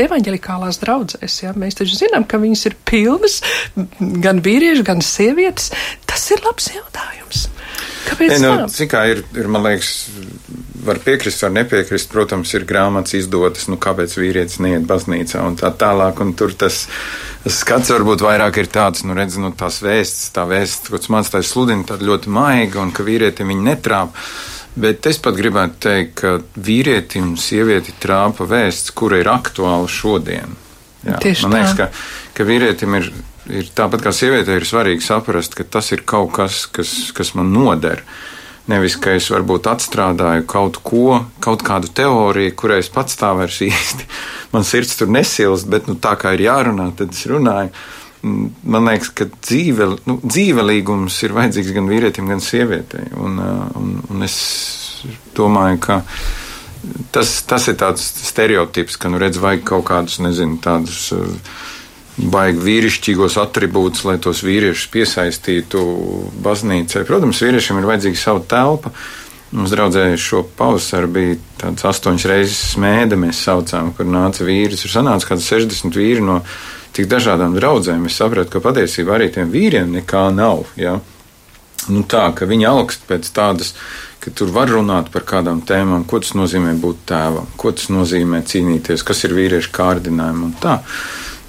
evaņģelikālās 0.03 0.77
draudzēs. 0.83 1.39
Ja? 1.41 1.55
Mēs 1.57 1.79
taču 1.79 1.95
zinām, 1.97 2.27
ka 2.29 2.37
viņas 2.37 2.67
ir 2.69 2.75
pilnas, 2.85 3.39
gan 3.97 4.43
vīrieši, 4.45 4.83
gan 4.85 5.01
sievietes. 5.01 5.71
Tas 6.05 6.27
ir 6.29 6.43
labs 6.45 6.67
jautājums. 6.75 7.47
Kāpēc? 8.05 8.35
Ne, 8.35 8.51
nu, 8.61 8.67
cik 8.69 8.91
kā 8.93 9.01
ir, 9.09 9.23
ir, 9.33 9.49
man 9.49 9.65
liekas, 9.65 9.89
var 10.85 11.01
piekrist, 11.01 11.41
var 11.41 11.55
nepiekrist. 11.55 12.11
Protams, 12.13 12.53
ir 12.53 12.67
grāmatas 12.69 13.17
izdotas, 13.17 13.65
nu, 13.71 13.79
kāpēc 13.81 14.13
vīrietis 14.21 14.61
neiet 14.61 14.85
baznīcā 14.85 15.41
un 15.41 15.57
tā 15.57 15.73
tālāk. 15.73 16.21
Un 16.21 16.35
tur 16.37 16.53
tas 16.53 16.83
skats 17.49 17.89
varbūt 17.95 18.21
vairāk 18.27 18.61
ir 18.61 18.69
tāds, 18.69 19.01
nu, 19.09 19.17
redz, 19.17 19.39
nu, 19.41 19.49
tās 19.57 19.81
vēsts, 19.81 20.29
tā 20.37 20.45
vēsts, 20.53 20.93
ko 20.93 21.01
mans 21.17 21.33
tā 21.33 21.41
sludina, 21.41 21.87
tāda 21.95 22.05
ļoti 22.13 22.37
maiga 22.37 22.85
un 22.85 22.93
ka 22.93 23.09
vīrietim 23.09 23.49
viņi 23.55 23.69
netrāp. 23.71 24.13
Bet 24.79 25.07
es 25.09 25.19
pat 25.19 25.35
gribētu 25.35 25.81
teikt, 25.83 26.13
ka 26.21 26.35
vīrietim 26.63 27.33
un 27.33 27.37
sievieti 27.39 27.95
trāpa 27.99 28.47
vēsts, 28.47 28.93
kura 28.95 29.19
ir 29.19 29.27
aktuāla 29.31 29.89
šodien. 29.91 30.55
Jā, 31.03 31.17
Tieši 31.19 31.47
man 31.47 31.55
liekas, 31.57 31.75
ka, 31.75 31.87
ka 32.35 32.47
vīrietim 32.47 32.95
ir, 32.99 33.09
ir 33.51 33.69
tāpat 33.75 34.05
kā 34.05 34.13
sievietei 34.15 34.59
ir 34.59 34.67
svarīgi 34.67 35.03
saprast, 35.03 35.55
ka 35.57 35.67
tas 35.67 35.91
ir 35.95 36.05
kaut 36.07 36.31
kas, 36.35 36.65
kas, 36.71 36.93
kas 37.15 37.33
man 37.35 37.51
noder. 37.55 38.03
Nevis, 38.69 38.99
ka 39.01 39.15
es 39.17 39.27
varbūt 39.33 39.67
atstrādāju 39.71 40.45
kaut 40.47 40.77
ko, 40.85 41.23
kaut 41.41 41.63
kādu 41.65 41.89
teoriju, 41.99 42.53
kurai 42.59 42.79
es 42.83 42.91
pats 42.93 43.17
tā 43.19 43.33
vairs 43.35 43.59
īsti. 43.69 44.07
Man 44.53 44.67
sirds 44.67 44.95
tur 44.99 45.11
nesilst, 45.11 45.67
bet 45.71 45.89
nu, 45.91 45.97
tā 45.99 46.15
kā 46.19 46.37
ir 46.37 46.45
jārunā, 46.47 46.91
tad 46.99 47.15
es 47.15 47.25
runāju. 47.27 47.73
Man 48.23 48.89
liekas, 48.89 49.13
ka 49.15 49.29
dzīve, 49.31 49.85
nu, 50.09 50.17
dzīvelīgums 50.25 51.21
ir 51.23 51.35
vajadzīgs 51.37 51.71
gan 51.77 51.87
vīrietim, 51.87 52.27
gan 52.27 52.43
sievietei. 52.43 53.05
Un, 53.15 53.39
un, 53.39 53.93
un 54.11 54.25
es 54.25 54.35
domāju, 55.37 55.79
ka 55.85 56.01
tas, 57.15 57.37
tas 57.47 57.69
ir 57.71 57.77
tāds 57.79 58.03
stereotips, 58.27 58.99
ka, 58.99 59.11
nu, 59.11 59.21
redz, 59.21 59.39
vajag 59.39 59.63
kaut 59.71 59.87
kādus, 59.87 60.19
nezinu, 60.25 60.59
tādus 60.63 61.07
baigi 62.19 62.59
vīrišķīgos 62.65 63.39
attribūtus, 63.39 64.03
lai 64.09 64.17
tos 64.19 64.43
vīriešus 64.43 64.91
piesaistītu 64.91 65.85
baznīcai. 66.43 67.07
Protams, 67.07 67.39
vīriešiem 67.45 67.79
ir 67.79 67.87
vajadzīga 67.93 68.19
sava 68.19 68.43
telpa, 68.51 68.91
Mums 69.49 69.71
draudzēja 69.73 70.17
šo 70.21 70.43
pavasaru 70.57 71.07
bija 71.09 71.37
tāds 71.57 71.85
astoņas 71.89 72.25
reizes 72.29 72.57
smēde, 72.75 73.17
mēs 73.17 73.39
saucām, 73.47 73.89
kur 73.97 74.05
nāca 74.05 74.45
vīris. 74.45 74.83
Tur 74.83 74.93
sanāca 74.93 75.31
kāds 75.31 75.47
60 75.49 75.97
vīri 75.97 76.21
no 76.21 76.43
tik 76.95 77.09
dažādām 77.11 77.55
draudzēm. 77.57 78.07
Es 78.09 78.17
sapratu, 78.19 78.55
ka 78.55 78.63
patiesībā 78.69 79.17
arī 79.17 79.29
tiem 79.33 79.51
vīriem 79.53 79.91
nekā 79.99 80.27
nav. 80.35 80.67
Ja? 80.79 80.99
Nu, 81.89 82.03
tā, 82.03 82.27
ka 82.35 82.47
viņi 82.49 82.67
augst 82.69 83.05
pēc 83.09 83.29
tādas, 83.33 83.73
ka 84.19 84.33
tur 84.35 84.51
var 84.53 84.69
runāt 84.73 85.09
par 85.13 85.23
kādām 85.27 85.63
tēmām, 85.65 86.03
ko 86.09 86.19
tas 86.23 86.35
nozīmē 86.37 86.75
būt 86.81 87.05
tēvam, 87.09 87.47
ko 87.57 87.71
tas 87.71 87.87
nozīmē 87.93 88.43
cīnīties, 88.45 89.05
kas 89.07 89.23
ir 89.25 89.35
vīriešu 89.37 89.73
kārdinājumi 89.75 90.47
un 90.49 90.55
tā. 90.61 90.79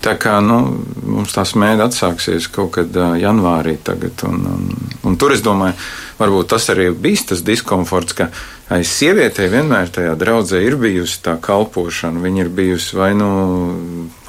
Tā 0.00 0.14
kā 0.16 0.38
nu, 0.40 0.56
mums 1.04 1.34
tā 1.34 1.42
smēja 1.44 1.84
atsāksies 1.84 2.46
kaut 2.54 2.70
kad 2.78 2.94
uh, 2.96 3.18
janvārī, 3.20 3.74
tagad, 3.84 4.22
un, 4.24 4.46
un, 4.48 4.70
un 5.04 5.18
tur 5.20 5.34
es 5.34 5.42
domāju, 5.44 5.76
varbūt 6.16 6.48
tas 6.54 6.70
arī 6.72 6.88
bijis 6.96 7.26
tas 7.28 7.42
diskomforts, 7.44 8.16
ka 8.16 8.30
aiz 8.70 8.90
sievietei 8.94 9.50
vienmēr 9.50 9.90
tajā 9.90 10.14
draudzē 10.18 10.60
ir 10.62 10.76
bijusi 10.80 11.18
tā 11.24 11.34
kalpošana. 11.42 12.22
Viņa 12.22 12.44
ir 12.44 12.50
bijusi 12.54 12.96
vai 12.98 13.10
nu 13.18 13.30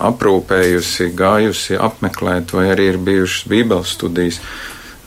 aprūpējusi, 0.01 1.11
gājusi 1.17 1.77
apmeklēt, 1.77 2.53
vai 2.57 2.71
arī 2.73 2.91
ir 2.93 3.01
bijušas 3.01 3.49
bībeles 3.51 3.95
studijas. 3.97 4.41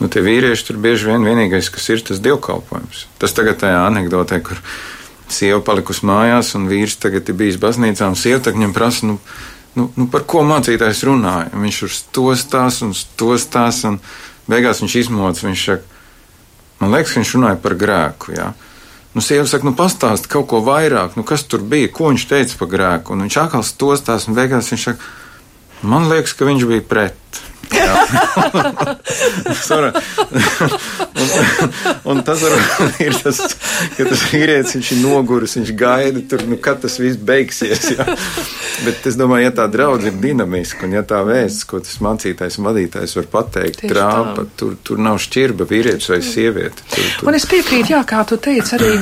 Nu, 0.00 0.10
tie 0.10 0.24
vīrieši 0.24 0.66
tur 0.68 0.78
bieži 0.82 1.08
vien 1.10 1.26
vienīgais, 1.26 1.70
kas 1.72 1.86
ir 1.90 2.02
tas 2.06 2.20
dievkalpojums. 2.22 3.06
Tas 3.22 3.34
tagad 3.34 3.60
tajā 3.62 3.84
anekdotē, 3.86 4.40
kur 4.44 4.58
sieva 5.30 5.60
palikusi 5.64 6.06
mājās 6.06 6.52
un 6.58 6.68
vīrs 6.70 6.98
tagad 7.00 7.30
ir 7.30 7.38
bijis 7.38 7.58
baznīcā, 7.62 8.10
un 8.10 8.18
sieva 8.18 8.42
tagad 8.42 8.58
viņam 8.58 8.74
prasa, 8.76 9.08
nu, 9.08 9.18
nu, 9.78 9.88
nu, 9.96 10.08
par 10.12 10.26
ko 10.28 10.42
mācītājs 10.46 11.04
runāja. 11.08 11.50
Un 11.54 11.66
viņš 11.66 11.80
tur 11.84 11.94
stostās 11.94 12.82
un 12.86 12.92
stostās, 12.98 13.80
un 13.88 13.98
beigās 14.50 14.82
viņš 14.82 14.98
izmoc, 15.04 15.40
viņš 15.46 15.64
saka, 15.70 16.02
man 16.82 16.94
liekas, 16.98 17.16
viņš 17.18 17.34
runāja 17.38 17.60
par 17.64 17.78
grēku. 17.80 18.34
Jā. 18.36 18.52
Nu, 19.14 19.22
sieva 19.22 19.46
saka, 19.46 19.68
nu, 19.68 19.76
pastāsti 19.78 20.30
kaut 20.30 20.48
ko 20.50 20.58
vairāk, 20.66 21.14
nu, 21.14 21.22
kas 21.26 21.44
tur 21.46 21.62
bija, 21.62 21.90
ko 21.94 22.10
viņš 22.10 22.24
teica 22.30 22.56
par 22.58 22.70
grēku. 22.72 23.14
Un 23.14 23.26
viņš 23.26 23.36
atkal 23.44 23.62
stostās, 23.66 24.26
un 24.26 24.34
beigās 24.34 24.72
viņš 24.72 24.86
saka, 24.88 25.12
man 25.86 26.08
liekas, 26.10 26.34
ka 26.34 26.48
viņš 26.48 26.66
bija 26.70 26.86
pret. 26.90 27.42
Un, 29.74 29.92
un 32.10 32.22
tas 32.26 32.42
ir 33.02 33.16
tas, 33.22 33.40
ka 33.96 34.06
tas 34.08 34.24
vīrietis, 34.30 34.74
viņš 34.76 34.90
ir 34.94 35.00
noguris, 35.02 35.56
viņš 35.58 35.72
gaida 35.78 36.22
tur, 36.28 36.44
nu, 36.48 36.58
kad 36.62 36.80
tas 36.84 36.98
viss 37.00 37.20
beigsies. 37.20 37.90
Jā. 37.94 38.06
Bet 38.84 39.06
es 39.08 39.18
domāju, 39.18 39.48
ja 39.48 39.54
tā 39.54 39.66
draudzība 39.70 40.14
ir 40.14 40.22
dinamiska 40.22 40.88
un 40.88 40.96
ja 40.98 41.04
tā 41.06 41.20
vēsts, 41.26 41.66
ko 41.68 41.80
tas 41.84 42.00
mācītājs 42.04 42.58
un 42.60 42.68
vadītājs 42.68 43.16
var 43.20 43.30
pateikt, 43.32 43.82
Tieši 43.82 43.92
trāpa, 43.92 44.44
tā. 44.44 44.58
tur, 44.60 44.76
tur 44.86 45.02
nav 45.02 45.20
šķirba 45.22 45.68
vīrietis 45.70 46.10
vai 46.12 46.20
sieviete. 46.24 46.84
Tur, 46.90 47.08
tur. 47.20 47.28
Un 47.30 47.38
es 47.38 47.46
piekrītu, 47.50 47.94
jā, 47.94 48.02
kā 48.08 48.24
tu 48.28 48.38
teici, 48.42 48.74
arī 48.78 48.92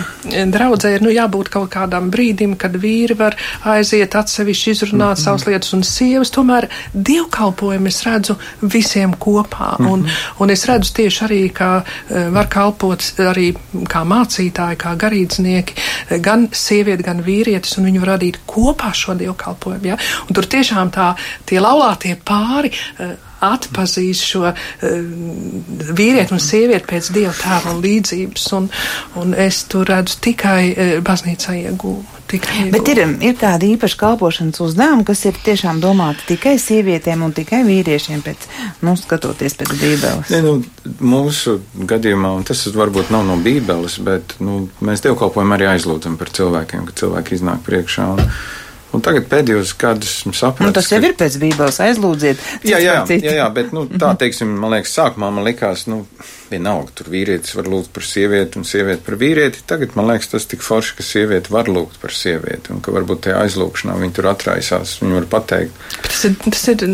draudzē 0.52 0.94
ir, 0.96 1.04
nu, 1.04 1.12
jābūt 1.14 1.52
kaut 1.52 1.70
kādam 1.72 2.10
brīdim, 2.12 2.56
kad 2.60 2.76
vīri 2.82 3.16
var 3.18 3.36
aiziet 3.74 4.16
atsevišķi 4.18 4.76
izrunāt 4.76 5.16
mm 5.16 5.20
-hmm. 5.20 5.24
savas 5.24 5.46
lietas 5.48 5.72
un 5.72 5.82
sievas. 5.86 6.30
Tomēr 6.32 6.68
dievkalpojumu 6.92 7.88
es 7.88 8.02
redzu 8.06 8.36
visiem 8.62 9.14
kopā. 9.18 9.76
Mm 9.78 9.86
-hmm. 9.86 9.92
un, 9.92 10.08
un 10.38 10.50
es 10.50 10.64
redzu 10.66 10.92
tieši 10.94 11.24
arī, 11.24 11.52
ka 11.52 11.82
uh, 11.82 12.28
var 12.34 12.48
kalpot 12.48 13.02
arī 13.18 13.54
kā 13.88 14.04
mācītāji, 14.04 14.76
kā 14.76 14.94
garīdznieki, 14.96 15.74
gan 16.20 16.48
sievieti, 16.52 17.02
gan 17.02 17.22
vīrietis, 17.22 17.78
un 17.78 17.84
viņi 17.84 18.00
var 18.00 18.08
radīt 18.08 18.38
kopā 18.46 18.92
šo 18.94 19.14
dievkalpojumu. 19.14 19.86
Ja? 19.86 19.96
Un 20.28 20.34
tur 20.34 20.46
tiešām 20.46 20.90
tā, 20.90 21.14
tie 21.46 21.60
laulātie 21.60 22.16
pāri. 22.24 22.72
Atpazīs 23.42 24.22
šo 24.22 24.46
uh, 24.48 24.56
vīrieti 25.92 26.34
un 26.34 26.42
sievieti 26.42 26.88
pēc 26.92 27.12
dieva 27.14 27.34
tēva 27.36 27.74
un 27.74 27.82
līdzības, 27.84 28.48
un, 28.58 28.68
un 29.22 29.36
es 29.38 29.64
tur 29.70 29.88
redzu 29.90 30.18
tikai 30.22 30.60
uh, 30.72 30.96
baznīcā 31.04 31.58
iegūmu. 31.66 32.20
Tikai 32.32 32.70
Bet 32.72 32.88
ir, 32.88 33.02
ir 33.20 33.34
tāda 33.36 33.66
īpaša 33.68 33.98
kalpošanas 34.00 34.62
uzdevuma, 34.64 35.04
kas 35.04 35.20
ir 35.28 35.36
tiešām 35.44 35.82
domāta 35.82 36.24
tikai 36.30 36.54
sievietēm 36.60 37.26
un 37.26 37.34
tikai 37.36 37.60
vīriešiem, 37.66 38.22
pēc, 38.24 38.46
nu, 38.86 38.94
skatoties 38.96 39.58
pēc 39.60 39.74
bībeles. 39.76 40.32
Ne, 40.32 40.40
nu, 40.46 40.54
mūsu 41.12 41.58
gadījumā, 41.92 42.32
un 42.38 42.46
tas 42.48 42.64
varbūt 42.72 43.12
nav 43.12 43.26
no 43.28 43.36
bībeles, 43.42 43.98
bet 44.06 44.38
nu, 44.40 44.62
mēs 44.80 45.04
dievkalpojumu 45.04 45.58
arī 45.58 45.68
aizlūdzam 45.74 46.16
par 46.20 46.32
cilvēkiem, 46.32 46.88
ka 46.88 46.96
cilvēki 47.02 47.36
iznāk 47.36 47.60
priekšā. 47.68 48.08
Un, 48.14 48.24
Un 48.92 49.00
tagad 49.04 49.24
pēdējos 49.30 49.72
gadus 49.80 50.18
sapratu. 50.36 50.66
Nu, 50.66 50.74
tas 50.76 50.90
jau 50.92 51.00
ka... 51.00 51.08
ir 51.08 51.16
pēc 51.16 51.38
Bībeles 51.40 51.80
aizlūdziet. 51.80 52.42
Jā, 52.68 52.80
jā, 52.82 52.98
jā, 53.08 53.36
jā, 53.38 53.48
bet 53.54 53.72
nu, 53.72 53.86
tā, 53.88 54.12
teiksim, 54.20 54.52
man 54.60 54.74
liekas, 54.76 54.92
sākumā 54.98 55.30
man 55.32 55.46
likās, 55.46 55.86
nu, 55.88 56.02
vienalga, 56.52 56.92
tur 56.98 57.08
vīrietis 57.12 57.54
var 57.56 57.68
lūgt 57.72 57.92
par 57.96 58.04
sievieti 58.06 58.60
un 58.60 58.66
sievieti 58.68 59.04
par 59.06 59.16
vīrieti. 59.20 59.62
Tagad 59.68 59.96
man 59.98 60.10
liekas, 60.10 60.30
tas 60.34 60.46
tik 60.50 60.64
forši, 60.64 60.96
ka 60.98 61.06
sieviete 61.06 61.52
var 61.54 61.70
lūgt 61.72 61.98
par 62.02 62.14
sievieti 62.16 62.74
un 62.74 62.82
ka 62.84 62.94
varbūt 62.94 63.24
tajā 63.26 63.40
aizlūgšanā 63.46 63.96
viņi 64.02 64.16
tur 64.18 64.28
atraisās, 64.32 64.98
viņi 65.02 65.18
var 65.20 65.28
pateikt. 65.32 65.82
Tas 66.04 66.22
ir, 66.28 66.36
tas 66.44 66.64
ir 66.74 66.86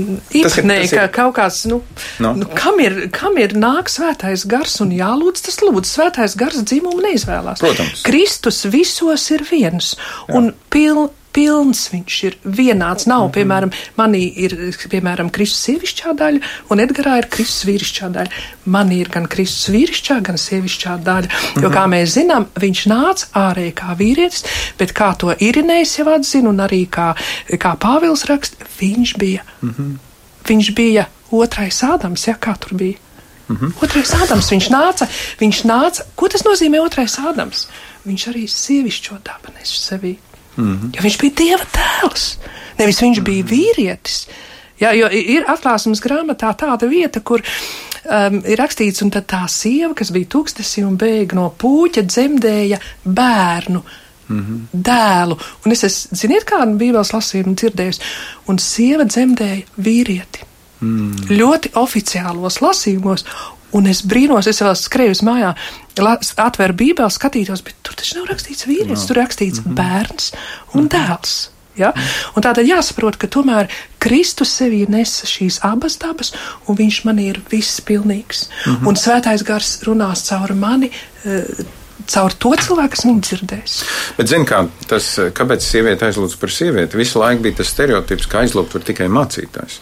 īpatnēji, 0.42 0.92
ka 0.94 1.06
kaut 1.18 1.36
kāds, 1.40 1.62
nu, 1.70 1.80
no? 2.24 2.34
nu 2.38 2.48
kam, 2.54 2.80
ir, 2.84 3.08
kam 3.14 3.38
ir 3.40 3.56
nāk 3.58 3.90
svētais 3.92 4.46
gars 4.50 4.78
un 4.84 4.94
jālūdz, 4.94 5.46
tas 5.48 5.62
lūdz 5.64 5.94
svētais 5.98 6.38
gars 6.38 6.62
dzimumu 6.62 7.02
neizvēlās. 7.04 7.62
Protams. 7.62 8.04
Kristus 8.06 8.64
visos 8.70 9.30
ir 9.34 9.46
viens 9.48 9.94
Jā. 9.96 10.38
un 10.38 10.52
piln 10.72 11.08
pilns, 11.38 11.84
viņš 11.92 12.18
ir 12.26 12.36
vienāds. 12.42 13.06
Nav, 13.06 13.22
mm 13.22 13.28
-hmm. 13.28 13.34
piemēram, 13.36 13.72
manī 13.98 14.22
ir, 14.44 14.54
piemēram, 14.90 15.30
Kristus 15.30 15.62
sievišķā 15.68 16.14
daļa, 16.18 16.40
un 16.70 16.82
Edgarā 16.82 17.18
ir 17.22 17.28
Kristus 17.30 17.66
vīrišķā 17.68 18.10
daļa. 18.16 18.42
Manī 18.66 19.00
ir 19.04 19.10
gan 19.14 19.28
Kristus 19.30 19.70
vīrišķā, 19.74 20.20
gan 20.28 20.38
sievišķā 20.38 20.98
daļa. 21.08 21.28
Mm 21.28 21.30
-hmm. 21.30 21.62
Jo, 21.62 21.70
kā 21.70 21.84
mēs 21.86 22.16
zinām, 22.18 22.46
viņš 22.64 22.84
nāca 22.94 23.30
ārēji 23.46 23.74
kā 23.82 23.96
vīrietis, 24.02 24.44
bet 24.78 24.92
kā 24.92 25.14
to 25.16 25.34
Irinējs 25.38 25.98
jau 25.98 26.08
atzina, 26.14 26.48
un 26.48 26.58
arī 26.66 26.82
kā, 26.90 27.14
kā 27.64 27.76
Pāvils 27.76 28.26
raksta, 28.26 28.64
viņš 28.80 29.16
bija. 29.18 29.42
Mm 29.62 29.74
-hmm. 29.78 29.98
Viņš 30.48 30.74
bija 30.74 31.06
otrais 31.30 31.82
Ādams, 31.82 32.26
ja 32.28 32.34
kā 32.34 32.56
tur 32.58 32.74
bija. 32.74 32.98
Mm 33.48 33.56
-hmm. 33.56 33.72
Otrais 33.82 34.14
Ādams, 34.14 34.50
viņš 34.52 34.68
nāca, 34.70 35.06
viņš 35.40 35.64
nāca, 35.64 36.02
ko 36.14 36.28
tas 36.28 36.42
nozīmē 36.42 36.80
otrais 36.80 37.18
Ādams? 37.18 37.66
Viņš 38.06 38.28
arī 38.28 38.48
sievišķo 38.48 39.14
dabu 39.24 39.52
nes 39.58 39.68
sevī. 39.88 40.16
Mm 40.58 40.74
-hmm. 40.74 40.96
Jo 40.96 41.02
viņš 41.02 41.18
bija 41.20 41.34
dieva 41.38 41.66
tēls, 41.72 42.36
nevis 42.78 43.02
viņš 43.02 43.20
bija 43.22 43.44
vīrietis. 43.44 44.26
Jā, 44.78 44.92
jo 44.94 45.08
ir 45.10 45.46
atklāsmes 45.50 46.02
grāmatā 46.02 46.52
tāda 46.54 46.86
vieta, 46.86 47.20
kur 47.20 47.42
um, 47.42 48.42
ir 48.46 48.58
rakstīts, 48.58 49.02
un 49.02 49.10
tā 49.10 49.46
sieva, 49.50 49.94
kas 49.94 50.12
bija 50.14 50.30
tūkstnesī 50.34 50.84
un 50.86 50.98
bēga 50.98 51.34
no 51.34 51.48
pūķa, 51.58 52.02
dzemdēja 52.06 52.78
bērnu. 53.04 53.82
Mm 54.28 54.40
-hmm. 54.44 54.82
Dēlu, 54.84 55.38
un 55.64 55.72
es 55.72 55.84
esmu, 55.84 56.16
ziniet, 56.16 56.44
kādu 56.44 56.76
bībeles 56.76 57.14
lasījumu 57.16 57.54
dzirdējusi, 57.54 58.00
un 58.46 58.58
sieva 58.58 59.04
dzemdēja 59.04 59.62
vīrieti. 59.78 60.44
Mm. 60.80 61.14
Ļoti 61.30 61.72
oficiālos 61.74 62.60
lasījumos, 62.60 63.24
Un 63.76 63.86
es 63.90 64.00
brīnos, 64.06 64.48
es 64.48 64.62
vēl 64.64 64.74
skrēju 64.78 65.16
uz 65.18 65.22
mājā, 65.26 65.52
atvēru 65.98 66.76
bībeli, 66.78 67.12
skatītos, 67.12 67.62
bet 67.66 67.76
tur 67.84 67.98
taču 67.98 68.18
nav 68.18 68.30
rakstīts 68.30 68.66
vīrietis, 68.68 69.04
no. 69.04 69.06
tur 69.10 69.20
rakstīts 69.20 69.60
mm 69.60 69.70
-hmm. 69.70 69.78
bērns 69.80 70.32
un 70.72 70.82
mm 70.82 70.88
-hmm. 70.88 70.92
dēls. 70.94 71.36
Ja? 71.78 71.92
Un 72.34 72.42
tā 72.42 72.54
tad 72.54 72.66
jāsaprot, 72.66 73.16
ka 73.16 73.26
tomēr 73.30 73.68
Kristus 74.02 74.50
sevī 74.60 74.84
nesa 74.88 75.26
šīs 75.26 75.60
abas 75.62 75.98
dabas, 75.98 76.32
un 76.66 76.76
viņš 76.76 77.04
man 77.04 77.18
ir 77.18 77.40
viss 77.50 77.80
pilnīgs. 77.80 78.48
Mm 78.66 78.74
-hmm. 78.74 78.88
Un 78.88 78.94
svētais 78.96 79.44
gars 79.44 79.82
runās 79.82 80.28
caur 80.28 80.54
mani. 80.54 80.90
Uh, 81.24 81.42
caur 82.06 82.32
to 82.32 82.54
cilvēku, 82.56 82.94
kas 82.94 83.04
viņu 83.04 83.20
dzirdēs. 83.20 83.76
Bet, 84.16 84.28
zini, 84.28 84.46
kā 84.48 84.62
tas, 84.88 85.18
kāpēc 85.34 85.64
sieviete 85.64 86.06
aizlūdz 86.08 86.38
par 86.40 86.50
sievieti? 86.50 86.96
Visu 86.96 87.18
laiku 87.18 87.42
bija 87.42 87.58
tas 87.60 87.72
stereotips, 87.74 88.26
ka 88.26 88.38
aizlūgt 88.38 88.74
var 88.74 88.82
tikai 88.82 89.08
mācītājs. 89.12 89.80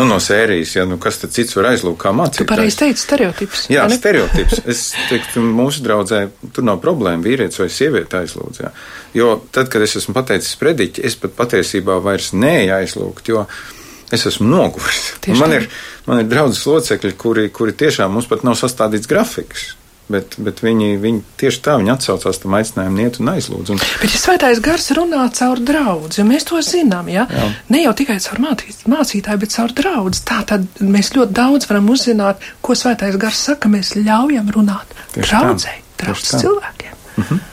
Nu, 0.00 0.06
no 0.08 0.16
sērijas, 0.20 0.70
ja 0.76 0.86
nu, 0.88 0.96
kas 1.02 1.18
tad 1.20 1.34
cits 1.36 1.52
var 1.58 1.66
aizlūgt, 1.74 1.98
kā 2.00 2.12
mācīt. 2.16 2.40
Tu 2.40 2.46
pareizi 2.48 2.78
teici, 2.80 3.02
stereotips. 3.02 3.66
Jā, 3.68 3.82
stereotips. 3.92 4.62
Es 4.72 4.84
teiktu, 5.10 5.42
mūsu 5.44 5.84
draudzē 5.84 6.22
tur 6.56 6.64
nav 6.64 6.78
problēma 6.80 7.20
vīrietis 7.26 7.60
vai 7.60 7.68
sieviete 7.74 8.22
aizlūgt. 8.22 8.62
Jo 9.16 9.34
tad, 9.52 9.68
kad 9.72 9.84
es 9.84 9.98
esmu 10.00 10.16
pateicis 10.16 10.56
prediķi, 10.60 11.04
es 11.04 11.18
pat 11.20 11.36
patiesībā 11.42 11.98
vairs 12.00 12.30
neeju 12.32 12.72
aizlūgt, 12.78 13.28
jo 13.28 13.44
es 14.08 14.24
esmu 14.30 14.48
noguris. 14.48 15.02
Man 15.36 15.58
ir, 15.58 15.68
man 16.08 16.24
ir 16.24 16.32
draudzes 16.32 16.64
locekļi, 16.70 17.12
kuri, 17.20 17.50
kuri 17.52 17.76
tiešām 17.84 18.16
mums 18.16 18.30
pat 18.30 18.46
nav 18.46 18.56
sastādīts 18.62 19.10
grafiks 19.10 19.74
bet, 20.10 20.36
bet 20.42 20.62
viņi, 20.64 20.90
viņi 21.02 21.22
tieši 21.40 21.62
tā, 21.64 21.76
viņi 21.80 21.92
atsaucās 21.94 22.40
tam 22.42 22.56
aicinājumam, 22.58 23.00
iet 23.04 23.20
un 23.22 23.32
aizlūdz. 23.34 23.74
Un... 23.74 23.82
Bet 24.02 24.14
ja 24.14 24.20
svētais 24.22 24.62
gars 24.64 24.90
runā 24.96 25.26
caur 25.36 25.62
draudz, 25.70 26.18
jo 26.20 26.26
mēs 26.28 26.48
to 26.48 26.60
zinām, 26.64 27.10
ja? 27.12 27.26
Jā. 27.30 27.50
ne 27.72 27.84
jau 27.84 27.94
tikai 27.96 28.18
caur 28.24 28.42
mācītāju, 28.44 29.42
bet 29.44 29.54
caur 29.56 29.76
draudz. 29.82 30.24
Tā 30.28 30.42
tad 30.50 30.82
mēs 30.82 31.12
ļoti 31.16 31.36
daudz 31.36 31.70
varam 31.70 31.92
uzzināt, 31.94 32.42
ko 32.64 32.76
svētais 32.78 33.18
gars 33.20 33.46
saka, 33.50 33.70
mēs 33.72 33.94
ļaujam 33.98 34.50
runāt 34.56 34.98
draudzēji, 35.16 35.86
draudz 36.02 36.34
cilvēkiem. 36.36 37.00
Mhm. 37.16 37.46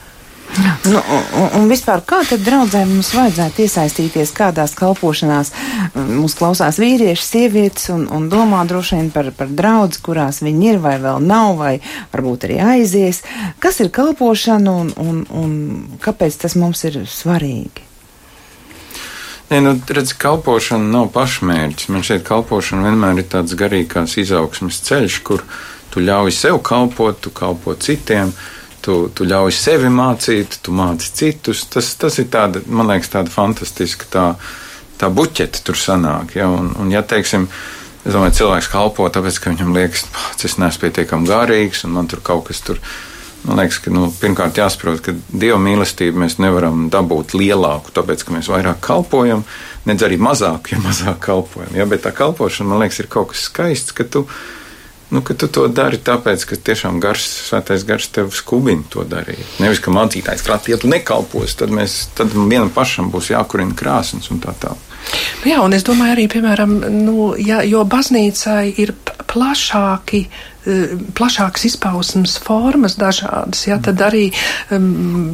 Nu, 0.57 1.01
un, 1.37 1.49
un 1.59 1.67
vispār, 1.69 2.01
kā 2.07 2.23
tad 2.25 2.41
draudzēm 2.45 2.89
mums 2.89 3.11
vajadzētu 3.13 3.61
iesaistīties 3.65 4.31
kādās 4.33 4.73
kalpošanās? 4.77 5.51
Mums 5.93 6.33
klausās 6.39 6.79
vīrieši, 6.81 7.25
sievietes 7.25 7.91
un, 7.93 8.07
un 8.13 8.25
domā 8.31 8.63
droši 8.69 8.97
vien 8.97 9.11
par, 9.13 9.29
par 9.37 9.51
draudz, 9.53 9.99
kurās 10.01 10.41
viņi 10.41 10.71
ir 10.71 10.81
vai 10.81 10.95
vēl 11.03 11.21
nav, 11.21 11.59
vai 11.59 11.75
varbūt 12.13 12.47
arī 12.49 12.57
aizies. 12.73 13.21
Kas 13.61 13.81
ir 13.83 13.91
kalpošana 13.93 14.73
un, 14.81 14.91
un, 14.97 15.21
un 15.29 15.53
kāpēc 16.01 16.41
tas 16.41 16.57
mums 16.57 16.81
ir 16.89 17.03
svarīgi? 17.05 17.85
Nē, 19.51 19.61
nu, 19.63 19.77
redz, 19.77 20.17
kalpošana 20.17 20.89
nav 20.89 21.11
pašmērķis. 21.13 21.93
Man 21.93 22.03
šeit 22.03 22.25
kalpošana 22.27 22.89
vienmēr 22.89 23.21
ir 23.21 23.29
tāds 23.31 23.53
garīgās 23.59 24.17
izaugsmes 24.19 24.81
ceļš, 24.89 25.21
kur 25.27 25.45
tu 25.93 26.01
ļauj 26.03 26.33
sev 26.35 26.63
kalpot, 26.65 27.21
tu 27.21 27.31
kalpo 27.31 27.77
citiem. 27.77 28.33
Uh, 28.33 28.53
tu, 28.87 28.95
tu 29.11 29.27
ļauj 29.27 29.51
sevi 29.51 29.89
mācīt, 29.91 30.61
tu 30.63 30.75
māci 30.75 31.11
citus. 31.19 31.65
Tas, 31.71 31.91
tas 31.99 32.19
ir 32.21 32.29
tāda, 32.31 32.61
man 32.71 32.87
liekas, 32.93 33.11
tāda 33.11 33.33
fantastiska 33.33 34.07
tā, 34.13 34.27
tā 35.01 35.11
buķete 35.11 35.65
tur 35.67 35.79
sanāk. 35.79 36.37
Ja? 36.39 36.47
Un, 36.53 36.71
un 36.79 36.93
ja, 36.93 37.03
teiksim, 37.03 37.49
es 38.05 38.15
domāju, 38.15 38.37
cilvēks 38.39 38.71
kalpo 38.71 39.09
tāpēc, 39.11 39.41
ka 39.43 39.51
viņam 39.51 39.75
liekas, 39.75 40.07
pats 40.15 40.47
es 40.47 40.57
neesmu 40.61 40.85
pietiekami 40.85 41.27
garīgs 41.27 41.83
un 41.87 41.97
man 41.97 42.07
tur 42.07 42.23
kaut 42.23 42.47
kas 42.47 42.63
tur. 42.63 42.79
Man 43.47 43.59
liekas, 43.61 43.77
ka 43.83 43.91
nu, 43.93 44.07
pirmkārt 44.21 44.57
jāsaprot, 44.59 45.03
ka 45.03 45.13
dieva 45.29 45.59
mīlestību 45.61 46.23
mēs 46.23 46.39
nevaram 46.41 46.87
dabūt 46.91 47.35
lielāku, 47.37 47.93
tāpēc, 47.95 48.23
ka 48.25 48.33
mēs 48.35 48.49
vairāk 48.51 48.79
kalpojam, 48.83 49.43
nedz 49.87 50.03
arī 50.03 50.17
mazāku, 50.19 50.73
ja 50.73 50.79
mazāk 50.83 51.19
kalpojam. 51.27 51.75
Ja? 51.75 51.85
Bet 51.87 52.07
tā 52.07 52.15
kalpošana, 52.15 52.71
man 52.71 52.85
liekas, 52.85 53.03
ir 53.03 53.11
kaut 53.11 53.33
kas 53.33 53.45
skaists, 53.51 53.95
ka 53.95 54.07
tu 54.07 54.25
Nu, 55.09 55.21
tu 55.23 55.47
to 55.47 55.67
dari 55.71 56.01
tāpēc, 56.03 56.43
ka 56.49 56.57
tiešām 56.67 56.97
gars, 56.99 57.23
svētais 57.47 57.85
gars 57.87 58.09
tev 58.11 58.33
skubina 58.35 58.83
to 58.91 59.05
darīt. 59.07 59.45
Nevis, 59.63 59.79
ka 59.79 59.93
mācītājs 59.95 60.43
prāt, 60.43 60.67
ja 60.67 60.79
tu 60.81 60.91
nekalpos, 60.91 61.55
tad, 61.55 61.71
mēs, 61.71 62.09
tad 62.17 62.35
vienam 62.35 62.73
pašam 62.75 63.07
būs 63.13 63.31
jākurina 63.31 63.77
krāsnes 63.77 64.27
un 64.35 64.43
tā 64.43 64.51
tālāk. 64.59 64.83
Jā, 65.47 65.61
un 65.63 65.71
es 65.71 65.85
domāju 65.87 66.17
arī, 66.17 66.27
piemēram, 66.27 66.73
nu, 66.91 67.31
ja, 67.39 67.61
jo 67.63 67.85
baznīcai 67.87 68.73
ir 68.83 68.91
plašāki 69.31 70.25
eh, 70.27 70.97
plašākas 71.15 71.69
izpausmes 71.69 72.35
formas 72.43 72.97
dažādas, 72.99 73.63
ja, 73.69 73.79
tad 73.83 74.03
arī 74.03 74.25
um, 74.75 75.31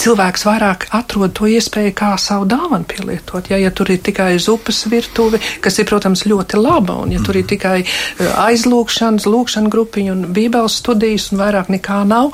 cilvēks 0.00 0.44
vairāk 0.48 0.86
atrod 0.96 1.34
to 1.36 1.48
iespēju, 1.50 1.92
kā 1.96 2.10
savu 2.20 2.46
dāvanu 2.48 2.86
pielietot. 2.88 3.50
Ja, 3.52 3.58
ja 3.60 3.70
tur 3.74 3.90
ir 3.92 4.00
tikai 4.04 4.32
zupas 4.40 4.82
virtuve, 4.90 5.40
kas 5.60 5.76
ir, 5.80 5.88
protams, 5.90 6.24
ļoti 6.28 6.60
laba, 6.60 6.96
un 7.04 7.12
ja 7.14 7.20
tur 7.24 7.36
ir 7.40 7.46
tikai 7.50 7.76
eh, 7.82 8.30
aizlūkšanas, 8.46 9.28
lūkšana 9.28 9.72
grupiņa 9.72 10.14
un 10.14 10.24
bībeles 10.36 10.78
studijas 10.80 11.30
un 11.32 11.42
vairāk 11.42 11.72
nekā 11.74 12.00
nav, 12.08 12.32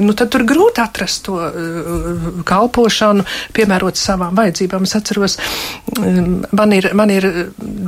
nu 0.00 0.16
tad 0.16 0.32
tur 0.32 0.46
grūti 0.48 0.80
atrast 0.82 1.24
to 1.26 1.36
uh, 1.36 2.30
kalpošanu, 2.48 3.26
piemērot 3.56 3.98
savām 4.00 4.36
vajadzībām. 4.38 4.86
Es 4.88 4.96
atceros, 4.96 5.36
um, 5.98 6.40
man 6.56 6.72
ir, 6.74 6.88
man 6.98 7.12
ir 7.12 7.28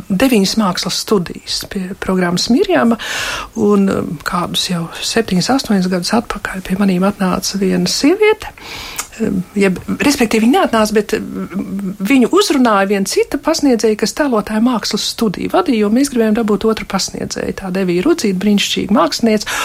deviņas 0.08 0.56
mākslas 0.60 1.00
studijas 1.04 1.62
pie 1.72 1.86
programmas 2.00 2.50
Mirjama, 2.52 2.98
un 3.64 3.88
um, 3.88 4.12
kādus 4.26 4.68
jau 4.70 4.84
septiņas, 5.00 5.50
astoņas 5.56 5.90
gadus 5.92 6.12
atpakaļ 6.20 6.64
pie 6.68 6.78
manīm 6.80 7.08
atnāca 7.08 7.62
viena 7.62 7.90
sieviete 7.90 8.52
jeb, 9.58 9.78
respektīvi 10.04 10.46
viņi 10.46 10.56
neatnāca, 10.56 10.96
bet 10.96 11.14
viņu 12.10 12.30
uzrunāja 12.34 12.88
viena 12.90 13.10
cita 13.10 13.40
pasniedzēja, 13.42 13.98
kas 14.00 14.16
tēlotāja 14.18 14.62
mākslas 14.64 15.06
studiju 15.14 15.52
vadīja, 15.54 15.84
jo 15.84 15.92
mēs 15.94 16.12
gribējām 16.12 16.38
dabūt 16.40 16.66
otru 16.70 16.88
pasniedzēju. 16.90 17.58
Tā 17.60 17.72
devīja 17.74 18.06
Rudzīt, 18.06 18.40
brīnišķīga 18.42 18.96
mākslinieca. 18.96 19.60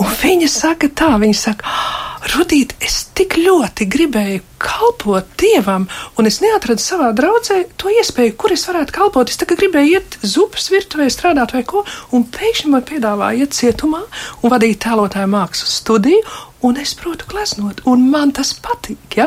Un 0.00 0.16
viņa 0.22 0.48
saka 0.48 0.88
tā, 0.88 1.12
viņa 1.20 1.38
saka, 1.38 1.76
Rudīt, 2.22 2.76
es 2.78 3.08
tik 3.18 3.34
ļoti 3.34 3.88
gribēju 3.90 4.42
kalpot 4.62 5.26
Dievam, 5.40 5.88
un 6.14 6.28
es 6.30 6.38
neatradu 6.42 6.78
savā 6.78 7.08
draudzē 7.18 7.56
to 7.80 7.90
iespēju, 7.90 8.36
kur 8.38 8.54
es 8.54 8.62
varētu 8.68 8.94
kalpot. 8.94 9.32
Es 9.32 9.40
tagad 9.40 9.58
gribēju 9.58 9.96
iet 9.98 10.16
zupas 10.22 10.68
virtuvē, 10.70 11.08
strādāt 11.10 11.56
vai 11.56 11.64
ko, 11.66 11.82
un 12.14 12.22
pēkšņi 12.30 12.70
man 12.70 12.86
piedāvāja 12.86 13.42
iet 13.42 13.58
cietumā 13.58 14.04
un 14.38 14.54
vadīt 14.54 14.78
tēlotāju 14.86 15.32
mākslas 15.34 15.74
studiju, 15.82 16.22
un 16.62 16.78
es 16.78 16.94
protu 16.94 17.26
gleznot, 17.26 17.82
un 17.90 18.06
man 18.14 18.30
tas 18.38 18.54
patīk. 18.54 19.18
Ja? 19.18 19.26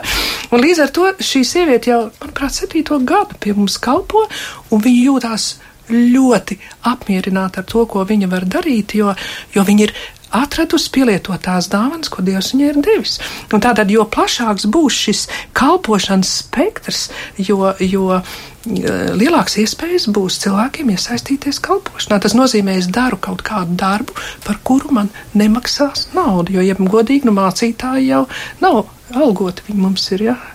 Un 0.55 0.63
līdz 0.63 0.85
ar 0.87 0.95
to 0.95 1.11
šī 1.19 1.43
sieviete 1.51 1.91
jau, 1.91 2.01
manuprāt, 2.23 2.55
septīto 2.55 3.03
gadu 3.03 3.35
pie 3.43 3.57
mums 3.59 3.75
kalpo, 3.75 4.23
un 4.71 4.87
viņa 4.87 5.07
jūtās 5.11 5.51
ļoti 5.91 6.57
apmierināta 6.89 7.61
ar 7.61 7.67
to, 7.69 7.83
ko 7.89 8.05
viņa 8.07 8.29
var 8.31 8.45
darīt, 8.49 8.95
jo, 8.97 9.13
jo 9.53 9.63
viņa 9.65 9.85
ir 9.85 9.93
atradusi 10.33 10.91
pielietotās 10.95 11.69
dāvanas, 11.71 12.09
ko 12.11 12.23
Dievs 12.25 12.53
viņai 12.53 12.71
ir 12.71 12.81
devis. 12.85 13.19
Un 13.53 13.63
tātad, 13.63 13.91
jo 13.91 14.05
plašāks 14.09 14.67
būs 14.71 14.97
šis 15.05 15.23
kalpošanas 15.57 16.31
spektrs, 16.45 17.07
jo, 17.37 17.73
jo 17.79 18.21
lielāks 18.65 19.59
iespējas 19.61 20.07
būs 20.09 20.39
cilvēkiem 20.41 20.89
iesaistīties 20.95 21.61
kalpošanā. 21.65 22.19
Tas 22.23 22.33
nozīmē, 22.37 22.79
es 22.79 22.89
daru 22.89 23.19
kaut 23.21 23.45
kādu 23.45 23.77
darbu, 23.77 24.17
par 24.45 24.59
kuru 24.65 24.95
man 24.97 25.13
nemaksās 25.37 26.09
naudu, 26.17 26.57
jo, 26.57 26.65
ja 26.65 26.75
godīgi, 26.75 27.29
nu 27.29 27.35
mācītāji 27.37 28.09
jau 28.09 28.25
nav 28.63 28.85
algoti, 29.13 29.67
viņi 29.69 29.81
mums 29.81 30.11
ir, 30.15 30.27
jā. 30.31 30.37
Ja? 30.37 30.54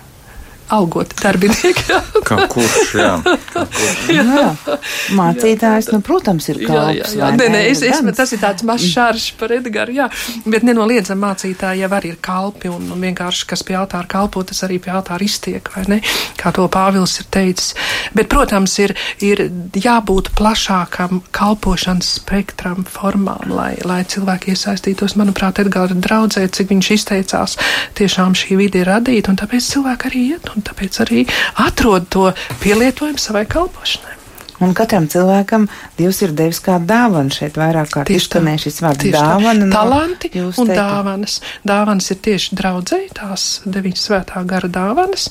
Algoti 0.74 1.16
darbinieki. 1.22 1.98
kā 2.26 2.38
kurš, 2.52 2.94
jā. 2.98 3.12
Kā 3.50 3.64
kurš. 3.66 4.08
jā. 4.18 4.24
jā. 4.24 4.78
Mācītājs, 5.18 5.90
nu, 5.94 6.00
protams, 6.04 6.48
ir 6.52 6.62
kalps. 6.64 7.14
Jā, 7.14 7.18
jā, 7.18 7.30
jā. 7.30 7.30
Nē, 7.38 7.48
nē, 7.54 7.62
es, 7.72 7.82
es, 7.86 8.02
tas 8.16 8.34
ir 8.34 8.42
tāds 8.42 8.66
mazs 8.66 8.90
šārš 8.94 9.26
par 9.40 9.54
Edgaru, 9.56 9.94
jā. 10.00 10.08
Bet 10.46 10.66
nenoliedzam 10.66 11.20
mācītāji 11.22 11.84
jau 11.84 11.90
arī 11.98 12.14
ir 12.14 12.20
kalpi 12.24 12.70
un, 12.72 12.90
un 12.94 13.06
vienkārši, 13.06 13.46
kas 13.50 13.64
pie 13.66 13.76
altāra 13.78 14.08
kalpo, 14.10 14.42
tas 14.46 14.62
arī 14.66 14.80
pie 14.82 14.92
altāra 14.94 15.26
iztiek, 15.26 15.66
vai 15.74 15.86
ne? 15.90 16.00
Kā 16.40 16.52
to 16.56 16.66
Pāvils 16.70 17.18
ir 17.22 17.28
teicis. 17.32 17.74
Bet, 18.16 18.30
protams, 18.32 18.76
ir, 18.82 18.94
ir 19.24 19.46
jābūt 19.74 20.32
plašākam 20.38 21.22
kalpošanas 21.34 22.14
spektram 22.20 22.84
formām, 22.88 23.50
lai, 23.50 23.72
lai 23.86 24.02
cilvēki 24.08 24.54
iesaistītos. 24.54 25.16
Manuprāt, 25.20 25.60
Edgara 25.62 25.96
draudzē, 25.96 26.46
cik 26.54 26.72
viņš 26.72 26.90
izteicās, 26.96 27.56
tiešām 27.98 28.36
šī 28.38 28.58
vide 28.60 28.82
ir 28.82 28.90
radīta, 28.90 29.32
un 29.32 29.40
tāpēc 29.40 29.70
cilvēki 29.74 30.10
arī 30.10 30.24
iet. 30.34 30.50
Un 30.54 30.59
un 30.60 30.68
tāpēc 30.68 31.02
arī 31.06 31.26
atrod 31.64 32.08
to 32.12 32.30
pielietojumu 32.60 33.20
savai 33.20 33.46
kalpošanai. 33.48 34.16
Un 34.60 34.74
katram 34.76 35.06
cilvēkam 35.08 35.64
Dievs 35.96 36.18
ir 36.20 36.34
devis 36.36 36.60
kādu 36.60 36.84
dāvanu. 36.90 37.32
Šeit 37.32 37.56
vairāk 37.56 37.94
kārt 37.94 38.10
izskanē 38.12 38.58
šis 38.60 38.82
vārds 38.84 39.08
dāvana. 39.14 39.64
No 39.64 39.72
Talanti 39.72 40.28
un 40.36 40.52
teiktu. 40.52 40.66
dāvanas. 40.76 41.38
Dāvanas 41.64 42.10
ir 42.12 42.20
tieši 42.26 42.58
draudzēji, 42.60 43.08
tās 43.16 43.46
deviņas 43.64 44.04
svētā 44.10 44.44
gara 44.44 44.68
dāvanas. 44.68 45.30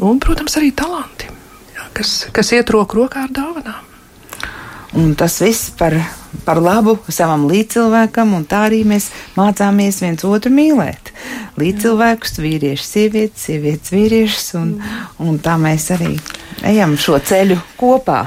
Un, 0.00 0.16
protams, 0.18 0.56
arī 0.56 0.72
talanti, 0.72 1.28
jā, 1.76 1.88
kas, 1.92 2.14
kas 2.32 2.54
iet 2.56 2.72
roku 2.72 3.02
rokā 3.02 3.26
ar 3.28 3.34
dāvanām. 3.36 3.92
Un 4.96 5.12
tas 5.18 5.36
viss 5.44 5.68
par, 5.76 5.98
par 6.44 6.60
labu 6.62 6.98
savam 7.08 7.46
līdzcilvēkam, 7.50 8.34
un 8.36 8.46
tā 8.48 8.66
arī 8.68 8.82
mēs 8.88 9.10
mācāmies 9.38 10.02
viens 10.04 10.26
otru 10.28 10.52
mīlēt 10.54 11.14
līdzcilvēkus, 11.60 12.38
vīriešus, 12.42 12.88
sievietes, 12.96 13.44
sievietes, 13.46 13.92
vīriešus, 13.94 14.48
un, 14.58 14.72
un 15.22 15.38
tā 15.42 15.54
mēs 15.60 15.90
arī 15.94 16.16
ejam 16.66 16.96
šo 16.98 17.18
ceļu 17.22 17.58
kopā. 17.78 18.24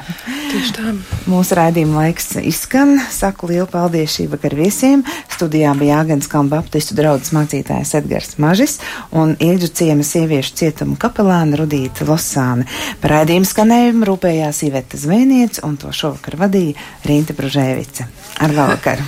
Tieši 0.48 0.74
tā. 0.76 0.94
Mūsu 1.28 1.58
raidījuma 1.58 2.04
laiks 2.04 2.38
izskan. 2.40 2.96
Saku 3.12 3.50
lielu 3.52 3.68
paldies 3.72 4.14
šī 4.16 4.28
vakar 4.32 4.56
viesiem. 4.56 5.04
Studijā 5.34 5.74
bija 5.80 6.00
Jāgans 6.00 6.30
Kalnu 6.32 6.54
Baptistu 6.54 6.96
draudzes 6.98 7.34
mācītājs 7.36 7.96
Edgars 8.00 8.38
Mažis 8.42 8.78
un 9.12 9.36
Ilģu 9.44 9.72
ciema 9.82 10.06
sieviešu 10.08 10.56
cietuma 10.62 10.96
kapelāna 11.02 11.60
Rudīta 11.60 12.08
Losāne. 12.08 12.68
Par 13.02 13.18
raidījumu 13.18 13.50
skanējumu 13.50 14.08
rūpējās 14.12 14.64
Iveta 14.70 15.00
Zvēniec 15.02 15.60
un 15.68 15.76
to 15.82 15.92
šovakar 15.96 16.40
vadīja 16.46 16.78
Rīnta 17.08 17.36
Bružēvica. 17.38 17.97
Ar 18.40 18.52
labvakaru! 18.54 19.04